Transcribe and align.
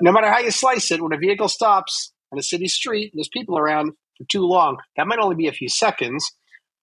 No 0.00 0.12
matter 0.12 0.30
how 0.30 0.40
you 0.40 0.50
slice 0.50 0.90
it, 0.90 1.02
when 1.02 1.12
a 1.12 1.18
vehicle 1.18 1.48
stops 1.48 2.12
on 2.32 2.38
a 2.38 2.42
city 2.42 2.68
street 2.68 3.12
and 3.12 3.18
there's 3.18 3.28
people 3.28 3.58
around 3.58 3.92
for 4.18 4.24
too 4.30 4.42
long, 4.42 4.78
that 4.96 5.06
might 5.06 5.18
only 5.18 5.36
be 5.36 5.48
a 5.48 5.52
few 5.52 5.68
seconds, 5.68 6.32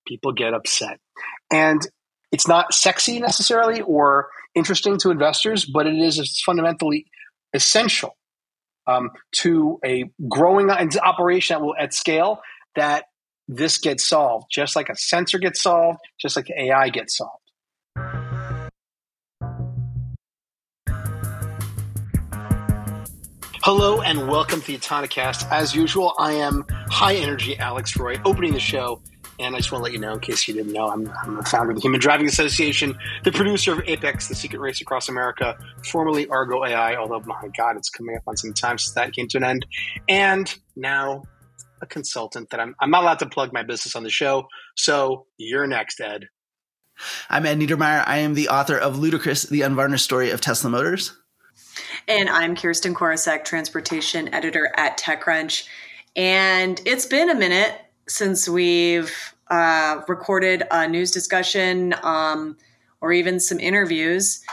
people 0.08 0.32
get 0.32 0.54
upset. 0.54 1.00
And 1.52 1.82
it's 2.32 2.48
not 2.48 2.74
sexy 2.74 3.20
necessarily 3.20 3.82
or 3.82 4.30
interesting 4.56 4.98
to 5.00 5.12
investors, 5.12 5.66
but 5.72 5.88
it 5.88 5.96
is 5.96 6.42
fundamentally 6.46 7.06
essential 7.54 8.18
um, 8.88 9.12
to 9.38 9.80
a 9.86 10.06
growing 10.28 10.70
operation 10.70 11.56
that 11.56 11.64
will, 11.64 11.76
at 11.80 11.94
scale 11.94 12.42
that 12.76 13.06
this 13.48 13.78
gets 13.78 14.08
solved, 14.08 14.48
just 14.52 14.76
like 14.76 14.90
a 14.90 14.96
sensor 14.96 15.38
gets 15.38 15.62
solved, 15.62 16.00
just 16.20 16.36
like 16.36 16.48
AI 16.50 16.90
gets 16.90 17.18
solved. 17.18 17.43
Hello 23.66 24.02
and 24.02 24.28
welcome 24.28 24.60
to 24.60 24.68
the 24.68 24.78
Autonocast. 24.78 25.50
As 25.50 25.74
usual, 25.74 26.14
I 26.20 26.34
am 26.34 26.66
high 26.90 27.16
energy 27.16 27.58
Alex 27.58 27.96
Roy, 27.96 28.20
opening 28.26 28.52
the 28.52 28.60
show. 28.60 29.02
And 29.40 29.56
I 29.56 29.60
just 29.60 29.72
want 29.72 29.80
to 29.80 29.84
let 29.84 29.94
you 29.94 30.00
know, 30.00 30.12
in 30.12 30.20
case 30.20 30.46
you 30.50 30.54
didn't 30.54 30.74
know, 30.74 30.90
I'm, 30.90 31.10
I'm 31.24 31.38
the 31.38 31.44
founder 31.44 31.72
of 31.72 31.78
the 31.78 31.82
Human 31.82 32.02
Driving 32.02 32.28
Association, 32.28 32.94
the 33.24 33.32
producer 33.32 33.72
of 33.72 33.80
Apex, 33.88 34.28
the 34.28 34.36
secret 34.36 34.60
race 34.60 34.82
across 34.82 35.08
America, 35.08 35.58
formerly 35.90 36.28
Argo 36.28 36.66
AI, 36.66 36.98
although, 36.98 37.22
my 37.22 37.48
God, 37.58 37.78
it's 37.78 37.90
coming 37.90 38.18
up 38.18 38.24
on 38.28 38.36
some 38.36 38.52
time 38.52 38.78
since 38.78 38.96
that 38.96 39.14
came 39.14 39.30
to 39.30 39.38
an 39.38 39.46
end. 39.46 39.66
And 40.10 40.54
now 40.76 41.24
a 41.82 41.86
consultant 41.86 42.50
that 42.50 42.60
I'm, 42.60 42.76
I'm 42.82 42.92
not 42.92 43.04
allowed 43.04 43.20
to 43.20 43.30
plug 43.30 43.54
my 43.54 43.64
business 43.64 43.96
on 43.96 44.04
the 44.04 44.10
show. 44.10 44.46
So 44.76 45.28
you're 45.38 45.68
next, 45.68 46.02
Ed. 46.02 46.28
I'm 47.30 47.46
Ed 47.46 47.60
Niedermeyer. 47.60 48.04
I 48.06 48.18
am 48.18 48.34
the 48.34 48.50
author 48.50 48.78
of 48.78 49.00
Ludicrous, 49.00 49.44
the 49.44 49.62
unvarnished 49.62 50.04
story 50.04 50.32
of 50.32 50.42
Tesla 50.42 50.70
Motors. 50.70 51.18
And 52.08 52.30
I'm 52.30 52.56
Kirsten 52.56 52.94
Korosek, 52.94 53.46
transportation 53.46 54.34
editor 54.34 54.72
at 54.78 55.00
TechCrunch. 55.00 55.68
And 56.16 56.82
it's 56.86 57.06
been 57.06 57.30
a 57.30 57.36
minute 57.36 57.80
since 58.08 58.48
we've 58.48 59.34
uh, 59.50 60.02
recorded 60.08 60.64
a 60.72 60.88
news 60.88 61.12
discussion 61.12 61.96
um, 62.04 62.58
or 63.02 63.14
even 63.14 63.40
some 63.40 63.60
interviews. 63.60 64.44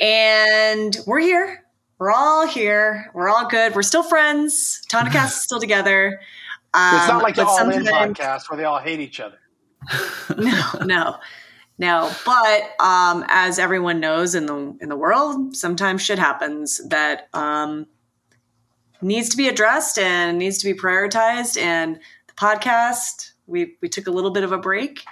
And 0.00 0.96
we're 1.06 1.20
here. 1.20 1.64
We're 1.98 2.12
all 2.12 2.46
here. 2.46 3.10
We're 3.14 3.28
all 3.28 3.48
good. 3.48 3.74
We're 3.74 3.82
still 3.82 4.02
friends. 4.02 4.82
Autonocast 4.88 5.26
is 5.26 5.42
still 5.42 5.60
together. 5.60 6.20
Um, 6.74 6.96
it's 6.96 7.08
not 7.08 7.16
um, 7.16 7.22
like 7.22 7.36
the 7.36 7.46
All 7.46 7.70
In 7.70 7.84
podcast 7.84 8.50
where 8.50 8.56
they 8.56 8.64
all 8.64 8.80
hate 8.80 9.00
each 9.00 9.20
other. 9.20 9.38
no, 10.36 10.72
no. 10.82 11.16
No, 11.76 12.12
but 12.24 12.80
um, 12.80 13.24
as 13.28 13.58
everyone 13.58 13.98
knows 13.98 14.34
in 14.34 14.46
the 14.46 14.76
in 14.80 14.88
the 14.88 14.96
world, 14.96 15.56
sometimes 15.56 16.02
shit 16.02 16.20
happens 16.20 16.80
that 16.88 17.28
um, 17.34 17.86
needs 19.02 19.28
to 19.30 19.36
be 19.36 19.48
addressed 19.48 19.98
and 19.98 20.38
needs 20.38 20.58
to 20.58 20.72
be 20.72 20.78
prioritized. 20.78 21.60
And 21.60 21.96
the 22.28 22.34
podcast, 22.34 23.32
we 23.46 23.76
we 23.82 23.88
took 23.88 24.06
a 24.06 24.12
little 24.12 24.30
bit 24.30 24.44
of 24.44 24.52
a 24.52 24.58
break, 24.58 25.02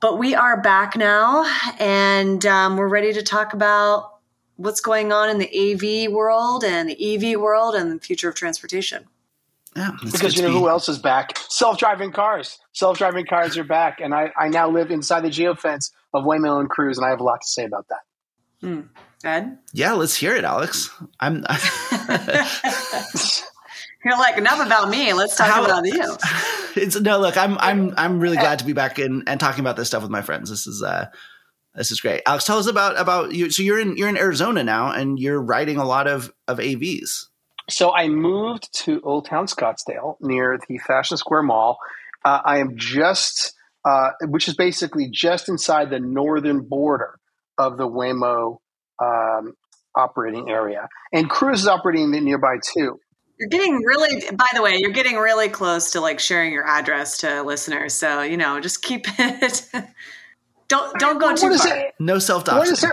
but 0.00 0.18
we 0.18 0.34
are 0.34 0.60
back 0.60 0.96
now, 0.96 1.44
and 1.78 2.44
um, 2.44 2.76
we're 2.76 2.88
ready 2.88 3.12
to 3.12 3.22
talk 3.22 3.52
about 3.52 4.14
what's 4.56 4.80
going 4.80 5.12
on 5.12 5.30
in 5.30 5.38
the 5.38 6.06
AV 6.08 6.10
world 6.12 6.64
and 6.64 6.88
the 6.88 7.14
EV 7.14 7.38
world 7.38 7.76
and 7.76 7.92
the 7.92 8.04
future 8.04 8.28
of 8.28 8.34
transportation. 8.34 9.06
Yeah, 9.76 9.90
because 10.02 10.36
you 10.36 10.42
know 10.42 10.50
who 10.50 10.68
else 10.68 10.88
is 10.88 10.98
back? 10.98 11.38
Self-driving 11.50 12.12
cars. 12.12 12.58
Self-driving 12.72 13.26
cars 13.26 13.58
are 13.58 13.64
back, 13.64 14.00
and 14.00 14.14
I, 14.14 14.32
I 14.38 14.48
now 14.48 14.70
live 14.70 14.90
inside 14.90 15.20
the 15.20 15.28
geofence 15.28 15.90
of 16.14 16.24
Waymo 16.24 16.58
and 16.60 16.70
Cruise, 16.70 16.96
and 16.96 17.06
I 17.06 17.10
have 17.10 17.20
a 17.20 17.24
lot 17.24 17.42
to 17.42 17.46
say 17.46 17.64
about 17.64 17.86
that. 17.88 18.00
Hmm. 18.60 18.80
Ed? 19.22 19.58
Yeah, 19.72 19.92
let's 19.92 20.16
hear 20.16 20.34
it, 20.34 20.44
Alex. 20.44 20.90
I'm. 21.20 21.44
You're 24.06 24.18
like 24.18 24.38
enough 24.38 24.64
about 24.64 24.88
me. 24.88 25.12
Let's 25.12 25.36
talk 25.36 25.48
How, 25.48 25.64
about 25.64 25.84
you. 25.84 26.16
It's 26.76 27.00
no 27.00 27.18
look. 27.18 27.38
I'm 27.38 27.56
I'm 27.56 27.94
I'm 27.96 28.20
really 28.20 28.36
glad 28.36 28.58
to 28.58 28.66
be 28.66 28.74
back 28.74 28.98
in 28.98 29.24
and 29.26 29.40
talking 29.40 29.60
about 29.60 29.78
this 29.78 29.88
stuff 29.88 30.02
with 30.02 30.10
my 30.10 30.20
friends. 30.20 30.50
This 30.50 30.66
is 30.66 30.82
uh 30.82 31.06
this 31.74 31.90
is 31.90 32.02
great. 32.02 32.20
Alex, 32.26 32.44
tell 32.44 32.58
us 32.58 32.66
about 32.66 33.00
about 33.00 33.32
you. 33.32 33.50
So 33.50 33.62
you're 33.62 33.80
in 33.80 33.96
you're 33.96 34.10
in 34.10 34.18
Arizona 34.18 34.62
now, 34.62 34.92
and 34.92 35.18
you're 35.18 35.40
writing 35.40 35.78
a 35.78 35.86
lot 35.86 36.06
of 36.06 36.34
of 36.46 36.58
AVs. 36.58 37.28
So 37.68 37.92
I 37.94 38.08
moved 38.08 38.72
to 38.84 39.00
Old 39.02 39.26
Town 39.26 39.46
Scottsdale 39.46 40.16
near 40.20 40.58
the 40.68 40.78
Fashion 40.78 41.16
Square 41.16 41.42
Mall. 41.44 41.78
Uh, 42.24 42.40
I 42.44 42.58
am 42.58 42.76
just, 42.76 43.54
uh, 43.84 44.10
which 44.22 44.48
is 44.48 44.54
basically 44.54 45.08
just 45.10 45.48
inside 45.48 45.90
the 45.90 45.98
northern 45.98 46.60
border 46.60 47.18
of 47.58 47.76
the 47.76 47.88
Waymo 47.88 48.58
um, 49.02 49.54
operating 49.96 50.48
area, 50.48 50.88
and 51.12 51.28
Cruise 51.28 51.60
is 51.60 51.68
operating 51.68 52.10
nearby 52.10 52.56
too. 52.74 53.00
You're 53.38 53.48
getting 53.48 53.76
really, 53.84 54.22
by 54.32 54.46
the 54.54 54.62
way, 54.62 54.76
you're 54.78 54.92
getting 54.92 55.16
really 55.16 55.48
close 55.48 55.92
to 55.92 56.00
like 56.00 56.20
sharing 56.20 56.52
your 56.52 56.66
address 56.66 57.18
to 57.18 57.42
listeners. 57.42 57.94
So 57.94 58.22
you 58.22 58.36
know, 58.36 58.60
just 58.60 58.82
keep 58.82 59.06
it. 59.18 59.68
don't 60.68 60.98
don't 60.98 61.18
go 61.18 61.34
too 61.34 61.56
far. 61.56 61.76
It? 61.76 61.94
No 61.98 62.18
self 62.18 62.44
doxing. 62.44 62.90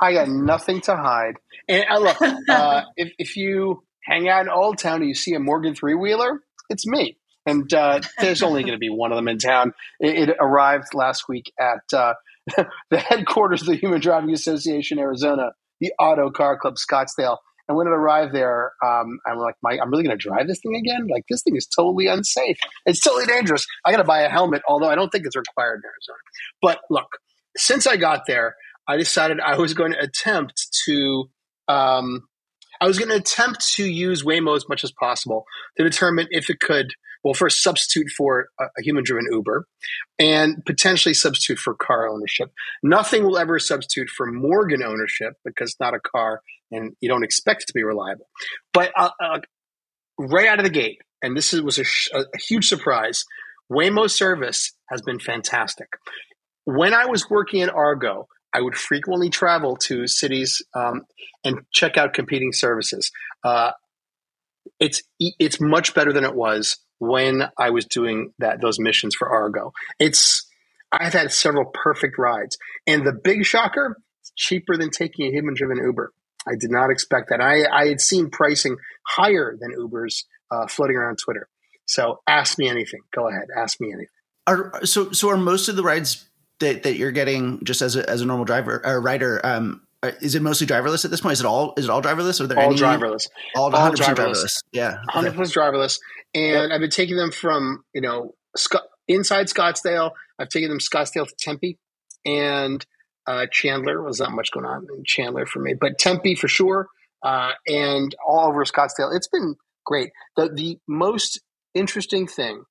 I 0.00 0.12
got 0.12 0.28
nothing 0.28 0.80
to 0.82 0.96
hide. 0.96 1.36
And 1.68 1.84
uh, 1.90 1.98
look, 1.98 2.20
uh, 2.48 2.82
if, 2.96 3.12
if 3.18 3.36
you 3.36 3.82
hang 4.02 4.28
out 4.28 4.42
in 4.42 4.48
Old 4.48 4.78
Town 4.78 5.00
and 5.00 5.08
you 5.08 5.14
see 5.14 5.34
a 5.34 5.40
Morgan 5.40 5.74
three 5.74 5.94
wheeler, 5.94 6.40
it's 6.68 6.86
me. 6.86 7.16
And 7.46 7.72
uh, 7.74 8.00
there's 8.18 8.42
only 8.42 8.62
going 8.62 8.72
to 8.72 8.78
be 8.78 8.88
one 8.88 9.12
of 9.12 9.16
them 9.16 9.28
in 9.28 9.38
town. 9.38 9.72
It, 10.00 10.30
it 10.30 10.36
arrived 10.40 10.94
last 10.94 11.24
week 11.28 11.52
at 11.60 11.96
uh, 11.96 12.14
the 12.90 12.98
headquarters 12.98 13.62
of 13.62 13.68
the 13.68 13.76
Human 13.76 14.00
Driving 14.00 14.32
Association, 14.32 14.98
Arizona, 14.98 15.50
the 15.80 15.92
Auto 15.98 16.30
Car 16.30 16.58
Club, 16.58 16.76
Scottsdale. 16.76 17.38
And 17.66 17.76
when 17.76 17.86
it 17.86 17.92
arrived 17.92 18.34
there, 18.34 18.72
um, 18.84 19.18
I'm 19.26 19.38
like, 19.38 19.54
My, 19.62 19.78
I'm 19.80 19.90
really 19.90 20.04
going 20.04 20.18
to 20.18 20.22
drive 20.22 20.46
this 20.46 20.60
thing 20.60 20.74
again? 20.74 21.06
Like, 21.10 21.24
this 21.30 21.42
thing 21.42 21.56
is 21.56 21.66
totally 21.66 22.06
unsafe. 22.06 22.58
It's 22.84 23.00
totally 23.00 23.26
dangerous. 23.26 23.66
I 23.84 23.90
got 23.90 23.98
to 23.98 24.04
buy 24.04 24.20
a 24.20 24.28
helmet, 24.28 24.62
although 24.68 24.88
I 24.88 24.94
don't 24.94 25.10
think 25.10 25.24
it's 25.26 25.36
required 25.36 25.80
in 25.82 25.88
Arizona. 25.88 26.18
But 26.60 26.80
look, 26.90 27.08
since 27.56 27.86
I 27.86 27.96
got 27.96 28.22
there, 28.26 28.56
I 28.86 28.96
decided 28.96 29.40
I 29.40 29.56
was 29.56 29.72
going 29.72 29.92
to 29.92 30.00
attempt 30.00 30.78
to 30.86 31.30
um, 31.68 32.22
I 32.80 32.86
was 32.86 32.98
going 32.98 33.10
to 33.10 33.16
attempt 33.16 33.72
to 33.74 33.84
use 33.84 34.22
Waymo 34.22 34.56
as 34.56 34.68
much 34.68 34.84
as 34.84 34.92
possible 34.92 35.44
to 35.76 35.84
determine 35.84 36.26
if 36.30 36.50
it 36.50 36.60
could, 36.60 36.92
well, 37.22 37.34
first 37.34 37.62
substitute 37.62 38.10
for 38.10 38.48
a, 38.60 38.64
a 38.64 38.82
human 38.82 39.04
driven 39.04 39.26
Uber 39.30 39.66
and 40.18 40.64
potentially 40.66 41.14
substitute 41.14 41.58
for 41.58 41.74
car 41.74 42.08
ownership. 42.08 42.52
Nothing 42.82 43.24
will 43.24 43.38
ever 43.38 43.58
substitute 43.58 44.08
for 44.08 44.26
Morgan 44.26 44.82
ownership 44.82 45.34
because 45.44 45.70
it's 45.70 45.80
not 45.80 45.94
a 45.94 46.00
car 46.00 46.40
and 46.70 46.94
you 47.00 47.08
don't 47.08 47.24
expect 47.24 47.62
it 47.62 47.66
to 47.68 47.74
be 47.74 47.84
reliable. 47.84 48.26
But 48.72 48.92
uh, 48.96 49.10
uh, 49.22 49.40
right 50.18 50.48
out 50.48 50.58
of 50.58 50.64
the 50.64 50.70
gate, 50.70 51.00
and 51.22 51.36
this 51.36 51.52
was 51.52 51.78
a, 51.78 51.84
sh- 51.84 52.10
a 52.12 52.24
huge 52.38 52.68
surprise, 52.68 53.24
Waymo 53.72 54.10
service 54.10 54.72
has 54.90 55.00
been 55.00 55.18
fantastic. 55.18 55.88
When 56.64 56.92
I 56.92 57.06
was 57.06 57.28
working 57.30 57.62
at 57.62 57.70
Argo, 57.70 58.28
I 58.54 58.60
would 58.60 58.76
frequently 58.76 59.28
travel 59.30 59.76
to 59.76 60.06
cities 60.06 60.62
um, 60.74 61.02
and 61.44 61.66
check 61.72 61.96
out 61.96 62.14
competing 62.14 62.52
services. 62.52 63.10
Uh, 63.42 63.72
it's 64.80 65.02
it's 65.18 65.60
much 65.60 65.94
better 65.94 66.12
than 66.12 66.24
it 66.24 66.34
was 66.34 66.78
when 66.98 67.48
I 67.58 67.70
was 67.70 67.84
doing 67.84 68.32
that 68.38 68.60
those 68.60 68.78
missions 68.78 69.14
for 69.14 69.28
Argo. 69.28 69.72
It's 69.98 70.46
I've 70.92 71.12
had 71.12 71.32
several 71.32 71.66
perfect 71.66 72.16
rides, 72.18 72.56
and 72.86 73.04
the 73.04 73.12
big 73.12 73.44
shocker, 73.44 73.96
cheaper 74.36 74.76
than 74.76 74.90
taking 74.90 75.26
a 75.26 75.30
human 75.30 75.54
driven 75.54 75.78
Uber. 75.78 76.12
I 76.46 76.52
did 76.58 76.70
not 76.70 76.90
expect 76.90 77.30
that. 77.30 77.40
I, 77.40 77.64
I 77.66 77.88
had 77.88 78.00
seen 78.00 78.30
pricing 78.30 78.76
higher 79.06 79.56
than 79.58 79.70
Uber's 79.72 80.26
uh, 80.50 80.66
floating 80.66 80.96
around 80.96 81.16
Twitter. 81.16 81.48
So 81.86 82.20
ask 82.26 82.58
me 82.58 82.68
anything. 82.68 83.00
Go 83.14 83.28
ahead, 83.28 83.48
ask 83.56 83.80
me 83.80 83.88
anything. 83.88 84.06
Are 84.46 84.84
so 84.84 85.10
so 85.10 85.30
are 85.30 85.36
most 85.36 85.68
of 85.68 85.76
the 85.76 85.82
rides 85.82 86.26
that, 86.60 86.84
that 86.84 86.96
you're 86.96 87.12
getting 87.12 87.62
just 87.64 87.82
as 87.82 87.96
a, 87.96 88.08
as 88.08 88.20
a 88.20 88.26
normal 88.26 88.44
driver 88.44 88.80
or 88.84 89.00
rider 89.00 89.40
um, 89.44 89.82
uh, 90.04 90.12
is 90.20 90.34
it 90.34 90.42
mostly 90.42 90.66
driverless 90.66 91.06
at 91.06 91.10
this 91.10 91.22
point? 91.22 91.32
Is 91.32 91.40
it 91.40 91.46
all 91.46 91.72
is 91.78 91.86
it 91.86 91.90
all 91.90 92.02
driverless? 92.02 92.38
Or 92.38 92.44
are 92.44 92.46
there 92.46 92.58
all 92.58 92.72
any, 92.72 92.76
driverless? 92.76 93.28
All, 93.56 93.74
all 93.74 93.90
driverless. 93.90 94.14
driverless. 94.14 94.62
Yeah, 94.70 94.98
hundred 95.08 95.30
okay. 95.30 95.38
percent 95.38 95.56
driverless. 95.56 95.98
And 96.34 96.44
yep. 96.44 96.70
I've 96.72 96.80
been 96.80 96.90
taking 96.90 97.16
them 97.16 97.30
from 97.30 97.84
you 97.94 98.02
know 98.02 98.34
Sc- 98.54 98.84
inside 99.08 99.46
Scottsdale. 99.46 100.10
I've 100.38 100.50
taken 100.50 100.68
them 100.68 100.78
Scottsdale 100.78 101.26
to 101.26 101.34
Tempe, 101.38 101.78
and 102.26 102.84
uh, 103.26 103.46
Chandler 103.50 104.02
was 104.02 104.20
not 104.20 104.32
much 104.32 104.50
going 104.52 104.66
on 104.66 104.86
in 104.94 105.04
Chandler 105.06 105.46
for 105.46 105.60
me, 105.60 105.72
but 105.72 105.98
Tempe 105.98 106.34
for 106.34 106.48
sure, 106.48 106.88
uh, 107.22 107.52
and 107.66 108.14
all 108.26 108.48
over 108.48 108.62
Scottsdale. 108.64 109.16
It's 109.16 109.28
been 109.28 109.54
great. 109.86 110.10
The 110.36 110.50
the 110.50 110.78
most 110.86 111.40
interesting 111.74 112.26
thing 112.26 112.64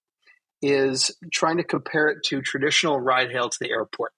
is 0.63 1.15
trying 1.31 1.57
to 1.57 1.63
compare 1.63 2.07
it 2.07 2.23
to 2.23 2.41
traditional 2.41 2.99
ride 2.99 3.29
hail 3.31 3.49
to 3.49 3.57
the 3.59 3.69
airport. 3.69 4.13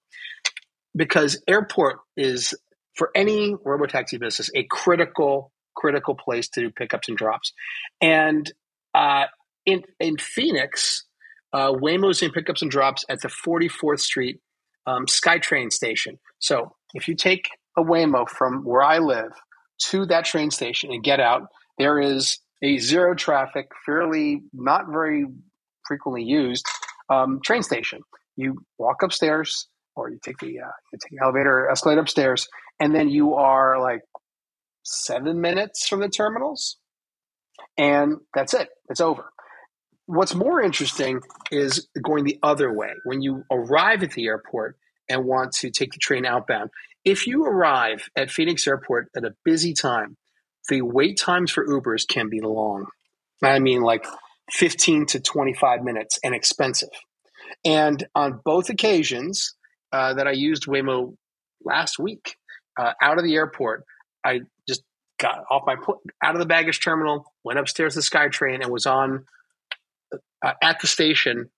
Because 0.95 1.41
airport 1.47 1.97
is, 2.15 2.53
for 2.93 3.09
any 3.15 3.55
robotaxi 3.55 4.19
business, 4.19 4.49
a 4.55 4.63
critical, 4.69 5.51
critical 5.75 6.15
place 6.15 6.47
to 6.49 6.61
do 6.61 6.69
pickups 6.69 7.09
and 7.09 7.17
drops. 7.17 7.51
And 7.99 8.49
uh, 8.93 9.25
in, 9.65 9.83
in 9.99 10.17
Phoenix, 10.17 11.03
uh, 11.51 11.71
Waymo's 11.71 12.19
doing 12.19 12.31
pickups 12.31 12.61
and 12.61 12.71
drops 12.71 13.03
at 13.09 13.21
the 13.21 13.27
44th 13.27 13.99
Street 13.99 14.39
um, 14.85 15.07
SkyTrain 15.07 15.71
station. 15.73 16.19
So 16.37 16.75
if 16.93 17.07
you 17.07 17.15
take 17.15 17.49
a 17.75 17.81
Waymo 17.81 18.29
from 18.29 18.63
where 18.63 18.83
I 18.83 18.99
live 18.99 19.31
to 19.87 20.05
that 20.05 20.25
train 20.25 20.51
station 20.51 20.91
and 20.91 21.03
get 21.03 21.19
out, 21.19 21.47
there 21.77 21.99
is 21.99 22.37
a 22.61 22.77
zero 22.77 23.15
traffic, 23.15 23.71
fairly 23.85 24.43
not 24.53 24.85
very 24.89 25.25
frequently 25.87 26.23
used 26.23 26.65
um, 27.09 27.39
train 27.43 27.63
station. 27.63 28.01
You 28.35 28.63
walk 28.77 29.03
upstairs, 29.03 29.67
or 29.95 30.09
you 30.09 30.19
take 30.23 30.37
the 30.39 30.59
uh, 30.59 30.71
you 30.91 30.99
take 31.01 31.11
the 31.11 31.23
elevator, 31.23 31.69
escalator 31.69 32.01
upstairs, 32.01 32.47
and 32.79 32.93
then 32.93 33.09
you 33.09 33.35
are 33.35 33.79
like 33.81 34.01
seven 34.83 35.41
minutes 35.41 35.87
from 35.87 36.01
the 36.01 36.09
terminals, 36.09 36.77
and 37.77 38.17
that's 38.33 38.53
it. 38.53 38.69
It's 38.89 39.01
over. 39.01 39.31
What's 40.07 40.35
more 40.35 40.61
interesting 40.61 41.21
is 41.51 41.87
going 42.01 42.25
the 42.25 42.37
other 42.43 42.71
way. 42.71 42.91
When 43.05 43.21
you 43.21 43.43
arrive 43.51 44.03
at 44.03 44.11
the 44.11 44.27
airport 44.27 44.77
and 45.09 45.25
want 45.25 45.53
to 45.53 45.71
take 45.71 45.93
the 45.93 45.97
train 45.99 46.25
outbound, 46.25 46.69
if 47.03 47.25
you 47.25 47.45
arrive 47.45 48.09
at 48.15 48.29
Phoenix 48.29 48.67
Airport 48.67 49.09
at 49.15 49.23
a 49.23 49.33
busy 49.43 49.73
time, 49.73 50.17
the 50.69 50.81
wait 50.81 51.17
times 51.17 51.51
for 51.51 51.65
Ubers 51.65 52.07
can 52.07 52.29
be 52.29 52.41
long. 52.41 52.85
I 53.43 53.59
mean, 53.59 53.81
like 53.81 54.05
15 54.51 55.05
to 55.07 55.19
25 55.19 55.83
minutes 55.83 56.19
and 56.23 56.35
expensive. 56.35 56.89
And 57.63 58.05
on 58.15 58.41
both 58.43 58.69
occasions 58.69 59.55
uh, 59.91 60.13
that 60.13 60.27
I 60.27 60.31
used 60.31 60.65
Waymo 60.65 61.15
last 61.63 61.99
week, 61.99 62.35
uh, 62.79 62.93
out 63.01 63.17
of 63.17 63.23
the 63.23 63.35
airport, 63.35 63.85
I 64.23 64.41
just 64.67 64.83
got 65.19 65.43
off 65.49 65.63
my 65.65 65.75
out 66.23 66.35
of 66.35 66.39
the 66.39 66.45
baggage 66.45 66.83
terminal, 66.83 67.33
went 67.43 67.59
upstairs 67.59 67.93
to 67.95 68.01
SkyTrain, 68.01 68.61
and 68.61 68.71
was 68.71 68.85
on 68.85 69.25
uh, 70.43 70.53
at 70.61 70.79
the 70.79 70.87
station 70.87 71.49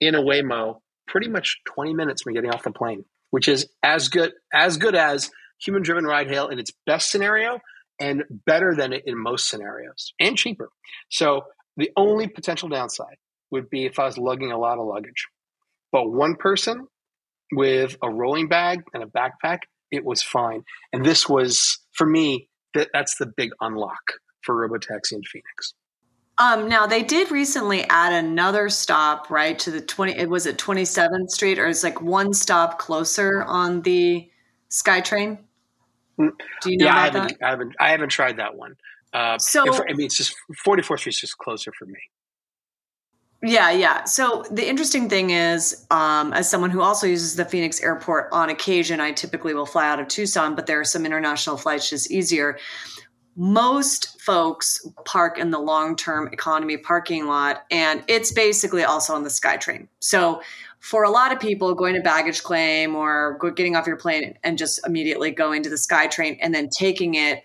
in 0.00 0.14
a 0.14 0.22
Waymo 0.22 0.80
pretty 1.06 1.28
much 1.28 1.60
20 1.64 1.94
minutes 1.94 2.22
from 2.22 2.34
getting 2.34 2.50
off 2.50 2.62
the 2.62 2.70
plane, 2.70 3.04
which 3.30 3.48
is 3.48 3.68
as 3.82 4.08
good 4.08 4.32
as 4.52 4.76
good 4.76 4.94
as 4.94 5.30
human 5.60 5.82
driven 5.82 6.04
ride 6.04 6.28
hail 6.28 6.48
in 6.48 6.58
its 6.58 6.70
best 6.86 7.10
scenario 7.10 7.58
and 7.98 8.22
better 8.46 8.74
than 8.76 8.92
it 8.92 9.02
in 9.06 9.18
most 9.18 9.48
scenarios 9.48 10.12
and 10.20 10.36
cheaper. 10.36 10.68
So 11.08 11.42
the 11.78 11.90
only 11.96 12.28
potential 12.28 12.68
downside 12.68 13.16
would 13.50 13.70
be 13.70 13.86
if 13.86 13.98
I 13.98 14.04
was 14.04 14.18
lugging 14.18 14.52
a 14.52 14.58
lot 14.58 14.78
of 14.78 14.86
luggage. 14.86 15.26
But 15.90 16.12
one 16.12 16.36
person 16.36 16.86
with 17.50 17.96
a 18.02 18.10
rolling 18.10 18.48
bag 18.48 18.82
and 18.92 19.02
a 19.02 19.06
backpack, 19.06 19.60
it 19.90 20.04
was 20.04 20.22
fine. 20.22 20.64
And 20.92 21.02
this 21.02 21.26
was, 21.26 21.78
for 21.92 22.06
me, 22.06 22.50
that, 22.74 22.90
that's 22.92 23.16
the 23.16 23.32
big 23.34 23.52
unlock 23.62 24.02
for 24.42 24.54
Robotaxi 24.54 25.12
in 25.12 25.22
Phoenix. 25.22 25.72
Um, 26.36 26.68
now 26.68 26.86
they 26.86 27.02
did 27.02 27.32
recently 27.32 27.84
add 27.88 28.12
another 28.12 28.68
stop 28.68 29.30
right 29.30 29.58
to 29.60 29.72
the 29.72 29.80
twenty. 29.80 30.12
It 30.12 30.28
was 30.28 30.46
at 30.46 30.56
Twenty 30.56 30.84
Seventh 30.84 31.30
Street, 31.32 31.58
or 31.58 31.66
it's 31.66 31.82
like 31.82 32.00
one 32.00 32.32
stop 32.32 32.78
closer 32.78 33.42
on 33.42 33.82
the 33.82 34.30
SkyTrain. 34.70 35.38
Mm. 36.20 36.30
Do 36.62 36.70
you 36.70 36.78
know 36.78 36.84
yeah, 36.84 36.96
I 36.96 37.04
haven't, 37.06 37.38
I 37.42 37.50
haven't. 37.50 37.74
I 37.80 37.90
haven't 37.90 38.10
tried 38.10 38.36
that 38.36 38.54
one. 38.54 38.76
Uh, 39.12 39.38
so 39.38 39.72
for, 39.72 39.88
I 39.88 39.94
mean, 39.94 40.06
it's 40.06 40.16
just 40.16 40.34
Forty 40.64 40.82
Fourth 40.82 41.00
Street 41.00 41.14
is 41.14 41.20
just 41.20 41.38
closer 41.38 41.72
for 41.78 41.86
me. 41.86 41.98
Yeah, 43.42 43.70
yeah. 43.70 44.04
So 44.04 44.44
the 44.50 44.68
interesting 44.68 45.08
thing 45.08 45.30
is, 45.30 45.86
um, 45.92 46.32
as 46.32 46.50
someone 46.50 46.70
who 46.70 46.80
also 46.80 47.06
uses 47.06 47.36
the 47.36 47.44
Phoenix 47.44 47.80
airport 47.80 48.28
on 48.32 48.50
occasion, 48.50 49.00
I 49.00 49.12
typically 49.12 49.54
will 49.54 49.66
fly 49.66 49.88
out 49.88 50.00
of 50.00 50.08
Tucson, 50.08 50.56
but 50.56 50.66
there 50.66 50.80
are 50.80 50.84
some 50.84 51.06
international 51.06 51.56
flights 51.56 51.88
just 51.88 52.10
easier. 52.10 52.58
Most 53.36 54.20
folks 54.20 54.84
park 55.04 55.38
in 55.38 55.52
the 55.52 55.60
long 55.60 55.94
term 55.94 56.28
economy 56.32 56.76
parking 56.76 57.26
lot, 57.26 57.64
and 57.70 58.02
it's 58.08 58.32
basically 58.32 58.82
also 58.82 59.14
on 59.14 59.22
the 59.22 59.30
SkyTrain. 59.30 59.86
So 60.00 60.42
for 60.80 61.04
a 61.04 61.10
lot 61.10 61.32
of 61.32 61.38
people, 61.38 61.72
going 61.74 61.94
to 61.94 62.00
baggage 62.00 62.42
claim 62.42 62.96
or 62.96 63.38
getting 63.54 63.76
off 63.76 63.86
your 63.86 63.96
plane 63.96 64.36
and 64.42 64.58
just 64.58 64.84
immediately 64.84 65.30
going 65.30 65.62
to 65.62 65.70
the 65.70 65.76
SkyTrain 65.76 66.38
and 66.40 66.52
then 66.52 66.68
taking 66.68 67.14
it, 67.14 67.44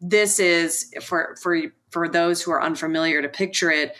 this 0.00 0.38
is 0.38 0.92
for 1.02 1.36
for 1.40 1.60
for 1.90 2.08
those 2.08 2.42
who 2.42 2.50
are 2.50 2.62
unfamiliar 2.62 3.22
to 3.22 3.28
picture 3.28 3.70
it 3.70 3.96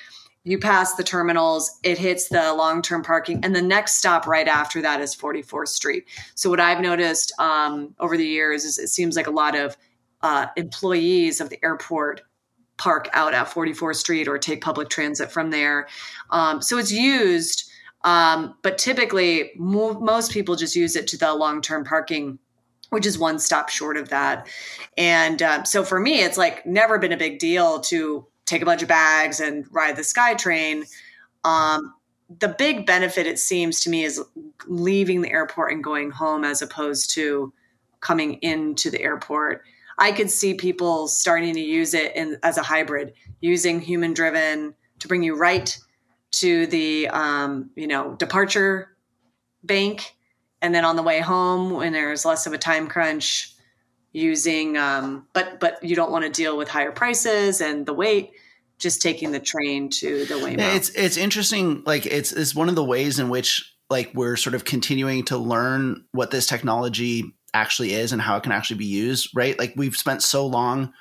you 0.49 0.59
pass 0.59 0.95
the 0.95 1.05
terminals, 1.05 1.79
it 1.83 1.99
hits 1.99 2.29
the 2.29 2.55
long 2.55 2.81
term 2.81 3.03
parking, 3.03 3.45
and 3.45 3.55
the 3.55 3.63
next 3.63 3.97
stop 3.97 4.27
right 4.27 4.49
after 4.49 4.81
that 4.81 5.01
is 5.01 5.15
44th 5.15 5.69
Street. 5.69 6.07
So, 6.35 6.49
what 6.49 6.59
I've 6.59 6.81
noticed 6.81 7.33
um, 7.39 7.95
over 8.01 8.17
the 8.17 8.27
years 8.27 8.65
is 8.65 8.79
it 8.79 8.89
seems 8.89 9.15
like 9.15 9.27
a 9.27 9.33
lot 9.33 9.55
of 9.55 9.77
uh, 10.23 10.47
employees 10.57 11.43
of 11.43 11.51
the 11.51 11.63
airport 11.63 12.23
park 12.79 13.09
out 13.13 13.35
at 13.35 13.49
44th 13.49 13.97
Street 13.97 14.27
or 14.27 14.39
take 14.39 14.63
public 14.63 14.89
transit 14.89 15.31
from 15.31 15.51
there. 15.51 15.87
Um, 16.31 16.63
so, 16.63 16.79
it's 16.79 16.93
used, 16.93 17.71
um, 18.05 18.55
but 18.63 18.79
typically, 18.79 19.51
mo- 19.57 20.01
most 20.01 20.33
people 20.33 20.57
just 20.57 20.75
use 20.75 20.97
it 20.97 21.07
to 21.09 21.19
the 21.19 21.35
long 21.35 21.61
term 21.61 21.85
parking 21.85 22.39
which 22.91 23.07
is 23.07 23.19
one 23.19 23.39
stop 23.39 23.69
short 23.69 23.97
of 23.97 24.09
that. 24.09 24.49
And 24.97 25.43
uh, 25.43 25.65
so 25.65 25.85
for 25.85 26.01
me, 26.01 26.21
it's 26.21 26.39
like 26.39 26.65
never 26.67 26.99
been 26.99 27.13
a 27.13 27.17
big 27.17 27.39
deal 27.39 27.81
to 27.81 28.27
take 28.47 28.63
a 28.63 28.65
bunch 28.65 28.83
of 28.83 28.89
bags 28.89 29.41
and 29.41 29.67
ride 29.71 29.97
the 29.97 30.03
SkyTrain. 30.03 30.85
Um, 31.45 31.95
the 32.41 32.49
big 32.49 32.87
benefit, 32.87 33.27
it 33.27 33.39
seems 33.39 33.81
to 33.81 33.91
me, 33.91 34.05
is 34.05 34.23
leaving 34.67 35.23
the 35.23 35.31
airport 35.31 35.73
and 35.73 35.83
going 35.83 36.11
home 36.11 36.45
as 36.45 36.63
opposed 36.63 37.11
to 37.15 37.53
coming 38.01 38.35
into 38.35 38.91
the 38.91 39.01
airport. 39.01 39.63
I 39.99 40.13
could 40.13 40.31
see 40.31 40.55
people 40.55 41.09
starting 41.09 41.55
to 41.55 41.61
use 41.61 41.95
it 41.95 42.15
in, 42.15 42.39
as 42.43 42.57
a 42.57 42.63
hybrid, 42.63 43.15
using 43.41 43.81
human 43.81 44.13
driven 44.15 44.75
to 45.01 45.09
bring 45.09 45.23
you 45.23 45.37
right 45.37 45.77
to 46.31 46.67
the 46.67 47.09
um, 47.09 47.71
you 47.75 47.87
know 47.87 48.15
departure 48.15 48.97
bank, 49.65 50.15
and 50.61 50.75
then 50.75 50.85
on 50.85 50.97
the 50.97 51.03
way 51.03 51.21
home 51.21 51.71
when 51.71 51.93
there's 51.93 52.25
less 52.25 52.47
of 52.47 52.53
a 52.53 52.59
time 52.59 52.89
crunch, 52.89 53.55
using 54.13 54.77
um, 54.77 55.27
but 55.33 55.61
but 55.61 55.83
you 55.83 55.95
don't 55.95 56.11
want 56.11 56.25
to 56.25 56.31
deal 56.31 56.57
with 56.57 56.69
higher 56.69 56.93
prices 56.93 57.61
and 57.61 57.87
the 57.87 57.95
wait 57.95 58.33
just 58.79 59.03
taking 59.03 59.33
the 59.33 59.41
train 59.41 59.91
to 59.91 60.25
the 60.27 60.35
Waymo. 60.35 60.77
It's 60.77 60.91
it's 60.91 61.17
interesting. 61.17 61.83
Like 61.85 62.07
it's 62.07 62.33
it's 62.33 62.55
one 62.55 62.69
of 62.69 62.75
the 62.75 62.85
ways 62.85 63.19
in 63.19 63.29
which 63.29 63.75
like 63.91 64.13
we're 64.15 64.37
sort 64.37 64.55
of 64.55 64.65
continuing 64.65 65.25
to 65.27 65.37
learn 65.37 66.05
what 66.13 66.31
this 66.31 66.47
technology 66.47 67.35
actually 67.55 67.95
is 67.95 68.13
and 68.13 68.21
how 68.21 68.37
it 68.37 68.43
can 68.43 68.53
actually 68.53 68.77
be 68.77 68.87
used. 68.87 69.31
Right? 69.35 69.59
Like 69.59 69.75
we've 69.77 69.97
spent 69.97 70.23
so 70.23 70.47
long 70.47 70.93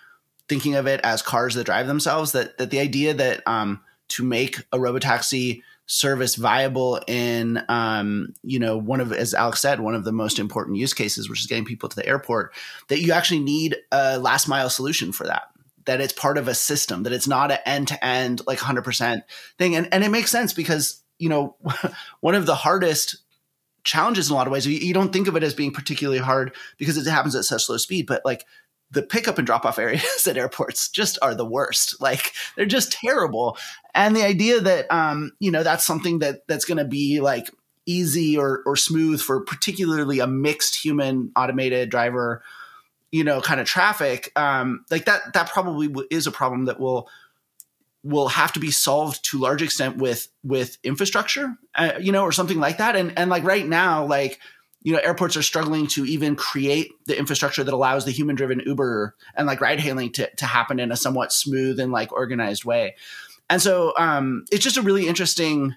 thinking 0.50 0.76
of 0.76 0.88
it 0.88 1.02
as 1.04 1.22
cars 1.22 1.56
that 1.56 1.66
drive 1.66 1.88
themselves 1.88 2.32
that 2.32 2.58
that 2.58 2.72
the 2.72 2.80
idea 2.80 3.14
that 3.14 3.48
um, 3.48 3.82
to 4.10 4.24
make 4.24 4.60
a 4.72 4.78
robotaxi 4.78 5.62
service 5.88 6.36
viable 6.36 7.02
in 7.08 7.64
um, 7.70 8.34
you 8.44 8.60
know 8.60 8.78
one 8.78 9.00
of 9.00 9.14
as 9.14 9.34
alex 9.34 9.62
said 9.62 9.80
one 9.80 9.96
of 9.96 10.04
the 10.04 10.12
most 10.12 10.38
important 10.38 10.78
use 10.78 10.94
cases 10.94 11.30
which 11.30 11.40
is 11.40 11.48
getting 11.48 11.66
people 11.66 11.88
to 11.88 11.96
the 11.96 12.06
airport 12.06 12.54
that 12.90 13.02
you 13.02 13.14
actually 13.14 13.40
need 13.40 13.76
a 13.92 14.20
last 14.20 14.48
mile 14.48 14.70
solution 14.70 15.14
for 15.14 15.26
that 15.26 15.44
that 15.86 16.02
it's 16.02 16.12
part 16.12 16.38
of 16.38 16.50
a 16.50 16.54
system 16.54 17.04
that 17.04 17.14
it's 17.14 17.28
not 17.28 17.52
an 17.52 17.60
end 17.66 17.88
to 17.88 18.06
end 18.06 18.42
like 18.46 18.60
100% 18.60 19.22
thing 19.58 19.76
and 19.76 19.88
and 19.94 20.04
it 20.04 20.10
makes 20.10 20.30
sense 20.30 20.52
because 20.52 21.02
you 21.20 21.30
know 21.30 21.56
one 22.20 22.36
of 22.36 22.46
the 22.46 22.56
hardest 22.56 23.18
challenges 23.86 24.30
in 24.30 24.34
a 24.34 24.36
lot 24.36 24.46
of 24.46 24.52
ways 24.52 24.68
you, 24.68 24.78
you 24.78 24.94
don't 24.94 25.14
think 25.14 25.30
of 25.30 25.38
it 25.38 25.44
as 25.44 25.54
being 25.54 25.72
particularly 25.72 26.20
hard 26.20 26.54
because 26.78 26.98
it 26.98 27.10
happens 27.10 27.34
at 27.34 27.46
such 27.46 27.70
low 27.70 27.78
speed 27.78 28.06
but 28.06 28.22
like 28.26 28.46
the 28.92 29.02
pickup 29.02 29.38
and 29.38 29.46
drop 29.46 29.66
off 29.66 29.80
areas 29.80 30.28
at 30.28 30.38
airports 30.38 30.90
just 30.90 31.18
are 31.22 31.36
the 31.36 31.46
worst. 31.46 32.00
Like 32.02 32.34
they're 32.56 32.66
just 32.66 32.92
terrible. 32.92 33.58
And 33.98 34.16
the 34.16 34.24
idea 34.24 34.62
that 34.62 34.90
um, 34.94 35.32
you 35.40 35.50
know, 35.50 35.64
that's 35.64 35.84
something 35.84 36.20
that 36.20 36.48
that's 36.48 36.66
going 36.66 36.78
to 36.78 36.86
be 36.86 37.20
like 37.20 37.50
easy 37.88 38.38
or 38.38 38.62
or 38.68 38.76
smooth 38.76 39.20
for 39.20 39.42
particularly 39.42 40.20
a 40.20 40.28
mixed 40.28 40.76
human 40.76 41.32
automated 41.36 41.90
driver, 41.90 42.44
you 43.12 43.24
know, 43.24 43.42
kind 43.42 43.60
of 43.60 43.66
traffic, 43.66 44.32
um, 44.36 44.86
like 44.92 45.06
that 45.06 45.34
that 45.34 45.50
probably 45.50 45.92
is 46.12 46.28
a 46.28 46.32
problem 46.32 46.66
that 46.66 46.80
will 46.80 47.10
will 48.04 48.28
have 48.28 48.54
to 48.54 48.60
be 48.60 48.70
solved 48.70 49.26
to 49.32 49.40
large 49.40 49.64
extent 49.64 49.98
with 49.98 50.28
with 50.44 50.78
infrastructure, 50.84 51.58
uh, 51.74 51.94
you 52.00 52.12
know, 52.12 52.22
or 52.22 52.32
something 52.32 52.60
like 52.60 52.78
that. 52.78 52.96
And 52.96 53.18
and 53.18 53.32
like 53.32 53.44
right 53.44 53.66
now, 53.66 54.06
like 54.06 54.40
you 54.84 54.94
know 54.94 55.00
airports 55.00 55.36
are 55.36 55.42
struggling 55.42 55.88
to 55.88 56.06
even 56.06 56.36
create 56.36 56.92
the 57.08 57.18
infrastructure 57.18 57.64
that 57.64 57.74
allows 57.74 58.06
the 58.06 58.12
human 58.12 58.36
driven 58.36 58.62
uber 58.64 59.16
and 59.34 59.48
like 59.48 59.60
ride 59.60 59.80
hailing 59.80 60.12
to, 60.12 60.30
to 60.36 60.46
happen 60.46 60.80
in 60.80 60.92
a 60.92 60.96
somewhat 60.96 61.34
smooth 61.34 61.80
and 61.80 61.92
like 61.92 62.12
organized 62.12 62.64
way 62.64 62.96
and 63.50 63.62
so 63.62 63.94
um, 63.98 64.46
it's 64.52 64.64
just 64.64 64.78
a 64.78 64.82
really 64.82 65.08
interesting 65.08 65.76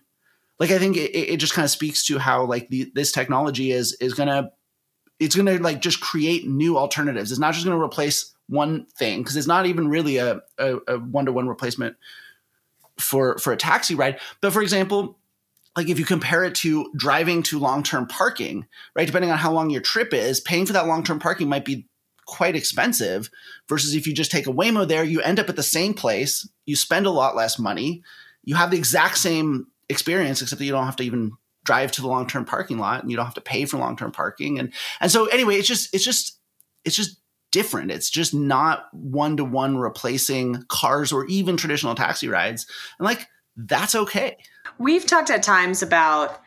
like 0.58 0.70
i 0.70 0.78
think 0.78 0.96
it, 0.96 1.10
it 1.16 1.36
just 1.38 1.54
kind 1.54 1.64
of 1.64 1.70
speaks 1.70 2.04
to 2.06 2.18
how 2.18 2.44
like 2.44 2.68
the, 2.68 2.90
this 2.94 3.12
technology 3.12 3.72
is 3.72 3.94
is 3.94 4.14
gonna 4.14 4.50
it's 5.18 5.34
gonna 5.34 5.54
like 5.54 5.80
just 5.80 6.00
create 6.00 6.46
new 6.46 6.76
alternatives 6.76 7.30
it's 7.30 7.40
not 7.40 7.54
just 7.54 7.64
gonna 7.64 7.80
replace 7.80 8.34
one 8.48 8.86
thing 8.98 9.20
because 9.22 9.36
it's 9.36 9.46
not 9.46 9.66
even 9.66 9.88
really 9.88 10.16
a, 10.16 10.40
a, 10.58 10.76
a 10.88 10.98
one-to-one 10.98 11.48
replacement 11.48 11.96
for 12.98 13.38
for 13.38 13.52
a 13.52 13.56
taxi 13.56 13.94
ride 13.94 14.20
but 14.40 14.52
for 14.52 14.60
example 14.60 15.18
like 15.76 15.88
if 15.88 15.98
you 15.98 16.04
compare 16.04 16.44
it 16.44 16.54
to 16.56 16.90
driving 16.96 17.42
to 17.44 17.58
long-term 17.58 18.06
parking, 18.08 18.66
right? 18.96 19.06
Depending 19.06 19.30
on 19.30 19.38
how 19.38 19.52
long 19.52 19.70
your 19.70 19.80
trip 19.80 20.12
is, 20.12 20.40
paying 20.40 20.66
for 20.66 20.72
that 20.72 20.86
long-term 20.86 21.20
parking 21.20 21.48
might 21.48 21.64
be 21.64 21.86
quite 22.30 22.56
expensive 22.56 23.28
versus 23.68 23.94
if 23.94 24.06
you 24.06 24.14
just 24.14 24.30
take 24.30 24.46
a 24.46 24.52
Waymo 24.52 24.86
there, 24.86 25.04
you 25.04 25.20
end 25.20 25.40
up 25.40 25.48
at 25.48 25.56
the 25.56 25.62
same 25.62 25.92
place, 25.92 26.48
you 26.64 26.76
spend 26.76 27.04
a 27.06 27.10
lot 27.10 27.36
less 27.36 27.58
money, 27.58 28.02
you 28.44 28.54
have 28.54 28.70
the 28.70 28.78
exact 28.78 29.18
same 29.18 29.66
experience 29.88 30.40
except 30.40 30.58
that 30.58 30.64
you 30.64 30.72
don't 30.72 30.86
have 30.86 30.96
to 30.96 31.04
even 31.04 31.32
drive 31.64 31.92
to 31.92 32.00
the 32.00 32.08
long-term 32.08 32.44
parking 32.44 32.78
lot 32.78 33.02
and 33.02 33.10
you 33.10 33.16
don't 33.16 33.26
have 33.26 33.34
to 33.34 33.40
pay 33.40 33.64
for 33.64 33.76
long-term 33.76 34.12
parking 34.12 34.58
and 34.58 34.72
and 35.00 35.10
so 35.10 35.26
anyway, 35.26 35.56
it's 35.56 35.68
just 35.68 35.92
it's 35.94 36.04
just 36.04 36.38
it's 36.84 36.96
just 36.96 37.20
different. 37.50 37.90
It's 37.90 38.10
just 38.10 38.32
not 38.32 38.86
one 38.92 39.36
to 39.36 39.44
one 39.44 39.76
replacing 39.76 40.64
cars 40.68 41.12
or 41.12 41.26
even 41.26 41.56
traditional 41.56 41.94
taxi 41.94 42.28
rides. 42.28 42.66
And 42.98 43.04
like, 43.04 43.26
that's 43.56 43.94
okay. 43.94 44.36
We've 44.78 45.04
talked 45.04 45.30
at 45.30 45.42
times 45.42 45.82
about 45.82 46.40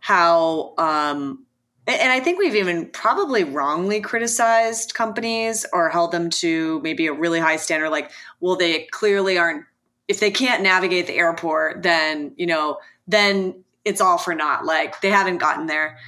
how, 0.00 0.74
um, 0.78 1.46
and 1.86 2.12
I 2.12 2.20
think 2.20 2.38
we've 2.38 2.54
even 2.54 2.86
probably 2.90 3.44
wrongly 3.44 4.00
criticized 4.00 4.94
companies 4.94 5.66
or 5.72 5.88
held 5.88 6.12
them 6.12 6.30
to 6.30 6.80
maybe 6.82 7.06
a 7.06 7.12
really 7.12 7.40
high 7.40 7.56
standard. 7.56 7.90
Like, 7.90 8.10
well, 8.40 8.56
they 8.56 8.84
clearly 8.92 9.36
aren't, 9.38 9.64
if 10.06 10.20
they 10.20 10.30
can't 10.30 10.62
navigate 10.62 11.06
the 11.06 11.14
airport, 11.14 11.82
then, 11.82 12.32
you 12.36 12.46
know, 12.46 12.78
then 13.08 13.64
it's 13.84 14.00
all 14.00 14.18
for 14.18 14.34
naught. 14.34 14.64
Like, 14.64 15.00
they 15.00 15.10
haven't 15.10 15.38
gotten 15.38 15.66
there. 15.66 15.98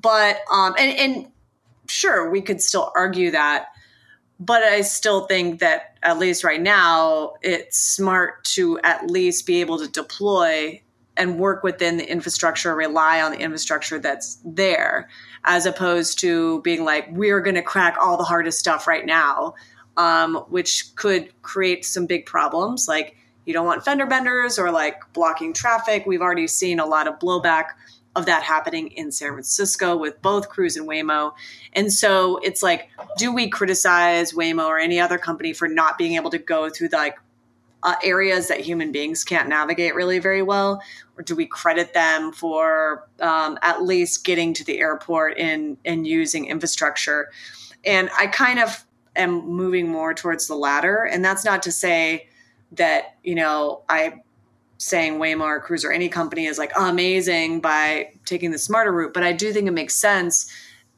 But, 0.00 0.38
um, 0.50 0.74
and, 0.78 0.96
and 0.98 1.32
sure, 1.86 2.30
we 2.30 2.40
could 2.40 2.62
still 2.62 2.90
argue 2.96 3.30
that. 3.32 3.66
But 4.38 4.62
I 4.62 4.80
still 4.80 5.26
think 5.26 5.60
that, 5.60 5.98
at 6.02 6.18
least 6.18 6.44
right 6.44 6.62
now, 6.62 7.34
it's 7.42 7.76
smart 7.76 8.42
to 8.44 8.80
at 8.80 9.10
least 9.10 9.44
be 9.44 9.60
able 9.60 9.78
to 9.80 9.86
deploy 9.86 10.80
and 11.20 11.38
work 11.38 11.62
within 11.62 11.98
the 11.98 12.10
infrastructure, 12.10 12.74
rely 12.74 13.20
on 13.20 13.30
the 13.30 13.38
infrastructure 13.38 13.98
that's 13.98 14.38
there, 14.42 15.10
as 15.44 15.66
opposed 15.66 16.18
to 16.20 16.62
being 16.62 16.82
like, 16.82 17.08
we're 17.10 17.40
going 17.40 17.56
to 17.56 17.62
crack 17.62 17.96
all 18.00 18.16
the 18.16 18.24
hardest 18.24 18.58
stuff 18.58 18.86
right 18.86 19.04
now, 19.04 19.54
um, 19.98 20.36
which 20.48 20.96
could 20.96 21.30
create 21.42 21.84
some 21.84 22.06
big 22.06 22.24
problems. 22.24 22.88
Like, 22.88 23.16
you 23.44 23.52
don't 23.52 23.66
want 23.66 23.84
fender 23.84 24.06
benders 24.06 24.58
or 24.58 24.70
like 24.70 25.00
blocking 25.12 25.52
traffic. 25.52 26.06
We've 26.06 26.22
already 26.22 26.46
seen 26.46 26.80
a 26.80 26.86
lot 26.86 27.06
of 27.06 27.18
blowback 27.18 27.66
of 28.16 28.26
that 28.26 28.42
happening 28.42 28.88
in 28.88 29.12
San 29.12 29.32
Francisco 29.32 29.96
with 29.96 30.20
both 30.22 30.48
Cruise 30.48 30.76
and 30.76 30.88
Waymo. 30.88 31.32
And 31.74 31.92
so 31.92 32.38
it's 32.38 32.62
like, 32.62 32.88
do 33.18 33.32
we 33.32 33.50
criticize 33.50 34.32
Waymo 34.32 34.66
or 34.66 34.78
any 34.78 34.98
other 34.98 35.18
company 35.18 35.52
for 35.52 35.68
not 35.68 35.98
being 35.98 36.14
able 36.14 36.30
to 36.30 36.38
go 36.38 36.70
through 36.70 36.88
the, 36.88 36.96
like 36.96 37.18
uh, 37.82 37.94
areas 38.04 38.48
that 38.48 38.60
human 38.60 38.92
beings 38.92 39.24
can't 39.24 39.48
navigate 39.48 39.94
really 39.94 40.18
very 40.18 40.42
well, 40.42 40.82
or 41.16 41.22
do 41.22 41.34
we 41.34 41.46
credit 41.46 41.94
them 41.94 42.32
for 42.32 43.08
um, 43.20 43.58
at 43.62 43.82
least 43.82 44.24
getting 44.24 44.52
to 44.54 44.64
the 44.64 44.78
airport 44.78 45.38
and 45.38 45.76
and 45.84 46.06
using 46.06 46.46
infrastructure? 46.46 47.30
And 47.84 48.10
I 48.18 48.26
kind 48.26 48.58
of 48.58 48.84
am 49.16 49.46
moving 49.46 49.88
more 49.88 50.14
towards 50.14 50.46
the 50.46 50.54
latter, 50.54 51.04
and 51.04 51.24
that's 51.24 51.44
not 51.44 51.62
to 51.64 51.72
say 51.72 52.28
that 52.72 53.16
you 53.22 53.34
know 53.34 53.82
I 53.88 54.20
saying 54.78 55.18
Waymo 55.18 55.42
or 55.42 55.60
Cruise 55.60 55.84
or 55.84 55.92
any 55.92 56.08
company 56.08 56.46
is 56.46 56.56
like 56.56 56.72
amazing 56.78 57.60
by 57.60 58.10
taking 58.24 58.50
the 58.50 58.58
smarter 58.58 58.92
route, 58.92 59.12
but 59.12 59.22
I 59.22 59.32
do 59.32 59.52
think 59.52 59.68
it 59.68 59.72
makes 59.72 59.94
sense 59.94 60.50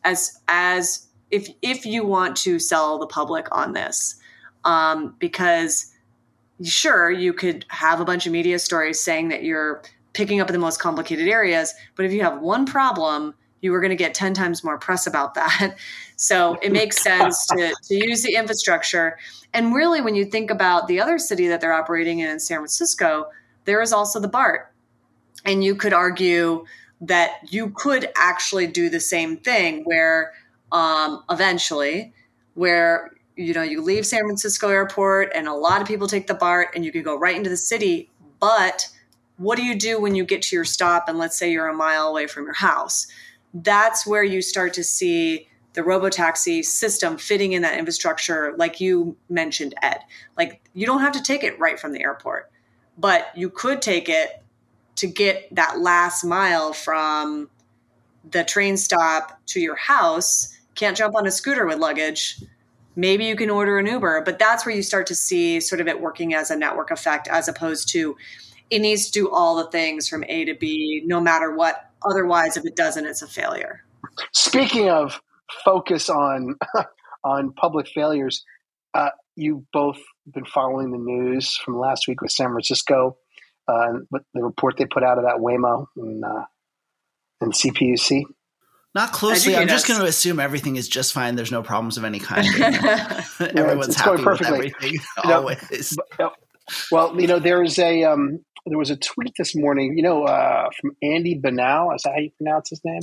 as 0.04 0.40
as 0.48 1.06
if 1.30 1.48
if 1.62 1.84
you 1.86 2.04
want 2.04 2.36
to 2.38 2.58
sell 2.58 2.98
the 2.98 3.06
public 3.06 3.46
on 3.50 3.72
this, 3.72 4.16
um, 4.64 5.14
because 5.18 5.91
sure 6.64 7.10
you 7.10 7.32
could 7.32 7.64
have 7.68 8.00
a 8.00 8.04
bunch 8.04 8.26
of 8.26 8.32
media 8.32 8.58
stories 8.58 9.02
saying 9.02 9.28
that 9.28 9.42
you're 9.42 9.82
picking 10.12 10.40
up 10.40 10.48
the 10.48 10.58
most 10.58 10.78
complicated 10.80 11.28
areas, 11.28 11.74
but 11.96 12.04
if 12.04 12.12
you 12.12 12.22
have 12.22 12.40
one 12.40 12.66
problem, 12.66 13.34
you 13.60 13.72
are 13.74 13.80
going 13.80 13.90
to 13.90 13.96
get 13.96 14.14
10 14.14 14.34
times 14.34 14.62
more 14.62 14.78
press 14.78 15.06
about 15.06 15.34
that. 15.34 15.76
So 16.16 16.58
it 16.62 16.72
makes 16.72 17.02
sense 17.02 17.46
to, 17.46 17.74
to 17.84 17.94
use 17.94 18.22
the 18.22 18.34
infrastructure. 18.34 19.18
And 19.54 19.74
really, 19.74 20.00
when 20.00 20.14
you 20.14 20.24
think 20.24 20.50
about 20.50 20.88
the 20.88 21.00
other 21.00 21.18
city 21.18 21.48
that 21.48 21.60
they're 21.60 21.72
operating 21.72 22.20
in 22.20 22.30
in 22.30 22.40
San 22.40 22.58
Francisco, 22.58 23.26
there 23.64 23.80
is 23.80 23.92
also 23.92 24.20
the 24.20 24.28
BART. 24.28 24.72
And 25.44 25.64
you 25.64 25.74
could 25.74 25.92
argue 25.92 26.64
that 27.00 27.32
you 27.50 27.70
could 27.70 28.10
actually 28.16 28.66
do 28.68 28.88
the 28.88 29.00
same 29.00 29.36
thing 29.36 29.82
where 29.84 30.32
um, 30.70 31.24
eventually, 31.28 32.12
where 32.54 33.10
you 33.36 33.54
know 33.54 33.62
you 33.62 33.80
leave 33.82 34.06
San 34.06 34.20
Francisco 34.20 34.68
airport 34.68 35.32
and 35.34 35.48
a 35.48 35.54
lot 35.54 35.80
of 35.80 35.88
people 35.88 36.06
take 36.06 36.26
the 36.26 36.34
BART 36.34 36.68
and 36.74 36.84
you 36.84 36.92
could 36.92 37.04
go 37.04 37.18
right 37.18 37.36
into 37.36 37.50
the 37.50 37.56
city, 37.56 38.10
but 38.40 38.88
what 39.36 39.56
do 39.56 39.64
you 39.64 39.74
do 39.74 40.00
when 40.00 40.14
you 40.14 40.24
get 40.24 40.42
to 40.42 40.56
your 40.56 40.64
stop 40.64 41.08
and 41.08 41.18
let's 41.18 41.36
say 41.36 41.50
you're 41.50 41.68
a 41.68 41.74
mile 41.74 42.08
away 42.08 42.26
from 42.26 42.44
your 42.44 42.54
house? 42.54 43.06
That's 43.54 44.06
where 44.06 44.22
you 44.22 44.42
start 44.42 44.74
to 44.74 44.84
see 44.84 45.48
the 45.72 45.82
robotaxi 45.82 46.64
system 46.64 47.16
fitting 47.16 47.52
in 47.52 47.62
that 47.62 47.78
infrastructure, 47.78 48.54
like 48.58 48.80
you 48.80 49.16
mentioned, 49.30 49.74
Ed. 49.82 50.00
Like 50.36 50.62
you 50.74 50.86
don't 50.86 51.00
have 51.00 51.12
to 51.12 51.22
take 51.22 51.42
it 51.42 51.58
right 51.58 51.80
from 51.80 51.92
the 51.92 52.02
airport 52.02 52.52
but 52.98 53.28
you 53.34 53.50
could 53.50 53.82
take 53.82 54.08
it 54.08 54.42
to 54.96 55.06
get 55.06 55.48
that 55.54 55.80
last 55.80 56.24
mile 56.24 56.72
from 56.72 57.48
the 58.30 58.44
train 58.44 58.76
stop 58.76 59.40
to 59.46 59.60
your 59.60 59.76
house. 59.76 60.56
Can't 60.74 60.96
jump 60.96 61.16
on 61.16 61.26
a 61.26 61.30
scooter 61.30 61.66
with 61.66 61.78
luggage. 61.78 62.40
Maybe 62.94 63.24
you 63.24 63.36
can 63.36 63.50
order 63.50 63.78
an 63.78 63.86
Uber, 63.86 64.22
but 64.24 64.38
that's 64.38 64.66
where 64.66 64.74
you 64.74 64.82
start 64.82 65.06
to 65.06 65.14
see 65.14 65.60
sort 65.60 65.80
of 65.80 65.88
it 65.88 66.00
working 66.00 66.34
as 66.34 66.50
a 66.50 66.56
network 66.56 66.90
effect 66.90 67.28
as 67.28 67.48
opposed 67.48 67.88
to 67.90 68.16
it 68.70 68.80
needs 68.80 69.06
to 69.06 69.12
do 69.12 69.30
all 69.30 69.56
the 69.56 69.70
things 69.70 70.08
from 70.08 70.24
A 70.28 70.46
to 70.46 70.54
B, 70.54 71.02
no 71.04 71.20
matter 71.20 71.54
what. 71.54 71.90
Otherwise, 72.08 72.56
if 72.56 72.64
it 72.64 72.74
doesn't, 72.74 73.06
it's 73.06 73.22
a 73.22 73.26
failure. 73.26 73.84
Speaking 74.32 74.88
of 74.88 75.20
focus 75.64 76.08
on 76.08 76.56
on 77.24 77.52
public 77.52 77.86
failures, 77.88 78.44
uh, 78.94 79.10
you 79.36 79.66
both 79.72 79.98
been 80.32 80.44
following 80.44 80.90
the 80.90 80.98
news 80.98 81.56
from 81.56 81.78
last 81.78 82.08
week 82.08 82.20
with 82.20 82.30
San 82.30 82.48
Francisco, 82.48 83.16
uh, 83.68 83.92
the 84.10 84.42
report 84.42 84.76
they 84.76 84.86
put 84.86 85.02
out 85.02 85.18
about 85.18 85.40
Waymo 85.40 85.86
and, 85.96 86.24
uh, 86.24 86.44
and 87.40 87.52
CPUC. 87.52 88.24
Not 88.94 89.12
closely. 89.12 89.56
I'm 89.56 89.68
just 89.68 89.88
going 89.88 90.00
to 90.00 90.06
assume 90.06 90.38
everything 90.38 90.76
is 90.76 90.88
just 90.88 91.12
fine. 91.12 91.34
There's 91.34 91.52
no 91.52 91.62
problems 91.62 91.96
of 91.96 92.04
any 92.04 92.18
kind. 92.18 92.46
Everyone's 93.40 93.88
it's 93.88 94.00
happy 94.00 94.22
with 94.22 94.42
everything. 94.42 94.98
always. 95.24 95.96
But, 96.18 96.32
well, 96.90 97.18
you 97.20 97.26
know, 97.26 97.38
there 97.38 97.62
is 97.62 97.78
a 97.78 98.04
um, 98.04 98.44
there 98.66 98.78
was 98.78 98.90
a 98.90 98.96
tweet 98.96 99.32
this 99.38 99.56
morning. 99.56 99.96
You 99.96 100.02
know, 100.02 100.24
uh, 100.24 100.68
from 100.78 100.92
Andy 101.02 101.38
Banal. 101.38 101.94
Is 101.94 102.02
that 102.02 102.12
how 102.12 102.20
you 102.20 102.30
pronounce 102.36 102.70
his 102.70 102.80
name? 102.84 103.00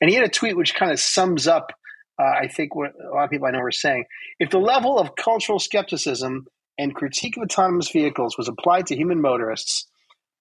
And 0.00 0.08
he 0.08 0.16
had 0.16 0.24
a 0.24 0.30
tweet 0.30 0.56
which 0.56 0.74
kind 0.74 0.92
of 0.92 1.00
sums 1.00 1.46
up 1.46 1.72
uh, 2.18 2.24
I 2.24 2.48
think 2.48 2.74
what 2.74 2.92
a 3.00 3.14
lot 3.14 3.24
of 3.24 3.30
people 3.30 3.46
I 3.46 3.52
know 3.52 3.60
are 3.60 3.70
saying. 3.70 4.04
If 4.40 4.50
the 4.50 4.58
level 4.58 4.98
of 4.98 5.14
cultural 5.14 5.58
skepticism 5.58 6.46
and 6.76 6.94
critique 6.94 7.36
of 7.36 7.44
autonomous 7.44 7.90
vehicles 7.90 8.36
was 8.36 8.48
applied 8.48 8.86
to 8.88 8.96
human 8.96 9.20
motorists, 9.20 9.86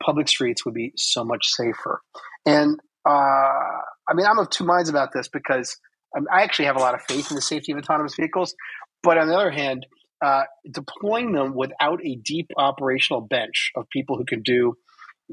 public 0.03 0.27
streets 0.27 0.65
would 0.65 0.73
be 0.73 0.93
so 0.95 1.23
much 1.23 1.45
safer. 1.45 2.01
And 2.45 2.79
uh, 3.05 3.81
I 4.09 4.13
mean, 4.13 4.25
I'm 4.25 4.39
of 4.39 4.49
two 4.49 4.65
minds 4.65 4.89
about 4.89 5.09
this 5.13 5.27
because 5.27 5.77
I 6.15 6.43
actually 6.43 6.65
have 6.65 6.77
a 6.77 6.79
lot 6.79 6.95
of 6.95 7.01
faith 7.01 7.29
in 7.29 7.35
the 7.35 7.41
safety 7.41 7.71
of 7.71 7.77
autonomous 7.77 8.15
vehicles. 8.15 8.55
But 9.03 9.17
on 9.17 9.27
the 9.27 9.35
other 9.35 9.51
hand, 9.51 9.85
uh, 10.23 10.43
deploying 10.69 11.33
them 11.33 11.55
without 11.55 11.99
a 12.03 12.15
deep 12.15 12.49
operational 12.57 13.21
bench 13.21 13.71
of 13.75 13.89
people 13.89 14.17
who 14.17 14.25
can 14.25 14.41
do 14.41 14.75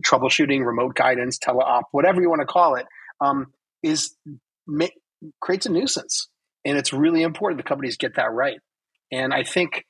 troubleshooting, 0.05 0.65
remote 0.65 0.95
guidance, 0.95 1.39
teleop, 1.39 1.83
whatever 1.93 2.21
you 2.21 2.29
want 2.29 2.41
to 2.41 2.47
call 2.47 2.75
it, 2.75 2.87
um, 3.21 3.47
is 3.83 4.15
ma- 4.67 4.87
creates 5.41 5.67
a 5.67 5.71
nuisance 5.71 6.29
and 6.65 6.79
it's 6.79 6.93
really 6.93 7.23
important 7.23 7.59
the 7.59 7.69
companies 7.69 7.97
get 7.97 8.17
that 8.17 8.33
right. 8.33 8.59
And 9.13 9.33
I 9.33 9.45
think 9.45 9.85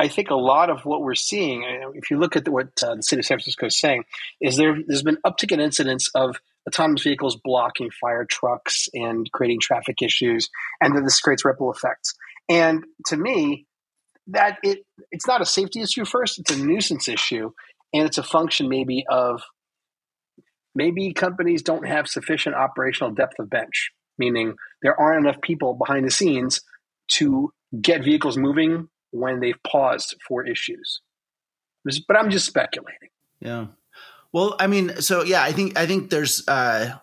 I 0.00 0.08
think 0.08 0.30
a 0.30 0.36
lot 0.36 0.70
of 0.70 0.84
what 0.84 1.02
we're 1.02 1.16
seeing, 1.16 1.64
if 1.94 2.10
you 2.10 2.18
look 2.18 2.36
at 2.36 2.44
the, 2.44 2.52
what 2.52 2.68
uh, 2.84 2.94
the 2.94 3.02
city 3.02 3.18
of 3.18 3.26
San 3.26 3.36
Francisco 3.38 3.66
is 3.66 3.80
saying, 3.80 4.04
is 4.40 4.56
there 4.56 4.76
there's 4.86 5.02
been 5.02 5.18
uptick 5.26 5.52
in 5.52 5.60
incidents 5.60 6.10
of 6.14 6.36
autonomous 6.68 7.02
vehicles 7.02 7.38
blocking 7.42 7.90
fire 7.90 8.24
trucks 8.24 8.88
and 8.94 9.30
creating 9.32 9.58
traffic 9.60 10.02
issues, 10.02 10.48
and 10.80 10.94
then 10.94 11.04
this 11.04 11.20
creates 11.20 11.44
ripple 11.44 11.72
effects. 11.72 12.14
And 12.48 12.84
to 13.06 13.16
me, 13.16 13.66
that 14.28 14.58
it 14.62 14.80
it's 15.10 15.26
not 15.26 15.40
a 15.40 15.46
safety 15.46 15.80
issue 15.80 16.04
first; 16.04 16.38
it's 16.38 16.50
a 16.50 16.58
nuisance 16.58 17.08
issue, 17.08 17.50
and 17.92 18.06
it's 18.06 18.18
a 18.18 18.22
function 18.22 18.68
maybe 18.68 19.04
of 19.08 19.42
maybe 20.74 21.12
companies 21.12 21.62
don't 21.62 21.86
have 21.86 22.06
sufficient 22.06 22.54
operational 22.54 23.12
depth 23.12 23.38
of 23.38 23.50
bench 23.50 23.90
meaning 24.18 24.54
there 24.82 24.98
aren't 25.00 25.24
enough 25.24 25.40
people 25.40 25.74
behind 25.74 26.06
the 26.06 26.10
scenes 26.10 26.60
to 27.08 27.52
get 27.80 28.04
vehicles 28.04 28.36
moving 28.36 28.88
when 29.10 29.40
they've 29.40 29.62
paused 29.66 30.16
for 30.26 30.46
issues. 30.46 31.00
But 32.06 32.18
I'm 32.18 32.30
just 32.30 32.46
speculating. 32.46 33.08
Yeah. 33.40 33.66
Well, 34.32 34.56
I 34.58 34.66
mean, 34.66 35.00
so 35.00 35.22
yeah, 35.22 35.42
I 35.42 35.52
think 35.52 35.78
I 35.78 35.86
think 35.86 36.10
there's 36.10 36.46
uh 36.48 36.98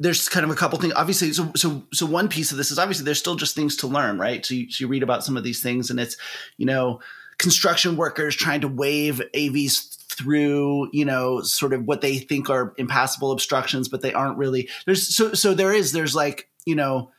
there's 0.00 0.28
kind 0.28 0.44
of 0.44 0.50
a 0.50 0.54
couple 0.54 0.78
things. 0.78 0.94
Obviously, 0.94 1.32
so 1.32 1.50
so 1.56 1.84
so 1.92 2.06
one 2.06 2.28
piece 2.28 2.50
of 2.50 2.58
this 2.58 2.70
is 2.70 2.78
obviously 2.78 3.04
there's 3.04 3.18
still 3.18 3.36
just 3.36 3.54
things 3.54 3.76
to 3.76 3.86
learn, 3.86 4.18
right? 4.18 4.44
So 4.44 4.54
you, 4.54 4.70
so 4.70 4.84
you 4.84 4.88
read 4.88 5.02
about 5.02 5.24
some 5.24 5.36
of 5.36 5.44
these 5.44 5.62
things, 5.62 5.90
and 5.90 5.98
it's 5.98 6.16
you 6.56 6.66
know 6.66 7.00
construction 7.38 7.96
workers 7.96 8.36
trying 8.36 8.60
to 8.60 8.68
wave 8.68 9.22
AVs 9.34 9.96
through, 10.10 10.90
you 10.92 11.04
know, 11.04 11.40
sort 11.42 11.72
of 11.72 11.84
what 11.84 12.00
they 12.00 12.18
think 12.18 12.50
are 12.50 12.74
impassable 12.76 13.30
obstructions, 13.30 13.88
but 13.88 14.02
they 14.02 14.12
aren't 14.12 14.36
really. 14.36 14.68
There's 14.86 15.14
so 15.14 15.32
so 15.32 15.54
there 15.54 15.72
is 15.72 15.92
there's 15.92 16.14
like 16.14 16.48
you 16.66 16.74
know 16.74 17.10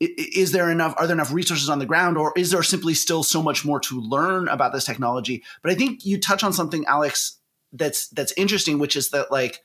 is 0.00 0.52
there 0.52 0.70
enough 0.70 0.94
are 0.98 1.06
there 1.06 1.14
enough 1.14 1.32
resources 1.32 1.68
on 1.68 1.78
the 1.78 1.86
ground 1.86 2.18
or 2.18 2.32
is 2.36 2.50
there 2.50 2.62
simply 2.62 2.94
still 2.94 3.22
so 3.22 3.42
much 3.42 3.64
more 3.64 3.78
to 3.78 4.00
learn 4.00 4.48
about 4.48 4.72
this 4.72 4.84
technology 4.84 5.42
but 5.62 5.70
i 5.70 5.74
think 5.74 6.04
you 6.04 6.18
touch 6.18 6.42
on 6.42 6.52
something 6.52 6.84
alex 6.86 7.38
that's 7.74 8.08
that's 8.08 8.32
interesting 8.36 8.78
which 8.78 8.96
is 8.96 9.10
that 9.10 9.30
like 9.30 9.60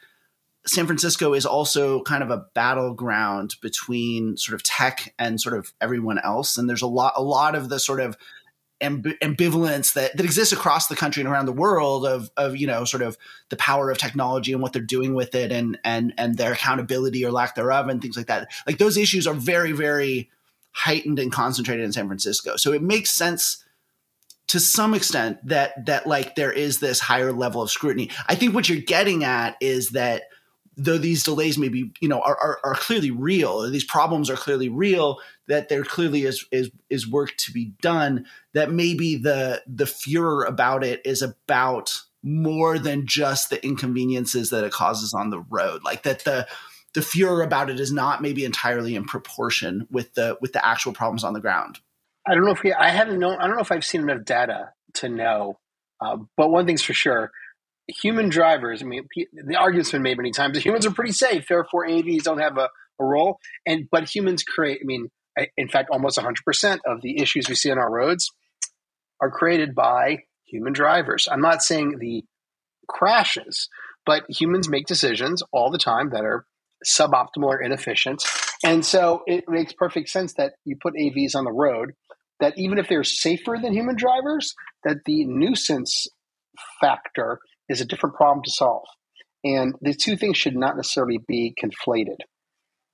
San 0.67 0.85
Francisco 0.85 1.33
is 1.33 1.45
also 1.45 2.01
kind 2.03 2.21
of 2.21 2.31
a 2.31 2.45
battleground 2.53 3.55
between 3.61 4.37
sort 4.37 4.55
of 4.55 4.63
tech 4.63 5.13
and 5.17 5.39
sort 5.39 5.57
of 5.57 5.73
everyone 5.79 6.19
else. 6.19 6.57
And 6.57 6.69
there's 6.69 6.81
a 6.81 6.87
lot, 6.87 7.13
a 7.15 7.23
lot 7.23 7.55
of 7.55 7.69
the 7.69 7.79
sort 7.79 8.01
of 8.01 8.17
amb- 8.81 9.17
ambivalence 9.19 9.93
that, 9.93 10.15
that 10.17 10.25
exists 10.25 10.53
across 10.53 10.87
the 10.87 10.95
country 10.95 11.21
and 11.21 11.31
around 11.31 11.45
the 11.45 11.53
world 11.53 12.05
of, 12.05 12.29
of, 12.35 12.57
you 12.57 12.67
know, 12.67 12.83
sort 12.83 13.03
of 13.03 13.17
the 13.49 13.55
power 13.55 13.89
of 13.89 13.97
technology 13.97 14.51
and 14.51 14.61
what 14.61 14.73
they're 14.73 14.81
doing 14.81 15.13
with 15.13 15.33
it 15.33 15.51
and, 15.51 15.79
and, 15.83 16.13
and 16.17 16.37
their 16.37 16.53
accountability 16.53 17.25
or 17.25 17.31
lack 17.31 17.55
thereof 17.55 17.87
and 17.87 18.01
things 18.01 18.17
like 18.17 18.27
that. 18.27 18.51
Like 18.67 18.77
those 18.77 18.97
issues 18.97 19.27
are 19.27 19.33
very, 19.33 19.71
very 19.71 20.29
heightened 20.71 21.19
and 21.19 21.31
concentrated 21.31 21.85
in 21.85 21.93
San 21.93 22.07
Francisco. 22.07 22.57
So 22.57 22.73
it 22.73 22.81
makes 22.81 23.11
sense 23.11 23.63
to 24.49 24.59
some 24.59 24.95
extent 24.95 25.37
that 25.47 25.85
that 25.85 26.07
like 26.07 26.35
there 26.35 26.51
is 26.51 26.79
this 26.79 26.99
higher 26.99 27.31
level 27.31 27.61
of 27.61 27.71
scrutiny. 27.71 28.09
I 28.27 28.35
think 28.35 28.53
what 28.53 28.67
you're 28.67 28.81
getting 28.81 29.23
at 29.23 29.55
is 29.61 29.91
that 29.91 30.23
though 30.75 30.97
these 30.97 31.23
delays 31.23 31.57
may 31.57 31.69
be 31.69 31.91
you 32.01 32.09
know 32.09 32.19
are, 32.19 32.37
are, 32.37 32.59
are 32.63 32.75
clearly 32.75 33.11
real, 33.11 33.69
these 33.69 33.83
problems 33.83 34.29
are 34.29 34.35
clearly 34.35 34.67
real, 34.67 35.19
that 35.47 35.69
there 35.69 35.83
clearly 35.83 36.23
is 36.23 36.45
is 36.51 36.71
is 36.89 37.09
work 37.09 37.35
to 37.37 37.51
be 37.51 37.73
done. 37.81 38.25
That 38.53 38.71
maybe 38.71 39.15
the 39.17 39.61
the 39.67 39.85
furor 39.85 40.43
about 40.43 40.83
it 40.83 41.01
is 41.05 41.21
about 41.21 42.01
more 42.23 42.77
than 42.79 43.07
just 43.07 43.49
the 43.49 43.63
inconveniences 43.63 44.49
that 44.49 44.63
it 44.63 44.71
causes 44.71 45.13
on 45.13 45.29
the 45.29 45.41
road. 45.41 45.83
Like 45.83 46.03
that 46.03 46.23
the 46.25 46.47
the 46.95 47.03
furor 47.03 47.43
about 47.43 47.69
it 47.69 47.79
is 47.79 47.91
not 47.91 48.23
maybe 48.23 48.45
entirely 48.45 48.95
in 48.95 49.05
proportion 49.05 49.87
with 49.91 50.15
the 50.15 50.39
with 50.41 50.53
the 50.53 50.65
actual 50.65 50.91
problems 50.91 51.23
on 51.23 51.33
the 51.33 51.39
ground. 51.39 51.79
I 52.27 52.35
don't 52.35 52.45
know 52.45 52.51
if 52.51 52.63
we, 52.63 52.73
I 52.73 52.89
haven't 52.89 53.19
known, 53.19 53.37
I 53.39 53.47
don't 53.47 53.55
know 53.55 53.61
if 53.61 53.71
I've 53.71 53.85
seen 53.85 54.01
enough 54.01 54.25
data 54.25 54.71
to 54.95 55.09
know. 55.09 55.59
Uh, 56.01 56.17
but 56.37 56.49
one 56.49 56.65
thing's 56.65 56.81
for 56.81 56.93
sure 56.93 57.31
human 57.89 58.29
drivers, 58.29 58.81
I 58.81 58.85
mean, 58.85 59.07
the 59.33 59.55
argument's 59.55 59.91
been 59.91 60.01
made 60.01 60.17
many 60.17 60.31
times 60.31 60.57
humans 60.59 60.85
are 60.85 60.91
pretty 60.91 61.11
safe, 61.11 61.47
therefore 61.47 61.87
AVs 61.87 62.23
don't 62.23 62.39
have 62.39 62.57
a, 62.57 62.69
a 62.99 63.03
role. 63.03 63.39
And 63.65 63.87
But 63.91 64.13
humans 64.13 64.43
create, 64.43 64.79
I 64.81 64.85
mean, 64.85 65.09
in 65.57 65.69
fact, 65.69 65.89
almost 65.91 66.17
100% 66.17 66.79
of 66.85 67.01
the 67.01 67.19
issues 67.19 67.49
we 67.49 67.55
see 67.55 67.71
on 67.71 67.77
our 67.77 67.91
roads 67.91 68.31
are 69.21 69.31
created 69.31 69.75
by 69.75 70.19
human 70.45 70.73
drivers. 70.73 71.27
I'm 71.31 71.41
not 71.41 71.61
saying 71.61 71.97
the 71.99 72.23
crashes, 72.87 73.69
but 74.05 74.23
humans 74.29 74.69
make 74.69 74.85
decisions 74.85 75.43
all 75.51 75.71
the 75.71 75.77
time 75.77 76.09
that 76.11 76.23
are 76.23 76.45
suboptimal 76.85 77.43
or 77.43 77.61
inefficient. 77.61 78.23
And 78.63 78.85
so 78.85 79.23
it 79.27 79.45
makes 79.47 79.73
perfect 79.73 80.09
sense 80.09 80.33
that 80.33 80.53
you 80.65 80.77
put 80.81 80.93
AVs 80.95 81.35
on 81.35 81.43
the 81.43 81.51
road 81.51 81.93
that 82.39 82.53
even 82.57 82.77
if 82.77 82.87
they're 82.87 83.03
safer 83.03 83.57
than 83.61 83.73
human 83.73 83.95
drivers, 83.95 84.53
that 84.83 84.97
the 85.05 85.25
nuisance 85.25 86.07
factor 86.81 87.39
is 87.67 87.81
a 87.81 87.85
different 87.85 88.15
problem 88.15 88.43
to 88.43 88.51
solve. 88.51 88.85
And 89.43 89.75
the 89.81 89.93
two 89.93 90.17
things 90.17 90.37
should 90.37 90.55
not 90.55 90.75
necessarily 90.75 91.19
be 91.27 91.55
conflated. 91.61 92.17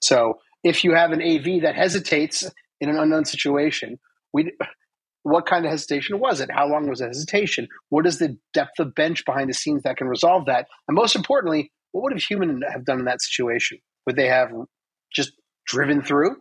So 0.01 0.39
if 0.63 0.83
you 0.83 0.93
have 0.93 1.11
an 1.11 1.21
AV 1.21 1.61
that 1.63 1.75
hesitates 1.75 2.49
in 2.79 2.89
an 2.89 2.97
unknown 2.97 3.25
situation, 3.25 3.97
we 4.33 4.51
what 5.23 5.47
kind 5.47 5.65
of 5.65 5.71
hesitation 5.71 6.19
was 6.19 6.39
it? 6.39 6.51
How 6.51 6.67
long 6.67 6.87
was 6.87 6.99
the 6.99 7.07
hesitation? 7.07 7.67
What 7.89 8.05
is 8.05 8.19
the 8.19 8.37
depth 8.53 8.77
of 8.77 8.93
bench 8.93 9.25
behind 9.25 9.49
the 9.49 9.55
scenes 9.55 9.81
that 9.81 9.97
can 9.97 10.07
resolve 10.07 10.45
that? 10.45 10.67
And 10.87 10.95
most 10.95 11.15
importantly, 11.15 11.71
what 11.93 12.03
would 12.03 12.13
a 12.15 12.19
human 12.19 12.61
have 12.71 12.85
done 12.85 12.99
in 12.99 13.05
that 13.05 13.23
situation? 13.23 13.79
Would 14.05 14.17
they 14.17 14.27
have 14.27 14.51
just 15.11 15.31
driven 15.65 16.03
through? 16.03 16.35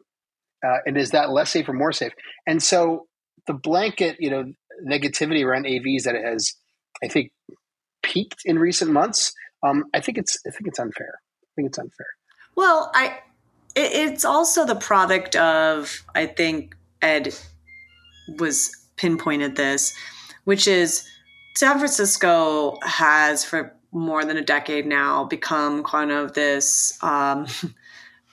Uh, 0.64 0.78
and 0.86 0.96
is 0.96 1.10
that 1.10 1.30
less 1.30 1.50
safe 1.50 1.68
or 1.68 1.72
more 1.72 1.92
safe? 1.92 2.12
And 2.46 2.62
so 2.62 3.06
the 3.46 3.54
blanket, 3.54 4.16
you 4.18 4.30
know, 4.30 4.44
negativity 4.86 5.44
around 5.44 5.66
AVs 5.66 6.04
that 6.04 6.14
it 6.14 6.24
has, 6.24 6.54
I 7.02 7.08
think, 7.08 7.32
peaked 8.02 8.42
in 8.44 8.58
recent 8.58 8.90
months. 8.90 9.32
Um, 9.62 9.84
I 9.94 10.00
think 10.00 10.18
it's 10.18 10.38
I 10.46 10.50
think 10.50 10.66
it's 10.66 10.78
unfair. 10.78 11.14
I 11.42 11.50
think 11.56 11.68
it's 11.68 11.78
unfair. 11.78 12.06
Well, 12.56 12.90
I 12.94 13.18
it, 13.74 14.10
it's 14.10 14.24
also 14.24 14.64
the 14.64 14.74
product 14.74 15.36
of 15.36 16.04
I 16.14 16.26
think 16.26 16.76
Ed 17.02 17.34
was 18.38 18.70
pinpointed 18.96 19.56
this, 19.56 19.94
which 20.44 20.68
is 20.68 21.08
San 21.56 21.78
Francisco 21.78 22.78
has 22.82 23.44
for 23.44 23.74
more 23.92 24.24
than 24.24 24.36
a 24.36 24.42
decade 24.42 24.86
now 24.86 25.24
become 25.24 25.84
kind 25.84 26.10
of 26.10 26.34
this 26.34 26.98
um, 27.02 27.46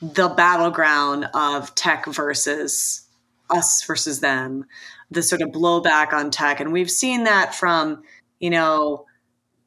the 0.02 0.30
battleground 0.30 1.28
of 1.34 1.74
tech 1.76 2.06
versus 2.08 3.08
us 3.50 3.84
versus 3.86 4.20
them, 4.20 4.66
the 5.12 5.22
sort 5.22 5.42
of 5.42 5.50
blowback 5.50 6.14
on 6.14 6.32
tech. 6.32 6.60
And 6.60 6.72
we've 6.72 6.90
seen 6.90 7.26
that 7.26 7.54
from, 7.54 8.04
you 8.40 8.50
know, 8.50 9.06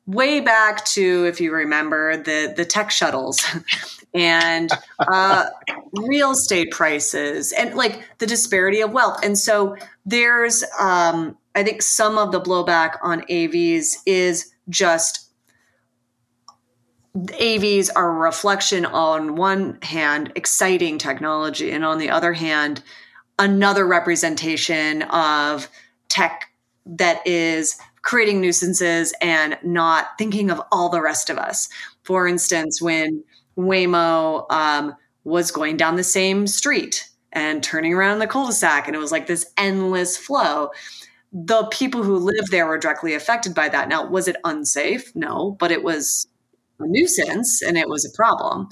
way 0.06 0.40
back 0.40 0.84
to, 0.84 1.26
if 1.26 1.40
you 1.40 1.52
remember, 1.52 2.16
the, 2.16 2.52
the 2.56 2.64
tech 2.64 2.90
shuttles 2.90 3.42
and 4.14 4.70
uh, 4.98 5.46
real 5.92 6.32
estate 6.32 6.70
prices 6.70 7.52
and 7.52 7.74
like 7.74 8.02
the 8.18 8.26
disparity 8.26 8.80
of 8.80 8.92
wealth. 8.92 9.20
And 9.22 9.38
so 9.38 9.76
there's, 10.04 10.64
um, 10.80 11.36
I 11.54 11.62
think 11.62 11.82
some 11.82 12.18
of 12.18 12.32
the 12.32 12.40
blowback 12.40 12.96
on 13.02 13.22
AVs 13.22 13.98
is 14.06 14.52
just 14.68 15.23
AVs 17.16 17.90
are 17.94 18.10
a 18.10 18.18
reflection 18.18 18.84
on 18.84 19.36
one 19.36 19.78
hand, 19.82 20.32
exciting 20.34 20.98
technology, 20.98 21.70
and 21.70 21.84
on 21.84 21.98
the 21.98 22.10
other 22.10 22.32
hand, 22.32 22.82
another 23.38 23.86
representation 23.86 25.02
of 25.02 25.68
tech 26.08 26.50
that 26.86 27.24
is 27.26 27.78
creating 28.02 28.40
nuisances 28.40 29.14
and 29.20 29.56
not 29.62 30.08
thinking 30.18 30.50
of 30.50 30.60
all 30.72 30.88
the 30.88 31.00
rest 31.00 31.30
of 31.30 31.38
us. 31.38 31.68
For 32.02 32.26
instance, 32.26 32.82
when 32.82 33.22
Waymo 33.56 34.50
um, 34.50 34.94
was 35.22 35.50
going 35.50 35.76
down 35.76 35.96
the 35.96 36.04
same 36.04 36.46
street 36.46 37.08
and 37.32 37.62
turning 37.62 37.94
around 37.94 38.18
the 38.18 38.26
cul-de-sac, 38.26 38.86
and 38.86 38.94
it 38.94 39.00
was 39.00 39.12
like 39.12 39.26
this 39.26 39.50
endless 39.56 40.16
flow. 40.16 40.70
The 41.32 41.66
people 41.72 42.02
who 42.02 42.16
lived 42.16 42.50
there 42.50 42.66
were 42.66 42.78
directly 42.78 43.14
affected 43.14 43.54
by 43.54 43.68
that. 43.68 43.88
Now, 43.88 44.06
was 44.06 44.28
it 44.28 44.36
unsafe? 44.44 45.14
No, 45.16 45.56
but 45.58 45.72
it 45.72 45.82
was 45.82 46.28
a 46.78 46.86
nuisance 46.86 47.62
and 47.62 47.76
it 47.76 47.88
was 47.88 48.04
a 48.04 48.16
problem. 48.16 48.68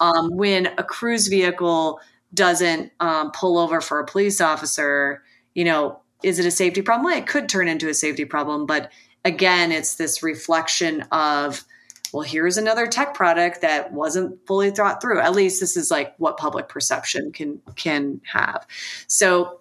Um, 0.00 0.30
when 0.36 0.66
a 0.78 0.84
cruise 0.84 1.28
vehicle 1.28 2.00
doesn't 2.34 2.92
um, 3.00 3.30
pull 3.32 3.58
over 3.58 3.80
for 3.80 4.00
a 4.00 4.06
police 4.06 4.40
officer, 4.40 5.22
you 5.54 5.64
know, 5.64 6.00
is 6.22 6.38
it 6.38 6.46
a 6.46 6.50
safety 6.50 6.82
problem? 6.82 7.04
Well, 7.04 7.18
it 7.18 7.26
could 7.26 7.48
turn 7.48 7.68
into 7.68 7.88
a 7.88 7.94
safety 7.94 8.24
problem, 8.24 8.66
but 8.66 8.90
again, 9.24 9.72
it's 9.72 9.96
this 9.96 10.22
reflection 10.22 11.02
of, 11.12 11.64
well, 12.12 12.22
here's 12.22 12.56
another 12.56 12.86
tech 12.86 13.14
product 13.14 13.60
that 13.62 13.92
wasn't 13.92 14.46
fully 14.46 14.70
thought 14.70 15.00
through. 15.00 15.20
At 15.20 15.34
least 15.34 15.60
this 15.60 15.76
is 15.76 15.90
like 15.90 16.14
what 16.18 16.36
public 16.36 16.68
perception 16.68 17.32
can 17.32 17.60
can 17.76 18.20
have. 18.30 18.66
So 19.06 19.60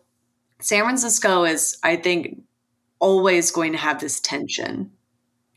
San 0.60 0.84
Francisco 0.84 1.44
is, 1.44 1.78
I 1.84 1.96
think, 1.96 2.42
always 3.00 3.52
going 3.52 3.72
to 3.72 3.78
have 3.78 4.00
this 4.00 4.20
tension 4.20 4.92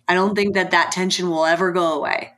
I 0.09 0.14
don't 0.14 0.35
think 0.35 0.55
that 0.55 0.73
that 0.73 0.93
tension 0.93 1.31
will 1.31 1.45
ever 1.45 1.73
go 1.73 1.95
away. 1.95 2.33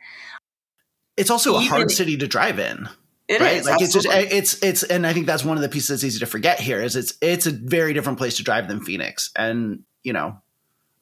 It's 1.17 1.31
also 1.31 1.53
Even, 1.55 1.67
a 1.67 1.69
hard 1.69 1.91
city 1.91 2.17
to 2.19 2.27
drive 2.27 2.59
in. 2.59 2.89
It 3.29 3.41
right? 3.41 3.57
is, 3.57 3.67
like 3.67 3.83
absolutely. 3.83 3.83
it's 3.83 3.93
just 3.93 4.09
eh, 4.09 4.37
it's 4.37 4.63
it's 4.63 4.83
and 4.85 5.07
I 5.07 5.13
think 5.13 5.27
that's 5.27 5.45
one 5.45 5.57
of 5.57 5.63
the 5.63 5.69
pieces 5.69 5.89
that's 5.89 6.05
easy 6.05 6.21
to 6.21 6.27
forget 6.27 6.61
here 6.61 6.81
is 6.81 6.95
it's 6.95 7.15
it's 7.21 7.47
a 7.47 7.51
very 7.51 7.93
different 7.93 8.19
place 8.19 8.37
to 8.37 8.45
drive 8.45 8.69
than 8.69 8.85
Phoenix. 8.85 9.31
And, 9.35 9.83
you 10.05 10.13
know, 10.13 10.41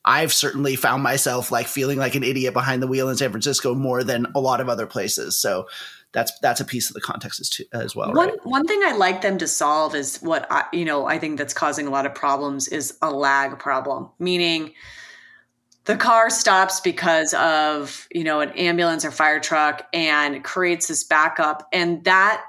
I've 0.04 0.32
certainly 0.32 0.76
found 0.76 1.02
myself 1.02 1.50
like 1.50 1.66
feeling 1.66 1.98
like 1.98 2.14
an 2.14 2.22
idiot 2.22 2.54
behind 2.54 2.82
the 2.82 2.86
wheel 2.86 3.08
in 3.08 3.16
San 3.16 3.30
Francisco 3.30 3.74
more 3.74 4.04
than 4.04 4.26
a 4.34 4.40
lot 4.40 4.60
of 4.60 4.68
other 4.68 4.86
places. 4.86 5.38
So 5.38 5.66
that's 6.12 6.32
that's 6.40 6.60
a 6.60 6.64
piece 6.64 6.88
of 6.88 6.94
the 6.94 7.00
context 7.00 7.40
as, 7.40 7.50
too, 7.50 7.64
as 7.72 7.96
well. 7.96 8.12
One 8.12 8.28
right? 8.28 8.46
one 8.46 8.66
thing 8.66 8.80
I'd 8.84 8.96
like 8.96 9.20
them 9.20 9.36
to 9.38 9.48
solve 9.48 9.94
is 9.94 10.18
what 10.18 10.46
I, 10.50 10.64
you 10.72 10.84
know 10.84 11.06
I 11.06 11.18
think 11.18 11.38
that's 11.38 11.52
causing 11.54 11.86
a 11.86 11.90
lot 11.90 12.06
of 12.06 12.14
problems 12.14 12.68
is 12.68 12.96
a 13.02 13.10
lag 13.10 13.58
problem, 13.58 14.10
meaning 14.18 14.72
the 15.84 15.96
car 15.96 16.30
stops 16.30 16.80
because 16.80 17.34
of 17.34 18.08
you 18.12 18.24
know 18.24 18.40
an 18.40 18.50
ambulance 18.50 19.04
or 19.04 19.10
fire 19.10 19.40
truck 19.40 19.86
and 19.92 20.42
creates 20.42 20.88
this 20.88 21.04
backup. 21.04 21.68
And 21.72 22.04
that 22.04 22.42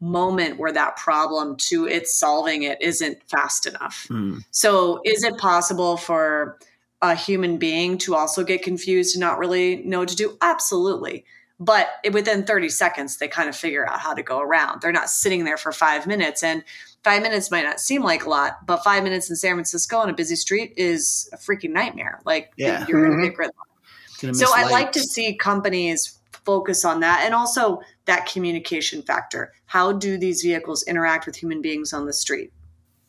moment 0.00 0.58
where 0.58 0.72
that 0.72 0.96
problem 0.96 1.56
to 1.56 1.86
its 1.86 2.18
solving 2.18 2.62
it 2.62 2.80
isn't 2.80 3.18
fast 3.28 3.66
enough. 3.66 4.06
Mm. 4.08 4.42
so 4.50 5.00
is 5.04 5.22
it 5.22 5.36
possible 5.36 5.98
for 5.98 6.58
a 7.02 7.14
human 7.14 7.58
being 7.58 7.98
to 7.98 8.14
also 8.14 8.42
get 8.42 8.62
confused 8.62 9.14
and 9.14 9.20
not 9.20 9.38
really 9.38 9.76
know 9.84 10.00
what 10.00 10.08
to 10.08 10.16
do? 10.16 10.38
Absolutely. 10.40 11.24
But 11.58 11.88
within 12.12 12.44
30 12.44 12.70
seconds 12.70 13.18
they 13.18 13.28
kind 13.28 13.50
of 13.50 13.56
figure 13.56 13.86
out 13.86 14.00
how 14.00 14.14
to 14.14 14.22
go 14.22 14.40
around. 14.40 14.80
They're 14.80 14.92
not 14.92 15.10
sitting 15.10 15.44
there 15.44 15.58
for 15.58 15.72
five 15.72 16.06
minutes. 16.06 16.42
And 16.42 16.64
five 17.04 17.22
minutes 17.22 17.50
might 17.50 17.64
not 17.64 17.80
seem 17.80 18.02
like 18.02 18.24
a 18.24 18.28
lot, 18.28 18.66
but 18.66 18.84
five 18.84 19.02
minutes 19.02 19.30
in 19.30 19.36
San 19.36 19.54
Francisco 19.54 19.98
on 19.98 20.10
a 20.10 20.14
busy 20.14 20.36
street 20.36 20.74
is 20.76 21.28
a 21.32 21.36
freaking 21.36 21.70
nightmare. 21.70 22.20
Like 22.24 22.52
yeah. 22.56 22.86
you're 22.86 23.00
mm-hmm. 23.00 23.20
going 23.20 23.22
to 23.22 23.28
get 23.28 23.38
gridlock. 23.38 24.36
So 24.36 24.52
I'd 24.54 24.70
like 24.70 24.92
to 24.92 25.00
see 25.00 25.34
companies 25.34 26.18
focus 26.44 26.84
on 26.84 27.00
that 27.00 27.22
and 27.24 27.34
also 27.34 27.80
that 28.04 28.26
communication 28.26 29.02
factor. 29.02 29.52
How 29.66 29.92
do 29.92 30.18
these 30.18 30.42
vehicles 30.42 30.82
interact 30.82 31.26
with 31.26 31.36
human 31.36 31.62
beings 31.62 31.92
on 31.92 32.06
the 32.06 32.12
street? 32.12 32.52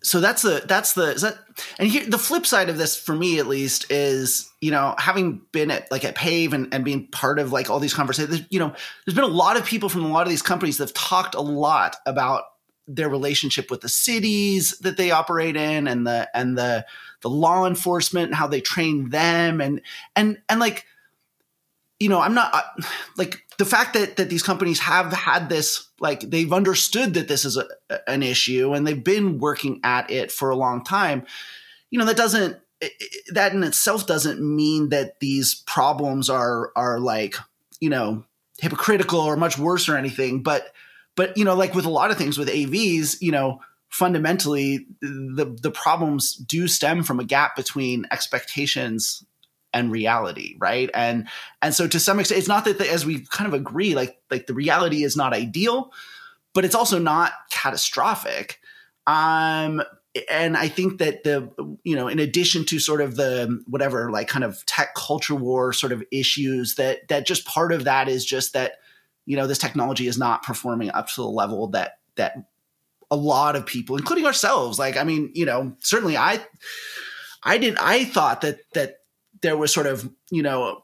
so 0.04 0.20
that's 0.20 0.42
the 0.42 0.64
that's 0.68 0.94
the 0.94 1.14
is 1.14 1.22
that 1.22 1.38
and 1.78 1.88
here 1.88 2.06
the 2.08 2.18
flip 2.18 2.46
side 2.46 2.70
of 2.70 2.78
this 2.78 2.96
for 2.96 3.14
me 3.14 3.38
at 3.40 3.48
least 3.48 3.92
is 3.92 4.52
you 4.60 4.72
know 4.72 4.96
having 4.98 5.42
been 5.52 5.70
at 5.70 5.90
like 5.92 6.04
at 6.04 6.16
PAVE 6.16 6.54
and, 6.54 6.74
and 6.74 6.84
being 6.84 7.08
part 7.08 7.40
of 7.40 7.52
like 7.52 7.70
all 7.70 7.80
these 7.80 7.94
conversations 7.94 8.42
you 8.50 8.60
know 8.60 8.74
there's 9.06 9.16
been 9.16 9.24
a 9.24 9.28
lot 9.28 9.58
of 9.58 9.66
people 9.66 9.90
from 9.90 10.04
a 10.04 10.08
lot 10.08 10.24
of 10.24 10.30
these 10.30 10.42
companies 10.42 10.78
that 10.78 10.86
have 10.86 10.94
talked 10.94 11.36
a 11.36 11.42
lot 11.42 11.98
about 12.06 12.44
their 12.88 13.10
relationship 13.10 13.70
with 13.70 13.82
the 13.82 13.90
cities 13.90 14.78
that 14.80 14.98
they 14.98 15.12
operate 15.12 15.56
in 15.56 15.88
and 15.88 16.06
the 16.06 16.30
and 16.34 16.58
the 16.58 16.86
the 17.22 17.30
law 17.30 17.66
enforcement 17.66 18.28
and 18.28 18.36
how 18.36 18.48
they 18.48 18.62
train 18.62 19.10
them 19.10 19.62
and 19.62 19.82
and 20.16 20.42
and 20.50 20.60
like 20.60 20.86
you 22.00 22.10
know 22.10 22.20
i'm 22.20 22.34
not 22.34 22.66
like 23.18 23.44
the 23.58 23.66
fact 23.66 23.94
that 23.94 24.18
that 24.18 24.30
these 24.30 24.44
companies 24.44 24.80
have 24.80 25.14
had 25.14 25.48
this 25.48 25.88
like 26.00 26.22
they've 26.22 26.52
understood 26.52 27.14
that 27.14 27.28
this 27.28 27.46
is 27.46 27.58
a, 27.58 27.68
an 28.08 28.24
issue 28.24 28.74
and 28.74 28.86
they've 28.86 29.04
been 29.04 29.38
working 29.38 29.80
at 29.84 30.10
it 30.10 30.32
for 30.32 30.50
a 30.50 30.56
long 30.56 30.84
time 30.84 31.26
you 31.92 32.00
know 32.00 32.06
that 32.06 32.18
doesn't 32.18 32.58
that 33.32 33.54
in 33.54 33.64
itself 33.64 34.08
doesn't 34.08 34.42
mean 34.42 34.90
that 34.90 35.20
these 35.20 35.64
problems 35.68 36.30
are 36.30 36.72
are 36.76 37.00
like 37.00 37.36
you 37.80 37.90
know 37.90 38.24
hypocritical 38.60 39.20
or 39.20 39.36
much 39.36 39.58
worse 39.58 39.88
or 39.88 39.96
anything 39.96 40.42
but 40.42 40.74
but 41.16 41.38
you 41.38 41.46
know 41.46 41.56
like 41.56 41.74
with 41.74 41.86
a 41.86 41.90
lot 41.90 42.12
of 42.12 42.18
things 42.18 42.38
with 42.38 42.50
avs 42.50 43.18
you 43.22 43.32
know 43.32 43.60
fundamentally 43.90 44.88
the 45.02 45.58
the 45.62 45.72
problems 45.72 46.36
do 46.36 46.68
stem 46.68 47.04
from 47.04 47.20
a 47.20 47.26
gap 47.26 47.56
between 47.56 48.06
expectations 48.12 49.24
and 49.74 49.92
reality 49.92 50.56
right? 50.60 50.90
And 50.94 51.28
and 51.62 51.74
so 51.74 51.88
to 51.88 52.00
some 52.00 52.20
extent 52.20 52.40
it's 52.40 52.48
not 52.48 52.66
that 52.66 52.78
the, 52.78 52.90
as 52.90 53.06
we 53.06 53.26
kind 53.26 53.48
of 53.48 53.54
agree 53.54 53.96
like 53.96 54.18
like 54.30 54.48
the 54.48 54.54
reality 54.54 55.04
is 55.04 55.16
not 55.16 55.34
ideal 55.34 55.92
but 56.54 56.66
it's 56.66 56.76
also 56.76 57.00
not 57.00 57.32
catastrophic. 57.50 58.60
Um 59.08 59.82
and 60.30 60.58
i 60.58 60.68
think 60.68 60.98
that 60.98 61.24
the 61.24 61.50
you 61.86 61.96
know 61.96 62.10
in 62.10 62.20
addition 62.20 62.66
to 62.66 62.80
sort 62.80 63.00
of 63.00 63.16
the 63.16 63.64
whatever 63.66 64.12
like 64.12 64.28
kind 64.28 64.44
of 64.44 64.66
tech 64.66 64.94
culture 64.94 65.36
war 65.36 65.72
sort 65.72 65.94
of 65.94 66.04
issues 66.12 66.76
that 66.76 67.08
that 67.08 67.26
just 67.26 67.46
part 67.46 67.72
of 67.72 67.86
that 67.86 68.10
is 68.10 68.26
just 68.26 68.52
that 68.52 68.74
you 69.26 69.38
know 69.38 69.48
this 69.48 69.58
technology 69.58 70.08
is 70.08 70.18
not 70.18 70.44
performing 70.44 70.92
up 70.92 71.08
to 71.08 71.16
the 71.16 71.28
level 71.28 71.68
that 71.68 72.00
that 72.16 72.36
a 73.10 73.16
lot 73.16 73.56
of 73.56 73.66
people 73.66 73.98
including 73.98 74.26
ourselves 74.26 74.80
like 74.80 74.98
i 74.98 75.04
mean 75.04 75.32
you 75.34 75.46
know 75.46 75.76
certainly 75.80 76.18
i 76.18 76.40
i 77.44 77.58
did 77.58 77.78
i 77.78 78.06
thought 78.06 78.42
that 78.42 78.60
that 78.74 78.98
there 79.42 79.58
was 79.58 79.74
sort 79.74 79.88
of 79.88 80.10
you 80.30 80.42
know 80.42 80.82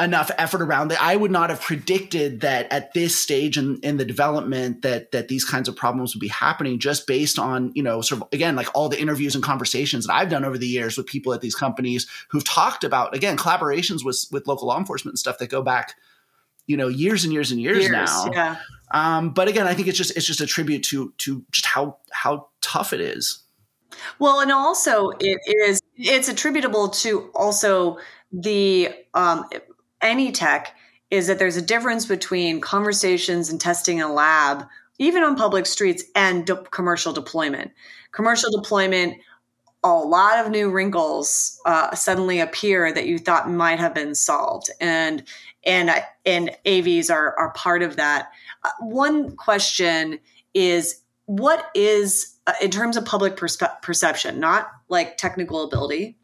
enough 0.00 0.30
effort 0.38 0.62
around 0.62 0.88
that 0.88 1.00
I 1.02 1.14
would 1.16 1.30
not 1.30 1.50
have 1.50 1.60
predicted 1.60 2.40
that 2.40 2.70
at 2.72 2.94
this 2.94 3.16
stage 3.16 3.58
in, 3.58 3.78
in 3.82 3.98
the 3.98 4.04
development 4.04 4.82
that 4.82 5.12
that 5.12 5.28
these 5.28 5.44
kinds 5.44 5.68
of 5.68 5.76
problems 5.76 6.14
would 6.14 6.20
be 6.20 6.28
happening 6.28 6.78
just 6.78 7.06
based 7.06 7.38
on, 7.38 7.72
you 7.74 7.82
know, 7.82 8.00
sort 8.00 8.22
of 8.22 8.28
again, 8.32 8.56
like 8.56 8.68
all 8.74 8.88
the 8.88 9.00
interviews 9.00 9.34
and 9.34 9.44
conversations 9.44 10.06
that 10.06 10.14
I've 10.14 10.30
done 10.30 10.44
over 10.44 10.58
the 10.58 10.66
years 10.66 10.96
with 10.96 11.06
people 11.06 11.32
at 11.34 11.40
these 11.40 11.54
companies 11.54 12.06
who've 12.28 12.44
talked 12.44 12.84
about 12.84 13.14
again, 13.14 13.36
collaborations 13.36 14.04
with 14.04 14.26
with 14.32 14.46
local 14.46 14.68
law 14.68 14.78
enforcement 14.78 15.12
and 15.12 15.18
stuff 15.18 15.38
that 15.38 15.50
go 15.50 15.62
back, 15.62 15.94
you 16.66 16.76
know, 16.76 16.88
years 16.88 17.24
and 17.24 17.32
years 17.32 17.50
and 17.50 17.60
years, 17.60 17.78
years 17.78 17.90
now. 17.90 18.26
Yeah. 18.32 18.56
Um, 18.92 19.30
but 19.30 19.48
again, 19.48 19.66
I 19.66 19.74
think 19.74 19.88
it's 19.88 19.98
just 19.98 20.16
it's 20.16 20.26
just 20.26 20.40
a 20.40 20.46
tribute 20.46 20.82
to 20.84 21.12
to 21.18 21.44
just 21.50 21.66
how 21.66 21.98
how 22.10 22.48
tough 22.60 22.92
it 22.92 23.00
is. 23.00 23.42
Well, 24.18 24.40
and 24.40 24.52
also 24.52 25.10
it 25.20 25.40
is 25.46 25.80
it's 25.96 26.28
attributable 26.28 26.88
to 26.88 27.30
also 27.34 27.98
the 28.32 28.90
um, 29.14 29.48
any 30.00 30.32
tech 30.32 30.76
is 31.10 31.26
that 31.26 31.38
there's 31.38 31.56
a 31.56 31.62
difference 31.62 32.06
between 32.06 32.60
conversations 32.60 33.50
and 33.50 33.60
testing 33.60 33.98
in 33.98 34.04
a 34.04 34.12
lab, 34.12 34.66
even 34.98 35.22
on 35.22 35.36
public 35.36 35.66
streets, 35.66 36.04
and 36.14 36.46
de- 36.46 36.56
commercial 36.64 37.12
deployment. 37.12 37.70
Commercial 38.12 38.50
deployment, 38.50 39.18
a 39.84 39.92
lot 39.92 40.38
of 40.38 40.50
new 40.50 40.70
wrinkles 40.70 41.60
uh, 41.66 41.94
suddenly 41.94 42.40
appear 42.40 42.92
that 42.92 43.06
you 43.06 43.18
thought 43.18 43.50
might 43.50 43.78
have 43.78 43.94
been 43.94 44.14
solved, 44.14 44.70
and 44.80 45.24
and 45.64 45.90
and 46.24 46.50
AVs 46.64 47.10
are 47.10 47.38
are 47.38 47.52
part 47.52 47.82
of 47.82 47.96
that. 47.96 48.30
Uh, 48.64 48.70
one 48.80 49.36
question 49.36 50.18
is 50.54 51.02
what 51.26 51.70
is 51.74 52.36
uh, 52.46 52.52
in 52.60 52.70
terms 52.70 52.96
of 52.96 53.04
public 53.04 53.36
perspe- 53.36 53.82
perception, 53.82 54.40
not 54.40 54.68
like 54.88 55.16
technical 55.16 55.64
ability. 55.64 56.16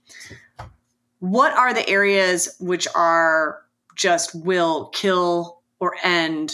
What 1.20 1.53
are 1.53 1.74
the 1.74 1.88
areas 1.88 2.57
which 2.61 2.87
are 2.94 3.62
just 3.96 4.35
will 4.35 4.87
kill 4.87 5.61
or 5.81 5.94
end 6.03 6.53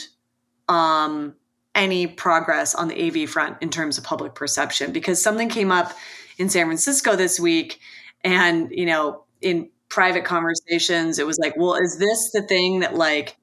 um, 0.68 1.34
any 1.74 2.06
progress 2.06 2.74
on 2.74 2.88
the 2.88 3.24
AV 3.24 3.28
front 3.28 3.58
in 3.60 3.70
terms 3.70 3.98
of 3.98 4.04
public 4.04 4.34
perception? 4.34 4.92
Because 4.92 5.22
something 5.22 5.48
came 5.48 5.72
up 5.72 5.92
in 6.38 6.48
San 6.48 6.66
Francisco 6.66 7.16
this 7.16 7.38
week, 7.38 7.80
and 8.22 8.70
you 8.70 8.86
know, 8.86 9.24
in 9.40 9.70
private 9.94 10.24
conversations, 10.24 11.20
it 11.20 11.26
was 11.26 11.38
like, 11.38 11.56
well, 11.56 11.74
is 11.74 11.98
this 11.98 12.32
the 12.32 12.42
thing 12.42 12.80
that 12.80 12.96
like 12.96 13.36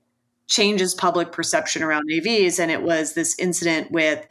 changes 0.48 0.94
public 0.94 1.32
perception 1.32 1.82
around 1.82 2.10
AVs? 2.12 2.60
And 2.60 2.70
it 2.70 2.84
was 2.84 3.14
this 3.14 3.40
incident 3.40 3.90
with 3.90 4.28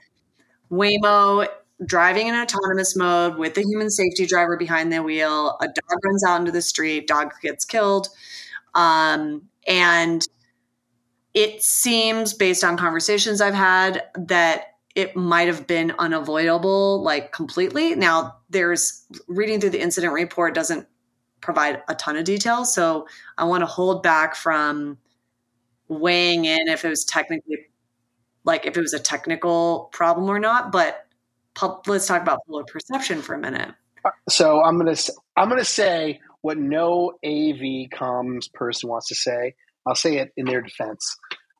Waymo 0.70 1.48
driving 1.86 2.26
in 2.26 2.34
autonomous 2.34 2.94
mode 2.94 3.38
with 3.38 3.54
the 3.54 3.62
human 3.62 3.88
safety 3.88 4.26
driver 4.26 4.58
behind 4.58 4.92
the 4.92 5.02
wheel. 5.02 5.56
A 5.62 5.66
dog 5.66 6.04
runs 6.04 6.22
out 6.22 6.40
into 6.40 6.52
the 6.52 6.60
street, 6.60 7.08
dog 7.08 7.32
gets 7.40 7.64
killed. 7.64 8.08
Um, 8.74 9.48
and 9.66 10.22
it 11.32 11.62
seems, 11.62 12.34
based 12.34 12.62
on 12.62 12.76
conversations 12.76 13.40
I've 13.40 13.54
had, 13.54 14.04
that 14.14 14.74
it 14.94 15.16
might 15.16 15.48
have 15.48 15.66
been 15.66 15.94
unavoidable, 15.98 17.02
like 17.02 17.32
completely. 17.32 17.94
Now, 17.94 18.36
there's 18.50 19.06
reading 19.26 19.58
through 19.58 19.70
the 19.70 19.80
incident 19.80 20.12
report 20.12 20.54
doesn't 20.54 20.86
provide 21.40 21.82
a 21.88 21.94
ton 21.94 22.16
of 22.16 22.24
details. 22.24 22.74
So 22.74 23.06
I 23.38 23.44
want 23.44 23.62
to 23.62 23.66
hold 23.66 24.02
back 24.02 24.34
from 24.34 24.98
weighing 25.88 26.44
in 26.44 26.68
if 26.68 26.84
it 26.84 26.88
was 26.88 27.04
technically 27.04 27.66
like 28.44 28.66
if 28.66 28.76
it 28.76 28.80
was 28.80 28.94
a 28.94 28.98
technical 28.98 29.90
problem 29.92 30.28
or 30.30 30.38
not. 30.38 30.72
But 30.72 31.06
pub, 31.54 31.86
let's 31.86 32.06
talk 32.06 32.22
about 32.22 32.40
public 32.46 32.66
perception 32.66 33.22
for 33.22 33.34
a 33.34 33.38
minute. 33.38 33.74
So 34.28 34.62
I'm 34.62 34.78
gonna 34.78 34.96
I'm 35.36 35.48
gonna 35.48 35.64
say 35.64 36.20
what 36.40 36.58
no 36.58 37.12
AV 37.24 37.90
comms 37.90 38.52
person 38.52 38.88
wants 38.88 39.08
to 39.08 39.14
say. 39.14 39.54
I'll 39.86 39.94
say 39.94 40.18
it 40.18 40.32
in 40.36 40.46
their 40.46 40.62
defense. 40.62 41.16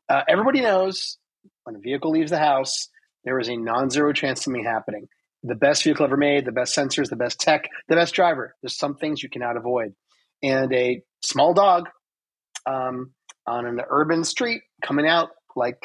Uh, 0.09 0.23
everybody 0.29 0.61
knows 0.61 1.19
when 1.65 1.77
a 1.77 1.79
vehicle 1.79 2.11
leaves 2.11 2.31
the 2.31 2.39
house, 2.39 2.89
there 3.25 3.39
is 3.39 3.49
a 3.49 3.57
non-zero 3.57 4.13
chance 4.13 4.41
of 4.41 4.45
something 4.45 4.65
happening. 4.65 5.09
The 5.43 5.55
best 5.55 5.85
vehicle 5.85 6.05
ever 6.05 6.17
made, 6.17 6.45
the 6.45 6.53
best 6.53 6.77
sensors, 6.77 7.09
the 7.09 7.17
best 7.17 7.41
tech, 7.41 7.69
the 7.89 7.97
best 7.97 8.15
driver. 8.15 8.55
There's 8.63 8.77
some 8.77 8.97
things 8.97 9.23
you 9.23 9.31
cannot 9.31 9.57
avoid. 9.57 9.95
And 10.43 10.73
a 10.73 11.03
small 11.23 11.55
dog 11.55 11.89
um, 12.67 13.13
on 13.47 13.67
an 13.67 13.81
urban 13.89 14.25
street 14.25 14.63
coming 14.83 15.07
out 15.07 15.31
like 15.57 15.79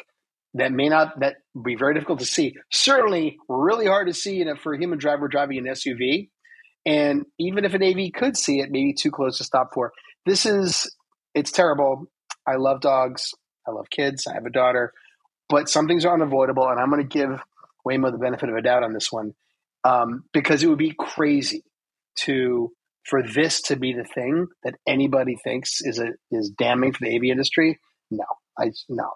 that 0.55 0.71
may 0.71 0.89
not 0.89 1.19
that 1.19 1.35
be 1.63 1.75
very 1.75 1.93
difficult 1.93 2.19
to 2.19 2.25
see. 2.25 2.55
Certainly, 2.71 3.37
really 3.49 3.87
hard 3.87 4.07
to 4.07 4.13
see 4.13 4.41
in 4.41 4.47
a, 4.47 4.55
for 4.55 4.73
a 4.73 4.79
human 4.79 4.97
driver 4.97 5.27
driving 5.27 5.57
an 5.57 5.65
SUV. 5.65 6.29
And 6.85 7.25
even 7.39 7.65
if 7.65 7.73
an 7.73 7.83
AV 7.83 8.11
could 8.13 8.37
see 8.37 8.59
it, 8.59 8.71
maybe 8.71 8.93
too 8.93 9.11
close 9.11 9.37
to 9.39 9.43
stop 9.43 9.71
for. 9.73 9.91
This 10.25 10.45
is 10.45 10.93
it's 11.33 11.51
terrible. 11.51 12.05
I 12.47 12.55
love 12.55 12.79
dogs. 12.79 13.33
I 13.67 13.71
love 13.71 13.89
kids. 13.89 14.27
I 14.27 14.33
have 14.33 14.45
a 14.45 14.51
daughter, 14.51 14.93
but 15.49 15.67
some 15.67 15.87
things 15.87 16.05
are 16.05 16.13
unavoidable, 16.13 16.67
and 16.67 16.79
I'm 16.79 16.89
going 16.89 17.01
to 17.01 17.07
give 17.07 17.39
Waymo 17.85 18.11
the 18.11 18.17
benefit 18.17 18.49
of 18.49 18.55
a 18.55 18.61
doubt 18.61 18.83
on 18.83 18.93
this 18.93 19.11
one 19.11 19.33
um, 19.85 20.23
because 20.33 20.63
it 20.63 20.67
would 20.67 20.79
be 20.79 20.93
crazy 20.97 21.63
to 22.15 22.71
for 23.03 23.21
this 23.21 23.61
to 23.61 23.75
be 23.75 23.93
the 23.93 24.03
thing 24.03 24.47
that 24.63 24.73
anybody 24.87 25.37
thinks 25.43 25.79
is 25.81 25.99
a 25.99 26.13
is 26.31 26.49
damning 26.49 26.91
for 26.91 27.05
the 27.05 27.15
AV 27.15 27.25
industry. 27.25 27.79
No, 28.11 28.25
I 28.59 28.71
no. 28.89 29.11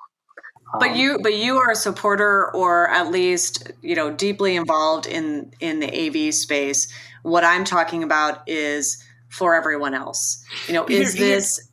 But 0.79 0.91
um, 0.91 0.95
you, 0.95 1.19
but 1.23 1.34
you 1.34 1.58
are 1.58 1.71
a 1.71 1.75
supporter, 1.75 2.53
or 2.53 2.88
at 2.89 3.10
least 3.12 3.71
you 3.82 3.95
know 3.95 4.12
deeply 4.12 4.55
involved 4.55 5.08
in 5.08 5.51
in 5.60 5.79
the 5.79 5.88
AV 5.88 6.34
space. 6.34 6.93
What 7.23 7.43
I'm 7.43 7.63
talking 7.63 8.03
about 8.03 8.47
is 8.47 9.03
for 9.29 9.55
everyone 9.55 9.95
else. 9.95 10.43
You 10.67 10.75
know, 10.75 10.86
is 10.86 11.15
this? 11.15 11.67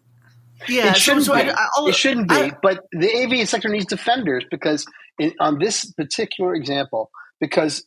Yeah, 0.69 0.91
it 0.91 0.97
shouldn't 0.97 1.27
so 1.27 1.35
be. 1.35 1.51
I, 1.51 1.69
it 1.81 1.95
shouldn't 1.95 2.29
be. 2.31 2.35
I, 2.35 2.53
but 2.63 2.87
the 2.93 3.15
AV 3.15 3.47
sector 3.47 3.69
needs 3.69 3.85
defenders 3.85 4.47
because 4.51 4.87
in, 5.19 5.35
on 5.39 5.59
this 5.59 5.93
particular 5.93 6.55
example, 6.55 7.11
because 7.39 7.85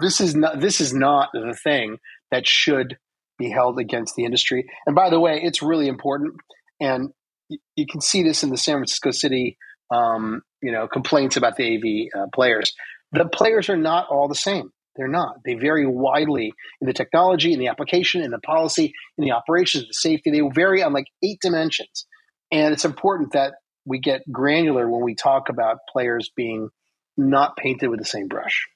this 0.00 0.20
is 0.20 0.34
not 0.34 0.60
this 0.60 0.80
is 0.80 0.92
not 0.92 1.30
the 1.32 1.56
thing 1.62 1.98
that 2.30 2.46
should 2.46 2.98
be 3.38 3.50
held 3.50 3.78
against 3.78 4.14
the 4.16 4.24
industry. 4.24 4.66
And 4.86 4.94
by 4.94 5.10
the 5.10 5.20
way, 5.20 5.40
it's 5.42 5.62
really 5.62 5.88
important, 5.88 6.34
and 6.80 7.10
you 7.48 7.86
can 7.86 8.00
see 8.00 8.22
this 8.22 8.42
in 8.42 8.50
the 8.50 8.56
San 8.56 8.76
Francisco 8.76 9.10
City 9.10 9.58
um, 9.90 10.42
you 10.60 10.72
know, 10.72 10.88
complaints 10.88 11.36
about 11.36 11.56
the 11.56 11.76
AV 11.76 12.20
uh, 12.20 12.26
players. 12.34 12.72
The 13.12 13.26
players 13.26 13.68
are 13.68 13.76
not 13.76 14.08
all 14.08 14.28
the 14.28 14.34
same. 14.34 14.70
They're 14.96 15.08
not. 15.08 15.36
They 15.44 15.54
vary 15.54 15.86
widely 15.86 16.52
in 16.80 16.86
the 16.86 16.94
technology, 16.94 17.52
in 17.52 17.58
the 17.58 17.68
application, 17.68 18.22
in 18.22 18.30
the 18.30 18.38
policy, 18.38 18.94
in 19.18 19.24
the 19.24 19.32
operations, 19.32 19.86
the 19.86 19.92
safety. 19.92 20.30
They 20.30 20.40
vary 20.54 20.82
on 20.82 20.92
like 20.92 21.06
eight 21.22 21.38
dimensions. 21.40 22.06
And 22.50 22.72
it's 22.72 22.84
important 22.84 23.32
that 23.32 23.54
we 23.84 24.00
get 24.00 24.22
granular 24.30 24.88
when 24.88 25.02
we 25.02 25.14
talk 25.14 25.48
about 25.48 25.78
players 25.92 26.30
being 26.34 26.70
not 27.16 27.56
painted 27.56 27.88
with 27.88 27.98
the 27.98 28.06
same 28.06 28.28
brush. 28.28 28.66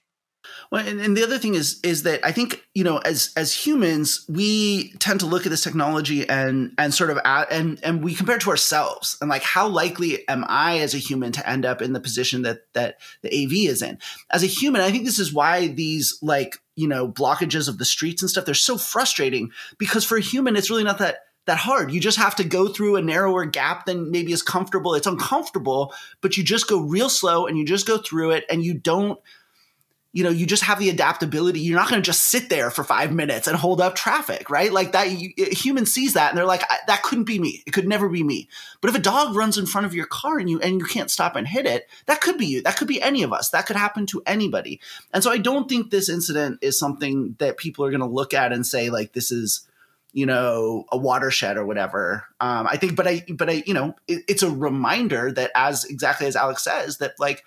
Well, 0.70 0.87
and, 0.87 1.00
and, 1.00 1.16
the 1.16 1.22
other 1.22 1.38
thing 1.38 1.55
is 1.55 1.81
is 1.83 2.05
that 2.05 2.24
I 2.24 2.33
think 2.33 2.64
you 2.74 2.85
know 2.85 2.98
as 2.98 3.33
as 3.37 3.53
humans 3.53 4.24
we 4.29 4.92
tend 4.98 5.20
to 5.20 5.26
look 5.26 5.44
at 5.44 5.50
this 5.50 5.62
technology 5.62 6.29
and 6.29 6.72
and 6.79 6.94
sort 6.94 7.11
of 7.11 7.18
at, 7.24 7.53
and 7.53 7.79
and 7.83 8.03
we 8.03 8.14
compare 8.14 8.37
it 8.37 8.42
to 8.42 8.50
ourselves 8.50 9.16
and 9.20 9.29
like 9.29 9.42
how 9.42 9.68
likely 9.68 10.26
am 10.29 10.44
I 10.48 10.79
as 10.79 10.94
a 10.94 10.98
human 10.98 11.33
to 11.33 11.48
end 11.48 11.66
up 11.66 11.83
in 11.83 11.92
the 11.92 12.00
position 12.00 12.42
that 12.42 12.61
that 12.74 12.96
the 13.22 13.29
AV 13.29 13.70
is 13.70 13.83
in 13.83 13.98
as 14.31 14.42
a 14.42 14.46
human 14.46 14.81
I 14.81 14.90
think 14.90 15.05
this 15.05 15.18
is 15.18 15.33
why 15.33 15.68
these 15.68 16.18
like 16.22 16.57
you 16.76 16.88
know 16.88 17.09
blockages 17.09 17.68
of 17.68 17.79
the 17.79 17.85
streets 17.85 18.22
and 18.22 18.31
stuff 18.31 18.44
they're 18.44 18.55
so 18.55 18.79
frustrating 18.79 19.50
because 19.79 20.05
for 20.05 20.16
a 20.16 20.22
human 20.22 20.57
it's 20.57 20.70
really 20.70 20.85
not 20.85 20.98
that 20.98 21.18
that 21.46 21.57
hard. 21.57 21.90
You 21.90 22.00
just 22.00 22.18
have 22.18 22.37
to 22.37 22.44
go 22.44 22.68
through 22.68 22.96
a 22.96 23.03
narrower 23.03 23.44
gap 23.44 23.87
than 23.87 24.11
maybe 24.11 24.31
is 24.31 24.42
comfortable. 24.42 24.94
It's 24.94 25.07
uncomfortable, 25.07 25.92
but 26.20 26.37
you 26.37 26.44
just 26.44 26.68
go 26.68 26.81
real 26.81 27.09
slow 27.09 27.46
and 27.46 27.59
you 27.59 27.64
just 27.64 27.87
go 27.87 27.98
through 27.98 28.33
it 28.33 28.44
and 28.50 28.62
you 28.62 28.74
don't 28.74 29.18
you 30.12 30.25
know, 30.25 30.31
you 30.31 30.44
just 30.44 30.64
have 30.64 30.81
the 30.81 30.90
adaptability. 30.90 31.61
You're 31.61 31.79
not 31.79 31.88
going 31.88 32.03
to 32.03 32.07
just 32.07 32.23
sit 32.23 32.49
there 32.49 32.70
for 32.70 32.83
five 32.83 33.12
minutes 33.12 33.46
and 33.46 33.57
hold 33.57 33.81
up 33.81 33.94
traffic, 33.94 34.51
right? 34.51 34.73
Like 34.73 34.90
that, 34.92 35.12
you, 35.12 35.31
a 35.38 35.55
human 35.55 35.87
sees 35.87 36.14
that 36.14 36.31
and 36.31 36.38
they're 36.38 36.46
like, 36.46 36.64
that 36.88 37.05
couldn't 37.05 37.25
be 37.25 37.38
me. 37.38 37.62
It 37.64 37.70
could 37.70 37.87
never 37.87 38.09
be 38.09 38.25
me. 38.25 38.49
But 38.81 38.90
if 38.90 38.96
a 38.96 39.01
dog 39.01 39.37
runs 39.37 39.57
in 39.57 39.66
front 39.66 39.87
of 39.87 39.94
your 39.94 40.07
car 40.07 40.38
and 40.38 40.51
you 40.51 40.61
and 40.61 40.81
you 40.81 40.85
can't 40.85 41.12
stop 41.12 41.37
and 41.37 41.46
hit 41.46 41.64
it, 41.64 41.88
that 42.07 42.20
could 42.20 42.38
be 42.38 42.46
you. 42.46 42.61
That 42.62 42.77
could 42.77 42.88
be 42.88 43.01
any 43.01 43.23
of 43.23 43.33
us. 43.33 43.51
That 43.51 43.66
could 43.66 43.77
happen 43.77 44.05
to 44.07 44.23
anybody. 44.27 44.81
And 45.14 45.23
so 45.23 45.31
I 45.31 45.38
don't 45.38 45.68
think 45.68 45.90
this 45.90 46.09
incident 46.09 46.59
is 46.61 46.77
something 46.77 47.37
that 47.38 47.57
people 47.57 47.85
are 47.85 47.90
going 47.90 48.01
to 48.01 48.07
look 48.07 48.35
at 48.35 48.53
and 48.53 48.66
say 48.66 48.90
like, 48.90 49.12
this 49.12 49.31
is, 49.31 49.64
you 50.12 50.27
know, 50.27 50.87
a 50.90 50.99
watershed 50.99 51.57
or 51.57 51.64
whatever. 51.64 52.25
Um, 52.40 52.66
I 52.66 52.79
think, 52.79 52.96
but 52.96 53.07
I, 53.07 53.25
but 53.33 53.49
I, 53.49 53.62
you 53.64 53.75
know, 53.75 53.94
it, 54.09 54.25
it's 54.27 54.42
a 54.42 54.51
reminder 54.51 55.31
that 55.31 55.53
as 55.55 55.85
exactly 55.85 56.27
as 56.27 56.35
Alex 56.35 56.64
says, 56.64 56.99
that 56.99 57.12
like 57.20 57.44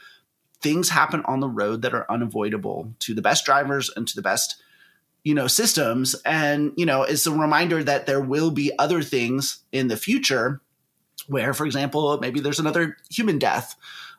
things 0.63 0.89
happen 0.89 1.21
on 1.26 1.41
the 1.41 1.49
road 1.49 1.82
that 1.82 1.93
are 1.93 2.10
unavoidable 2.10 2.93
to 2.99 3.13
the 3.13 3.21
best 3.21 3.45
drivers 3.45 3.91
and 3.95 4.08
to 4.08 4.15
the 4.15 4.21
best 4.21 4.56
you 5.23 5.34
know 5.34 5.47
systems. 5.47 6.15
And 6.26 6.73
you 6.76 6.86
know 6.86 7.04
it's 7.04 7.28
a 7.28 7.32
reminder 7.32 7.84
that 7.84 8.08
there 8.08 8.21
will 8.21 8.49
be 8.49 8.71
other 8.80 9.04
things 9.04 9.60
in 9.71 9.89
the 9.89 9.97
future 9.97 10.62
where 11.28 11.54
for 11.54 11.65
example 11.65 12.17
maybe 12.19 12.39
there's 12.39 12.60
another 12.60 12.97
human 13.12 13.38
death. 13.38 13.76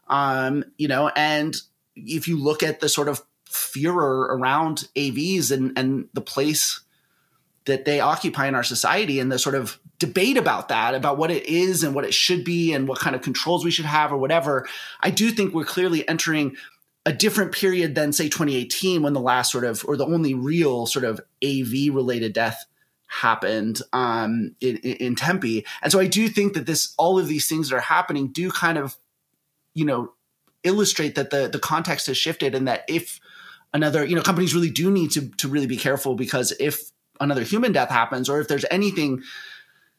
Um 0.09 0.65
you 0.79 0.87
know 0.87 1.11
and 1.17 1.57
if 1.97 2.29
you 2.29 2.39
look 2.39 2.63
at 2.63 2.81
the 2.81 2.89
sort 2.89 3.09
of 3.09 3.23
furor 3.45 4.37
around 4.37 4.89
avs 4.97 5.51
and 5.51 5.77
and 5.79 6.09
the 6.13 6.21
place 6.21 6.81
that 7.67 7.85
they 7.85 8.01
occupy 8.01 8.47
in 8.47 8.55
our 8.55 8.63
society 8.63 9.19
and 9.21 9.33
the 9.33 9.39
sort 9.39 9.55
of 9.55 9.79
debate 9.99 10.37
about 10.37 10.69
that, 10.69 10.95
about 10.95 11.19
what 11.19 11.31
it 11.31 11.47
is 11.47 11.85
and 11.85 11.95
what 11.95 12.05
it 12.05 12.15
should 12.15 12.45
be 12.45 12.73
and 12.73 12.89
what 12.89 12.99
kind 12.99 13.15
of 13.15 13.23
controls 13.23 13.65
we 13.65 13.71
should 13.71 13.85
have 13.85 14.13
or 14.13 14.17
whatever, 14.17 14.67
I 15.01 15.11
do 15.11 15.31
think 15.31 15.55
we're 15.55 15.65
clearly 15.65 16.07
entering 16.09 16.57
a 17.07 17.13
different 17.13 17.53
period 17.53 17.95
than 17.95 18.13
say 18.13 18.29
2018 18.29 19.03
when 19.03 19.13
the 19.13 19.21
last 19.21 19.53
sort 19.53 19.65
of 19.65 19.85
or 19.87 19.97
the 19.97 20.07
only 20.07 20.35
real 20.35 20.87
sort 20.87 21.05
of 21.05 21.21
AV 21.45 21.95
related 21.95 22.33
death 22.33 22.65
happened 23.07 23.81
um, 23.93 24.57
in, 24.61 24.77
in 24.79 25.15
Tempe. 25.15 25.65
And 25.83 25.93
so 25.93 26.01
I 26.01 26.07
do 26.07 26.29
think 26.29 26.55
that 26.55 26.67
this 26.67 26.95
all 26.97 27.19
of 27.19 27.29
these 27.29 27.49
things 27.49 27.69
that 27.69 27.77
are 27.77 27.81
happening 27.81 28.29
do 28.29 28.51
kind 28.51 28.79
of 28.79 28.97
you 29.75 29.85
know 29.85 30.13
illustrate 30.63 31.15
that 31.15 31.31
the 31.31 31.49
the 31.49 31.59
context 31.59 32.07
has 32.07 32.17
shifted 32.17 32.55
and 32.55 32.67
that 32.67 32.85
if 32.89 33.21
another 33.73 34.05
you 34.05 34.17
know 34.17 34.23
companies 34.23 34.55
really 34.55 34.71
do 34.71 34.91
need 34.91 35.11
to 35.13 35.29
to 35.37 35.47
really 35.47 35.67
be 35.67 35.77
careful 35.77 36.15
because 36.15 36.53
if 36.59 36.91
another 37.21 37.43
human 37.43 37.73
death 37.73 37.91
happens 37.91 38.29
or 38.29 38.41
if 38.41 38.49
there's 38.49 38.65
anything 38.71 39.23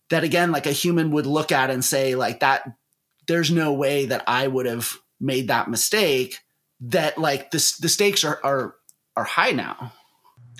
that 0.09 0.23
again 0.23 0.51
like 0.51 0.65
a 0.65 0.71
human 0.71 1.11
would 1.11 1.25
look 1.25 1.51
at 1.51 1.69
and 1.69 1.83
say 1.83 2.15
like 2.15 2.39
that 2.39 2.63
there's 3.27 3.51
no 3.51 3.73
way 3.73 4.05
that 4.05 4.23
i 4.27 4.47
would 4.47 4.65
have 4.65 4.97
made 5.19 5.47
that 5.47 5.69
mistake 5.69 6.39
that 6.81 7.17
like 7.17 7.51
the, 7.51 7.73
the 7.79 7.89
stakes 7.89 8.23
are 8.23 8.39
are 8.43 8.75
are 9.15 9.23
high 9.23 9.51
now. 9.51 9.93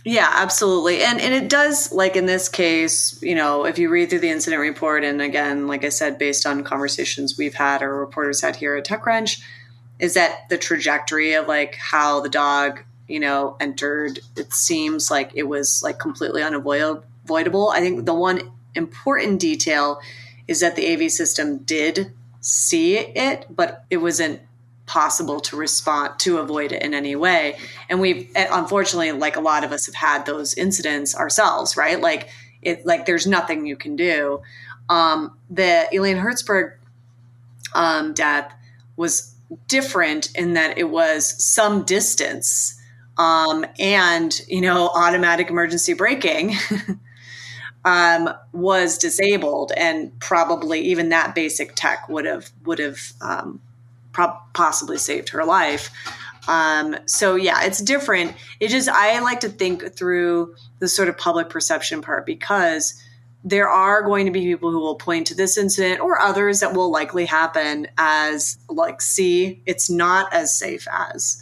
Yeah 0.06 0.30
absolutely. 0.32 1.04
And 1.04 1.20
and 1.20 1.34
it 1.34 1.50
does 1.50 1.92
like 1.92 2.16
in 2.16 2.26
this 2.26 2.48
case 2.48 3.22
you 3.22 3.36
know 3.36 3.66
if 3.66 3.78
you 3.78 3.90
read 3.90 4.10
through 4.10 4.20
the 4.20 4.30
incident 4.30 4.62
report 4.62 5.04
and 5.04 5.22
again 5.22 5.68
like 5.68 5.84
i 5.84 5.90
said 5.90 6.18
based 6.18 6.46
on 6.46 6.64
conversations 6.64 7.38
we've 7.38 7.56
had 7.56 7.82
or 7.82 8.00
reporters 8.00 8.42
had 8.42 8.56
here 8.56 8.76
at 8.76 8.86
TechCrunch 8.86 9.42
is 10.00 10.14
that 10.14 10.48
the 10.50 10.58
trajectory 10.58 11.34
of 11.34 11.48
like 11.48 11.76
how 11.76 12.20
the 12.20 12.30
dog 12.30 12.84
you 13.08 13.20
know 13.20 13.58
entered 13.60 14.20
it 14.36 14.54
seems 14.54 15.10
like 15.10 15.32
it 15.34 15.44
was 15.44 15.82
like 15.84 15.98
completely 15.98 16.44
unavoidable 16.44 17.70
i 17.70 17.80
think 17.80 18.06
the 18.06 18.14
one 18.14 18.52
important 18.76 19.40
detail 19.40 20.00
is 20.48 20.60
that 20.60 20.76
the 20.76 20.94
AV 20.94 21.12
system 21.12 21.60
did 21.60 22.12
see 22.42 22.98
it, 22.98 23.48
but 23.50 23.86
it 23.90 23.98
wasn't 23.98 24.42
possible 24.86 25.40
to 25.40 25.56
respond 25.56 26.20
to 26.20 26.38
avoid 26.38 26.72
it 26.72 26.84
in 26.84 26.94
any 26.94 27.16
way. 27.16 27.58
And 27.90 28.00
we've 28.00 28.30
unfortunately, 28.36 29.12
like 29.14 29.36
a 29.36 29.42
lot 29.42 29.64
of 29.64 29.72
us 29.72 29.88
have 29.88 29.96
had 29.96 30.26
those 30.26 30.54
incidents 30.54 31.16
ourselves, 31.16 31.76
right? 31.76 32.00
Like 32.00 32.30
it, 32.62 32.86
like 32.86 33.06
there's 33.06 33.26
nothing 33.26 33.66
you 33.66 33.76
can 33.76 33.96
do. 33.96 34.42
Um, 34.90 35.36
the 35.50 35.88
Elaine 35.92 36.18
Herzberg 36.18 36.74
um, 37.74 38.14
death 38.14 38.54
was 38.96 39.36
different 39.68 40.36
in 40.36 40.54
that 40.54 40.78
it 40.78 40.90
was 40.90 41.44
some 41.44 41.84
distance 41.84 42.80
um, 43.18 43.66
and 43.80 44.42
you 44.48 44.62
know 44.62 44.90
automatic 44.90 45.50
emergency 45.50 45.94
braking 45.94 46.56
um, 47.86 48.30
was 48.52 48.98
disabled, 48.98 49.72
and 49.78 50.20
probably 50.20 50.82
even 50.82 51.10
that 51.10 51.36
basic 51.36 51.76
tech 51.76 52.10
would 52.10 52.26
have 52.26 52.50
would 52.66 52.80
have 52.80 53.00
um, 53.22 53.62
pro- 54.12 54.38
possibly 54.54 54.98
saved 54.98 55.30
her 55.30 55.46
life. 55.46 55.92
Um, 56.48 56.98
so 57.06 57.36
yeah, 57.36 57.64
it's 57.64 57.82
different. 57.82 58.34
It 58.60 58.70
just 58.70 58.90
I 58.90 59.20
like 59.20 59.42
to 59.42 59.50
think 59.50 59.96
through 59.96 60.56
the 60.80 60.88
sort 60.88 61.10
of 61.10 61.18
public 61.18 61.50
perception 61.50 62.02
part 62.02 62.26
because 62.26 63.02
there 63.44 63.70
are 63.70 64.02
going 64.02 64.26
to 64.26 64.32
be 64.32 64.42
people 64.42 64.72
who 64.72 64.80
will 64.80 64.96
point 64.96 65.28
to 65.28 65.36
this 65.36 65.56
incident 65.56 66.02
or 66.02 66.20
others 66.20 66.62
that 66.62 66.74
will 66.74 66.92
likely 66.92 67.26
happen 67.26 67.88
as 67.98 68.58
like 68.68 69.02
see 69.02 69.62
it's 69.68 69.88
not 69.88 70.34
as 70.34 70.58
safe 70.58 70.88
as 70.92 71.42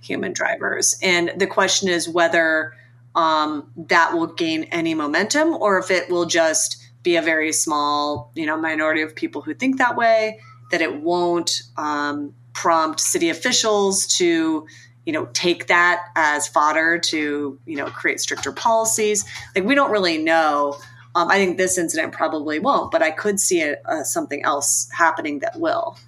human 0.00 0.32
drivers 0.32 0.98
and 1.02 1.30
the 1.36 1.46
question 1.46 1.90
is 1.90 2.08
whether 2.08 2.74
um, 3.14 3.70
that 3.76 4.14
will 4.14 4.26
gain 4.26 4.64
any 4.64 4.94
momentum 4.94 5.54
or 5.54 5.78
if 5.78 5.90
it 5.90 6.10
will 6.10 6.26
just 6.26 6.78
be 7.02 7.16
a 7.16 7.22
very 7.22 7.52
small 7.52 8.30
you 8.34 8.46
know 8.46 8.56
minority 8.56 9.02
of 9.02 9.14
people 9.14 9.42
who 9.42 9.54
think 9.54 9.78
that 9.78 9.96
way 9.96 10.38
that 10.70 10.80
it 10.80 11.02
won't 11.02 11.62
um, 11.76 12.34
prompt 12.54 13.00
city 13.00 13.30
officials 13.30 14.06
to 14.06 14.66
you 15.04 15.12
know 15.12 15.26
take 15.32 15.66
that 15.66 16.00
as 16.16 16.48
fodder 16.48 16.98
to 16.98 17.58
you 17.66 17.76
know 17.76 17.86
create 17.86 18.20
stricter 18.20 18.52
policies. 18.52 19.24
Like 19.54 19.64
we 19.64 19.74
don't 19.74 19.90
really 19.90 20.18
know. 20.18 20.76
Um, 21.14 21.28
i 21.28 21.34
think 21.34 21.58
this 21.58 21.76
incident 21.76 22.14
probably 22.14 22.58
won't 22.58 22.90
but 22.90 23.02
i 23.02 23.10
could 23.10 23.38
see 23.38 23.60
it, 23.60 23.82
uh, 23.84 24.02
something 24.02 24.42
else 24.46 24.88
happening 24.96 25.40
that 25.40 25.60
will. 25.60 25.98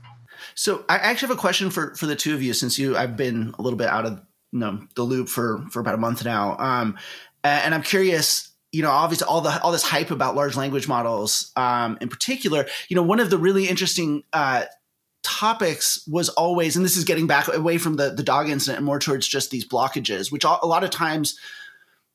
So 0.55 0.83
i 0.88 0.97
actually 0.97 1.29
have 1.29 1.37
a 1.37 1.40
question 1.40 1.69
for 1.69 1.95
for 1.95 2.07
the 2.07 2.17
two 2.17 2.33
of 2.33 2.43
you 2.43 2.55
since 2.55 2.79
you 2.79 2.97
i've 2.97 3.14
been 3.14 3.55
a 3.59 3.62
little 3.62 3.77
bit 3.77 3.88
out 3.88 4.07
of 4.07 4.23
you 4.55 4.61
know 4.61 4.81
the 4.95 5.03
loop 5.03 5.29
for 5.29 5.62
for 5.71 5.81
about 5.81 5.95
a 5.95 5.99
month 5.99 6.25
now. 6.25 6.57
Um, 6.59 6.97
and 7.43 7.75
I'm 7.75 7.83
curious 7.83 8.51
you 8.73 8.83
know 8.83 8.90
obviously 8.90 9.27
all 9.27 9.40
the 9.40 9.61
all 9.62 9.73
this 9.73 9.83
hype 9.83 10.11
about 10.11 10.35
large 10.35 10.57
language 10.57 10.88
models 10.88 11.53
um, 11.57 11.99
in 12.01 12.09
particular 12.09 12.67
you 12.88 12.97
know 12.97 13.03
one 13.03 13.21
of 13.21 13.31
the 13.31 13.38
really 13.38 13.69
interesting 13.69 14.23
uh, 14.33 14.64
topics 15.23 16.07
was 16.09 16.29
always 16.31 16.77
and 16.77 16.85
this 16.85 16.97
is 16.97 17.05
getting 17.05 17.27
back 17.27 17.49
away 17.49 17.79
from 17.79 17.95
the 17.97 18.11
the 18.11 18.23
dog 18.23 18.49
incident 18.49 18.79
and 18.79 18.87
more 18.87 18.99
towards 18.99 19.29
just 19.29 19.51
these 19.51 19.67
blockages 19.67 20.33
which 20.33 20.45
a 20.45 20.67
lot 20.67 20.85
of 20.85 20.90
times 20.90 21.38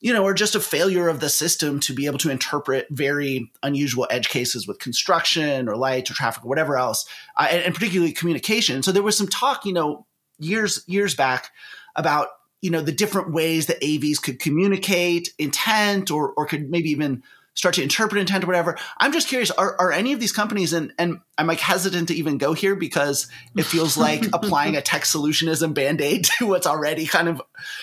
you 0.02 0.14
know 0.14 0.26
are 0.26 0.34
just 0.34 0.56
a 0.56 0.60
failure 0.60 1.08
of 1.08 1.20
the 1.20 1.30
system 1.30 1.80
to 1.80 1.94
be 1.94 2.06
able 2.06 2.18
to 2.18 2.30
interpret 2.30 2.88
very 2.90 3.52
unusual 3.64 4.06
edge 4.10 4.30
cases 4.30 4.68
with 4.68 4.80
construction 4.80 5.68
or 5.68 5.76
light 5.76 6.10
or 6.12 6.14
traffic 6.14 6.44
or 6.44 6.50
whatever 6.50 6.78
else 6.78 7.08
uh, 7.38 7.48
and, 7.50 7.64
and 7.64 7.74
particularly 7.74 8.12
communication 8.12 8.84
so 8.84 8.92
there 8.92 9.04
was 9.04 9.18
some 9.18 9.28
talk 9.28 9.66
you 9.66 9.74
know 9.74 10.06
years 10.40 10.84
years 10.88 11.16
back 11.16 11.52
about 11.96 12.28
you 12.62 12.70
know 12.70 12.82
the 12.82 12.92
different 12.92 13.32
ways 13.32 13.68
that 13.68 13.82
AVs 13.82 14.22
could 14.22 14.40
communicate 14.40 15.34
intent 15.38 16.12
or 16.12 16.34
or 16.34 16.46
could 16.46 16.70
maybe 16.70 16.92
even 16.92 17.24
start 17.60 17.76
to 17.76 17.84
interpret 17.84 18.22
intent 18.22 18.46
or 18.46 18.48
whatever. 18.48 18.78
I'm 19.00 19.12
just 19.12 19.28
curious, 19.28 19.52
are, 19.52 19.76
are 19.82 19.92
any 19.92 20.14
of 20.14 20.22
these 20.22 20.32
companies 20.32 20.72
and 20.72 20.94
and 20.98 21.20
I'm 21.38 21.48
like 21.48 21.60
hesitant 21.60 22.08
to 22.08 22.14
even 22.14 22.38
go 22.38 22.54
here 22.54 22.74
because 22.74 23.28
it 23.56 23.64
feels 23.64 23.98
like 23.98 24.24
applying 24.34 24.78
a 24.78 24.82
tech 24.82 25.04
solutionism 25.04 25.74
band-aid 25.74 26.24
to 26.38 26.48
what's 26.48 26.66
already 26.66 27.06
kind 27.06 27.28
of, 27.28 27.42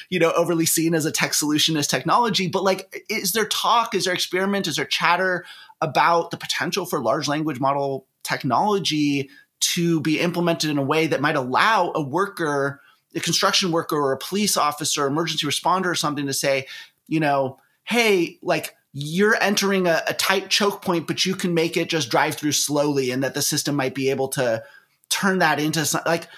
you 0.09 0.19
know, 0.19 0.33
overly 0.33 0.65
seen 0.65 0.95
as 0.95 1.05
a 1.05 1.13
tech 1.13 1.33
solutionist 1.33 1.91
technology. 1.91 2.49
But 2.49 2.65
like, 2.65 3.05
is 3.11 3.33
there 3.33 3.47
talk, 3.47 3.95
is 3.95 4.07
there 4.07 4.15
experiment, 4.15 4.67
is 4.67 4.77
there 4.77 4.87
chatter 4.87 5.45
about 5.83 6.31
the 6.31 6.39
potential 6.39 6.87
for 6.87 7.03
large 7.03 7.29
language 7.29 7.61
model 7.61 8.07
technology 8.23 9.29
to 9.59 10.01
be 10.01 10.21
implemented 10.21 10.71
in 10.71 10.79
a 10.79 10.83
way 10.83 11.07
that 11.07 11.21
might 11.21 11.37
allow 11.37 11.93
a 11.95 12.01
worker 12.01 12.81
a 13.17 13.21
construction 13.21 13.73
worker 13.73 13.97
or 13.97 14.13
a 14.13 14.19
police 14.19 14.57
officer, 14.57 15.07
emergency 15.07 15.47
responder 15.47 15.87
or 15.87 15.95
something 15.95 16.27
to 16.27 16.35
say, 16.35 16.67
you 17.09 17.19
know, 17.19 17.59
hey, 17.85 18.39
like 18.43 18.77
you're 18.93 19.37
entering 19.43 19.87
a, 19.87 20.03
a, 20.07 20.15
tight 20.15 20.51
choke 20.51 20.83
point, 20.83 21.07
but 21.07 21.25
you 21.25 21.35
can 21.35 21.55
make 21.55 21.77
it 21.77 21.89
just 21.89 22.11
drive 22.11 22.35
through 22.35 22.53
slowly, 22.53 23.11
and 23.11 23.23
that 23.23 23.35
the 23.35 23.43
system 23.43 23.75
might 23.75 23.95
be 23.95 24.11
able 24.11 24.29
to 24.29 24.63
turn 25.09 25.39
that 25.39 25.59
into 25.59 25.85
some, 25.85 26.03
like. 26.07 26.29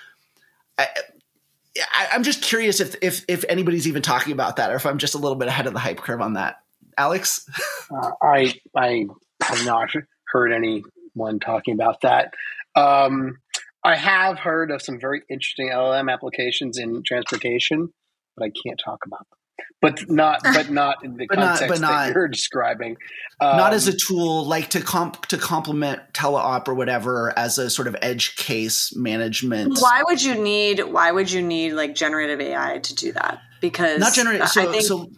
I, 0.79 2.17
am 2.17 2.25
just 2.25 2.43
curious 2.43 2.81
if 2.81 2.97
if 3.03 3.25
if 3.29 3.45
anybody's 3.49 3.87
even 3.87 4.03
talking 4.03 4.33
about 4.33 4.57
that, 4.57 4.73
or 4.73 4.75
if 4.75 4.87
I'm 4.87 4.99
just 4.99 5.15
a 5.15 5.19
little 5.19 5.37
bit 5.37 5.47
ahead 5.47 5.67
of 5.67 5.75
the 5.75 5.79
hype 5.79 5.99
curve 5.99 6.21
on 6.21 6.33
that. 6.33 6.61
Alex, 6.97 7.49
uh, 7.91 8.11
I 8.21 8.55
I 8.75 9.07
have 9.43 9.65
not 9.65 9.91
heard 10.25 10.53
anyone 10.53 11.39
talking 11.41 11.75
about 11.75 12.01
that. 12.01 12.35
Um, 12.75 13.39
I 13.85 13.97
have 13.97 14.39
heard 14.39 14.71
of 14.71 14.83
some 14.83 14.99
very 15.01 15.23
interesting 15.31 15.71
LLM 15.71 16.13
applications 16.13 16.79
in 16.79 17.03
transportation, 17.05 17.93
but 18.37 18.47
I 18.47 18.51
can't 18.51 18.81
talk 18.85 19.01
about 19.07 19.29
them 19.31 19.39
but 19.81 20.09
not 20.11 20.41
but 20.43 20.71
not 20.71 21.05
in 21.05 21.17
the 21.17 21.27
but 21.27 21.37
context 21.37 21.81
not, 21.81 21.89
that 21.89 22.07
not, 22.07 22.15
you're 22.15 22.29
describing. 22.29 22.97
Um, 23.41 23.57
not 23.57 23.73
as 23.73 23.87
a 23.89 23.97
tool 23.97 24.45
like 24.45 24.71
to 24.71 24.81
comp 24.81 25.27
to 25.27 25.39
complement 25.39 26.01
teleop 26.13 26.69
or 26.69 26.75
whatever 26.75 27.37
as 27.37 27.59
a 27.59 27.71
sort 27.71 27.89
of 27.89 27.97
edge 28.03 28.37
case 28.37 28.95
management. 28.97 29.79
Why 29.79 30.03
would 30.05 30.23
you 30.23 30.35
need 30.35 30.81
why 30.81 31.13
would 31.13 31.31
you 31.31 31.43
need 31.43 31.73
like 31.73 31.95
generative 31.95 32.41
AI 32.41 32.79
to 32.79 32.95
do 32.95 33.13
that? 33.13 33.41
Because 33.61 34.01
not 34.01 34.15
generative. 34.15 34.49
So, 34.49 34.73
think, 34.73 34.85
so 34.85 35.11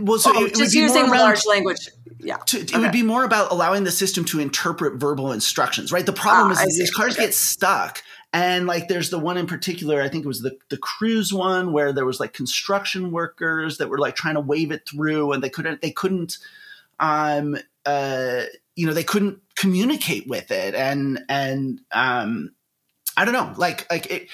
well, 0.00 0.18
so 0.18 0.32
oh, 0.34 0.44
it, 0.44 0.54
just 0.54 0.74
using 0.74 1.08
large 1.08 1.46
language. 1.46 1.88
Yeah, 2.18 2.36
to, 2.36 2.58
it 2.58 2.70
okay. 2.72 2.78
would 2.78 2.92
be 2.92 3.02
more 3.02 3.24
about 3.24 3.50
allowing 3.50 3.84
the 3.84 3.90
system 3.90 4.24
to 4.26 4.40
interpret 4.40 4.94
verbal 4.94 5.32
instructions, 5.32 5.92
right? 5.92 6.06
The 6.06 6.12
problem 6.12 6.56
ah, 6.56 6.62
is 6.62 6.78
these 6.78 6.90
cars 6.90 7.14
okay. 7.14 7.26
get 7.26 7.34
stuck 7.34 8.02
and 8.34 8.66
like 8.66 8.88
there's 8.88 9.10
the 9.10 9.18
one 9.20 9.36
in 9.36 9.46
particular, 9.46 10.02
I 10.02 10.08
think 10.08 10.24
it 10.24 10.28
was 10.28 10.40
the 10.40 10.58
the 10.68 10.76
cruise 10.76 11.32
one 11.32 11.72
where 11.72 11.92
there 11.92 12.04
was 12.04 12.18
like 12.18 12.32
construction 12.32 13.12
workers 13.12 13.78
that 13.78 13.88
were 13.88 13.98
like 13.98 14.16
trying 14.16 14.34
to 14.34 14.40
wave 14.40 14.72
it 14.72 14.88
through 14.88 15.32
and 15.32 15.42
they 15.42 15.48
couldn't 15.48 15.80
they 15.80 15.92
couldn't 15.92 16.38
um 16.98 17.56
uh 17.86 18.42
you 18.74 18.88
know 18.88 18.92
they 18.92 19.04
couldn't 19.04 19.38
communicate 19.54 20.26
with 20.26 20.50
it 20.50 20.74
and 20.74 21.20
and 21.28 21.80
um 21.92 22.50
I 23.16 23.24
don't 23.24 23.34
know 23.34 23.54
like 23.56 23.88
like 23.88 24.10
it 24.10 24.28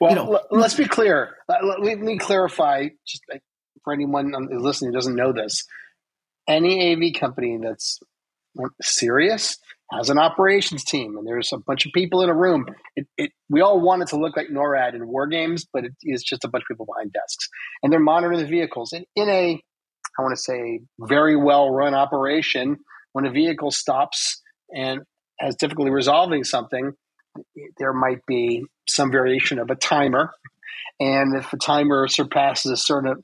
well 0.00 0.10
you 0.10 0.16
know, 0.16 0.34
l- 0.34 0.46
let's 0.52 0.74
be 0.74 0.86
clear 0.86 1.36
let, 1.48 1.64
let 1.64 1.98
me 1.98 2.18
clarify 2.18 2.88
just 3.04 3.24
for 3.84 3.92
anyone 3.92 4.32
listening 4.50 4.90
who 4.90 4.96
doesn't 4.96 5.16
know 5.16 5.32
this 5.32 5.64
any 6.50 6.92
AV 6.92 7.18
company 7.18 7.58
that's 7.62 8.00
serious 8.82 9.58
has 9.92 10.10
an 10.10 10.18
operations 10.18 10.84
team 10.84 11.16
and 11.16 11.26
there's 11.26 11.52
a 11.52 11.58
bunch 11.58 11.86
of 11.86 11.92
people 11.92 12.22
in 12.22 12.28
a 12.28 12.34
room. 12.34 12.66
It, 12.96 13.06
it, 13.16 13.32
we 13.48 13.60
all 13.60 13.80
want 13.80 14.02
it 14.02 14.08
to 14.08 14.16
look 14.16 14.36
like 14.36 14.48
NORAD 14.48 14.94
in 14.94 15.06
war 15.06 15.26
games, 15.26 15.66
but 15.72 15.84
it 15.84 15.92
is 16.02 16.22
just 16.22 16.44
a 16.44 16.48
bunch 16.48 16.62
of 16.62 16.68
people 16.68 16.86
behind 16.86 17.12
desks. 17.12 17.48
And 17.82 17.92
they're 17.92 18.00
monitoring 18.00 18.38
the 18.38 18.46
vehicles. 18.46 18.92
And 18.92 19.04
in 19.16 19.28
a, 19.28 19.60
I 20.18 20.22
want 20.22 20.36
to 20.36 20.42
say, 20.42 20.80
very 20.98 21.36
well 21.36 21.70
run 21.70 21.94
operation, 21.94 22.78
when 23.12 23.26
a 23.26 23.32
vehicle 23.32 23.70
stops 23.70 24.40
and 24.74 25.00
has 25.40 25.56
difficulty 25.56 25.90
resolving 25.90 26.44
something, 26.44 26.92
there 27.78 27.92
might 27.92 28.24
be 28.26 28.64
some 28.88 29.10
variation 29.10 29.58
of 29.58 29.70
a 29.70 29.74
timer. 29.74 30.30
And 31.00 31.36
if 31.36 31.50
the 31.50 31.56
timer 31.56 32.06
surpasses 32.06 32.70
a 32.70 32.76
certain 32.76 33.22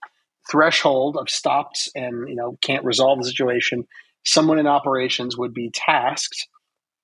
threshold 0.50 1.16
of 1.18 1.28
stops 1.28 1.88
and 1.94 2.28
you 2.28 2.36
know 2.36 2.56
can't 2.62 2.84
resolve 2.84 3.18
the 3.18 3.28
situation, 3.28 3.84
someone 4.24 4.58
in 4.58 4.66
operations 4.66 5.36
would 5.36 5.54
be 5.54 5.70
tasked 5.72 6.48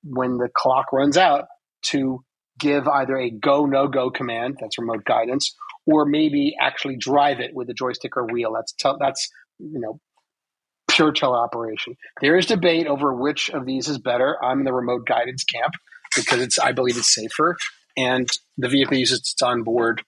when 0.04 0.36
the 0.36 0.48
clock 0.54 0.92
runs 0.92 1.16
out 1.16 1.46
to 1.82 2.24
give 2.58 2.86
either 2.86 3.16
a 3.16 3.30
go 3.30 3.66
no 3.66 3.88
go 3.88 4.10
command 4.10 4.58
that's 4.60 4.78
remote 4.78 5.04
guidance 5.04 5.56
or 5.86 6.04
maybe 6.04 6.54
actually 6.60 6.96
drive 6.96 7.40
it 7.40 7.52
with 7.54 7.68
a 7.70 7.74
joystick 7.74 8.16
or 8.16 8.26
wheel. 8.26 8.52
That's 8.54 8.72
te- 8.72 8.98
that's 9.00 9.28
you 9.58 9.80
know 9.80 10.00
pure 10.90 11.12
teleoperation. 11.12 11.96
There 12.20 12.36
is 12.36 12.46
debate 12.46 12.86
over 12.86 13.14
which 13.14 13.50
of 13.50 13.66
these 13.66 13.88
is 13.88 13.98
better. 13.98 14.36
I'm 14.44 14.60
in 14.60 14.64
the 14.64 14.72
remote 14.72 15.06
guidance 15.06 15.44
camp 15.44 15.74
because 16.16 16.40
it's 16.40 16.58
i 16.58 16.72
believe 16.72 16.96
it's 16.96 17.14
safer 17.14 17.56
and 17.96 18.28
the 18.58 18.68
vehicle 18.68 18.96
uses 18.96 19.18
its 19.18 19.42
onboard 19.42 20.02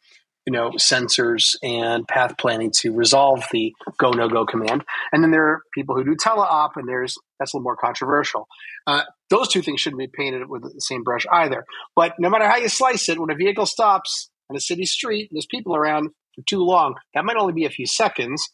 you 0.46 0.52
know 0.52 0.70
sensors 0.70 1.56
and 1.62 2.06
path 2.06 2.36
planning 2.38 2.70
to 2.80 2.92
resolve 2.92 3.44
the 3.52 3.72
go 3.98 4.10
no 4.10 4.28
go 4.28 4.44
command. 4.44 4.84
And 5.12 5.22
then 5.22 5.30
there 5.30 5.46
are 5.46 5.62
people 5.74 5.94
who 5.94 6.04
do 6.04 6.16
teleop 6.16 6.70
and 6.76 6.88
there's 6.88 7.16
that's 7.38 7.54
a 7.54 7.56
little 7.56 7.64
more 7.64 7.76
controversial. 7.76 8.46
Uh, 8.86 9.02
those 9.30 9.48
two 9.48 9.62
things 9.62 9.80
shouldn't 9.80 10.00
be 10.00 10.08
painted 10.08 10.48
with 10.48 10.62
the 10.62 10.80
same 10.80 11.02
brush 11.02 11.26
either. 11.32 11.64
But 11.96 12.14
no 12.18 12.28
matter 12.28 12.48
how 12.48 12.56
you 12.56 12.68
slice 12.68 13.08
it 13.08 13.18
when 13.18 13.30
a 13.30 13.34
vehicle 13.34 13.66
stops 13.66 14.30
on 14.50 14.56
a 14.56 14.60
city 14.60 14.84
street 14.84 15.30
and 15.30 15.36
there's 15.36 15.46
people 15.46 15.74
around 15.74 16.10
for 16.34 16.42
too 16.46 16.60
long 16.60 16.94
that 17.14 17.24
might 17.24 17.36
only 17.36 17.52
be 17.52 17.64
a 17.64 17.70
few 17.70 17.86
seconds 17.86 18.50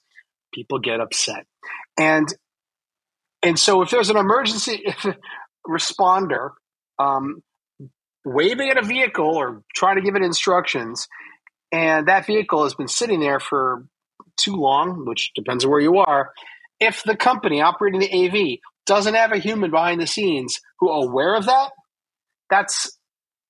people 0.52 0.78
get 0.78 1.00
upset. 1.00 1.46
And 1.98 2.28
and 3.42 3.58
so 3.58 3.82
if 3.82 3.90
there's 3.90 4.10
an 4.10 4.16
emergency 4.16 4.84
responder 5.68 6.50
um, 6.98 7.42
waving 8.24 8.68
at 8.68 8.76
a 8.76 8.82
vehicle 8.82 9.34
or 9.34 9.62
trying 9.74 9.96
to 9.96 10.02
give 10.02 10.14
it 10.14 10.22
instructions 10.22 11.08
and 11.72 12.08
that 12.08 12.26
vehicle 12.26 12.64
has 12.64 12.74
been 12.74 12.88
sitting 12.88 13.20
there 13.20 13.40
for 13.40 13.84
too 14.36 14.54
long, 14.54 15.04
which 15.06 15.32
depends 15.34 15.64
on 15.64 15.70
where 15.70 15.80
you 15.80 15.98
are. 15.98 16.32
If 16.78 17.02
the 17.04 17.16
company 17.16 17.60
operating 17.60 18.00
the 18.00 18.12
AV 18.12 18.58
doesn't 18.86 19.14
have 19.14 19.32
a 19.32 19.38
human 19.38 19.70
behind 19.70 20.00
the 20.00 20.06
scenes 20.06 20.60
who 20.78 20.88
are 20.90 21.04
aware 21.04 21.36
of 21.36 21.46
that, 21.46 21.70
that's 22.48 22.98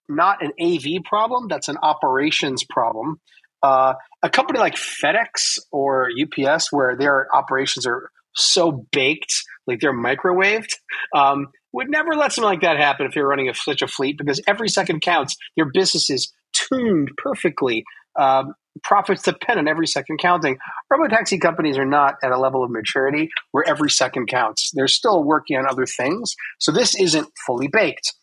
not 0.09 0.39
an 0.43 0.53
AV 0.61 1.05
problem. 1.05 1.47
That's 1.49 1.69
an 1.69 1.79
operations 1.83 2.65
problem. 2.65 3.21
Uh, 3.63 3.95
a 4.23 4.31
company 4.31 4.59
like 4.59 4.75
FedEx 4.75 5.59
or 5.71 6.09
UPS, 6.11 6.73
where 6.73 6.97
their 6.97 7.29
operations 7.35 7.87
are 7.87 8.11
so 8.35 8.87
baked, 8.93 9.33
like 9.67 9.81
they're 9.81 9.97
microwaved, 9.97 10.73
um, 11.15 11.49
would 11.73 11.91
never 11.91 12.15
let 12.15 12.33
something 12.33 12.49
like 12.49 12.63
that 12.63 12.79
happen 12.79 13.07
if 13.07 13.15
you're 13.15 13.29
running 13.29 13.49
a, 13.49 13.55
such 13.55 13.83
a 13.83 13.87
fleet 13.87 14.19
because 14.19 14.41
every 14.47 14.69
second 14.69 15.01
counts. 15.01 15.37
Your 15.57 15.71
business 15.73 16.11
is 16.11 16.33
tuned 16.53 17.11
perfectly 17.17 17.85
um, 18.21 18.55
profits 18.85 19.23
depend 19.23 19.59
on 19.59 19.67
every 19.67 19.87
second 19.87 20.19
counting. 20.19 20.59
Robotaxi 20.93 21.41
companies 21.41 21.79
are 21.79 21.87
not 21.87 22.17
at 22.23 22.33
a 22.33 22.39
level 22.39 22.63
of 22.63 22.71
maturity 22.71 23.31
where 23.53 23.65
every 23.67 23.91
second 23.91 24.27
counts. 24.27 24.71
They're 24.75 24.89
still 24.89 25.25
working 25.25 25.57
on 25.57 25.67
other 25.67 25.87
things. 25.87 26.35
So 26.59 26.71
this 26.71 26.95
isn't 26.95 27.29
fully 27.47 27.69
baked. 27.69 28.15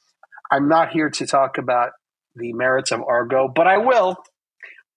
I'm 0.52 0.70
not 0.70 0.92
here 0.92 1.10
to 1.10 1.26
talk 1.26 1.58
about 1.58 1.92
the 2.36 2.54
merits 2.54 2.92
of 2.92 3.02
Argo, 3.02 3.48
but 3.54 3.68
I 3.68 3.78
will. 3.78 4.16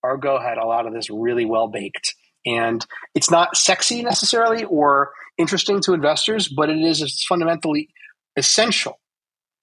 Argo 0.05 0.39
had 0.39 0.59
a 0.59 0.67
lot 0.67 0.87
of 0.87 0.93
this 0.93 1.11
really 1.11 1.45
well 1.45 1.69
baked. 1.69 2.15
And 2.47 2.85
it's 3.15 3.31
not 3.31 3.57
sexy 3.57 4.03
necessarily 4.03 4.65
or 4.65 5.11
interesting 5.37 5.81
to 5.83 5.95
investors, 5.95 6.49
but 6.49 6.71
it 6.71 6.79
is 6.79 7.25
fundamentally 7.29 7.89
essential 8.37 8.99